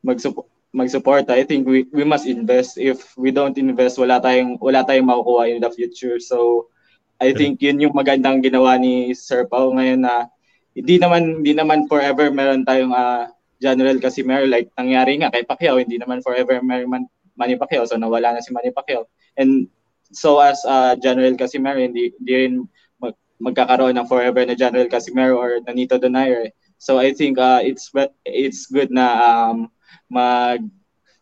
[0.07, 2.81] mag-support mag-support, I think we we must invest.
[2.81, 6.17] If we don't invest, wala tayong wala tayong makukuha in the future.
[6.17, 6.73] So
[7.21, 10.33] I think yun yung magandang ginawa ni Sir Pao ngayon na
[10.73, 13.29] hindi naman hindi naman forever meron tayong uh,
[13.63, 17.05] General Casimero like nangyari nga kay Pacquiao hindi naman forever meron man,
[17.37, 19.09] Manny Pacquiao so nawala na si Manny Pacquiao.
[19.37, 19.69] And
[20.13, 22.55] so as uh, General Casimero hindi, hindi rin
[23.01, 26.53] mag, magkakaroon ng forever na General Casimero or Nanito Donaire.
[26.77, 27.95] So I think uh, it's
[28.27, 29.71] it's good na um,
[30.11, 30.67] mag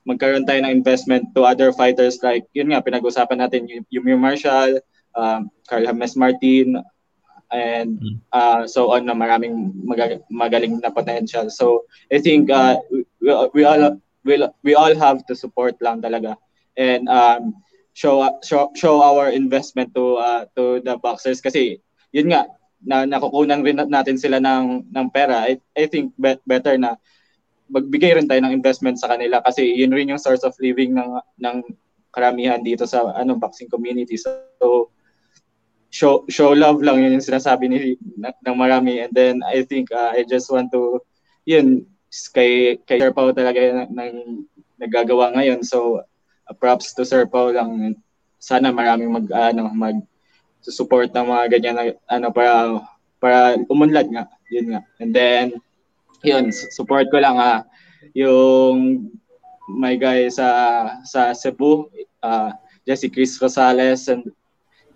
[0.08, 4.80] magkaroon tayo ng investment to other fighters like yun nga pinag-usapan natin Yumi Marshall,
[5.12, 6.80] um, Carl James Martin
[7.52, 8.16] and hmm.
[8.32, 11.50] uh, so on na maraming mag- magaling na potential.
[11.50, 13.04] So I think uh, we,
[13.54, 16.36] we all we, we all have to support lang talaga
[16.76, 17.54] and um,
[17.92, 21.82] show show show our investment to uh, to the boxers kasi
[22.14, 22.46] yun nga
[22.80, 26.96] na nakukunan rin natin sila ng ng pera, I, I think be- better na
[27.70, 31.20] magbigay rin tayo ng investment sa kanila kasi yun rin yung source of living ng
[31.38, 31.56] ng
[32.10, 34.18] karamihan dito sa ano boxing community.
[34.18, 34.90] So
[35.90, 40.14] show show love lang yun yung sinasabi ni ng marami and then I think uh,
[40.14, 41.02] I just want to
[41.44, 41.86] yun
[42.34, 44.14] kay kay Sir Pao talaga ng, ng
[44.78, 45.62] nagagawa ngayon.
[45.62, 47.94] So uh, props to Sir Pao lang.
[48.40, 49.98] Sana maraming mag ano mag
[50.64, 52.52] support ng mga ganyan na ano para
[53.20, 55.56] para umunlad nga yun nga and then
[56.20, 57.64] yun support ko lang ha
[58.12, 59.08] yung
[59.72, 60.48] my guy sa
[61.04, 61.88] sa Cebu
[62.20, 62.52] uh,
[62.84, 64.28] Jesse Chris Rosales and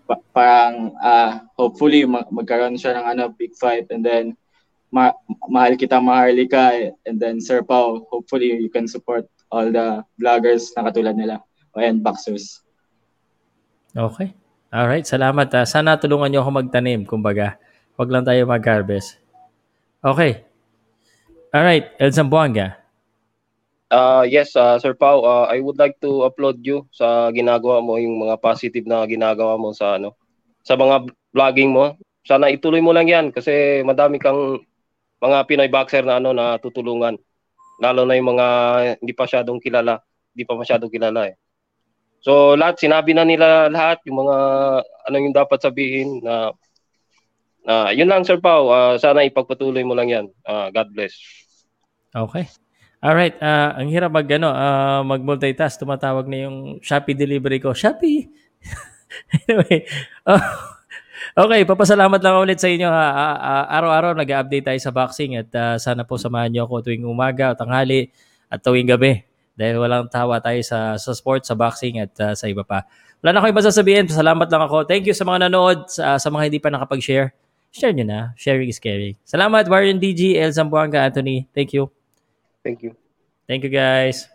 [0.04, 4.36] pa, parang uh, hopefully mag- magkaroon siya ng ano big fight and then
[4.92, 5.16] ma-
[5.48, 10.86] mahal kita maharlika and then Sir Pau hopefully you can support all the vloggers na
[10.86, 11.40] katulad nila
[11.74, 12.62] and boxers
[13.94, 14.34] Okay
[14.74, 15.54] All right, salamat.
[15.54, 17.54] Uh, sana tulungan niyo ako magtanim, kumbaga.
[17.94, 19.22] Huwag lang tayo mag-harvest.
[20.02, 20.42] Okay.
[21.54, 22.83] All right, El Zamboanga.
[23.94, 27.94] Uh, yes, uh, Sir Pau, uh, I would like to upload you sa ginagawa mo,
[27.94, 30.18] yung mga positive na ginagawa mo sa ano,
[30.66, 31.94] sa mga vlogging mo.
[32.26, 34.58] Sana ituloy mo lang 'yan kasi madami kang
[35.22, 37.14] mga Pinoy boxer na ano na tutulungan.
[37.78, 38.46] Lalo na yung mga
[38.98, 40.02] hindi pa masyadong kilala,
[40.34, 41.38] hindi pa masyadong kilala eh.
[42.18, 44.36] So lahat sinabi na nila lahat yung mga
[44.82, 46.50] ano yung dapat sabihin na
[47.68, 50.26] uh, yun lang Sir Pau, uh, sana ipagpatuloy mo lang 'yan.
[50.42, 51.14] Uh, God bless.
[52.10, 52.63] Okay.
[53.04, 57.76] All right, uh, ang hirap mag ano, uh, mag-multitask, tumatawag na yung Shopee delivery ko.
[57.76, 58.32] Shopee.
[59.44, 59.84] anyway,
[60.24, 60.40] uh,
[61.36, 62.88] okay, papasalamat lang ulit sa inyo.
[62.88, 63.04] Ha.
[63.12, 67.52] Uh, araw-araw nag-update tayo sa boxing at uh, sana po samahan niyo ako tuwing umaga,
[67.52, 68.08] tanghali
[68.48, 69.20] at tuwing gabi
[69.52, 72.88] dahil walang tawa tayo sa sa sports, sa boxing at uh, sa iba pa.
[73.20, 74.08] Wala na ako iba sasabihin.
[74.08, 74.88] Salamat lang ako.
[74.88, 77.36] Thank you sa mga nanood, sa, sa mga hindi pa nakapag-share.
[77.68, 78.32] Share nyo na.
[78.40, 79.20] Sharing is caring.
[79.28, 81.44] Salamat, Warren DG, El Zamboanga, Anthony.
[81.52, 82.03] Thank you.
[82.64, 82.96] Thank you.
[83.46, 84.26] Thank you, guys.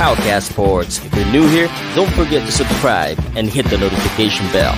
[0.00, 1.04] Powercast Sports.
[1.04, 4.74] If you're new here, don't forget to subscribe and hit the notification bell.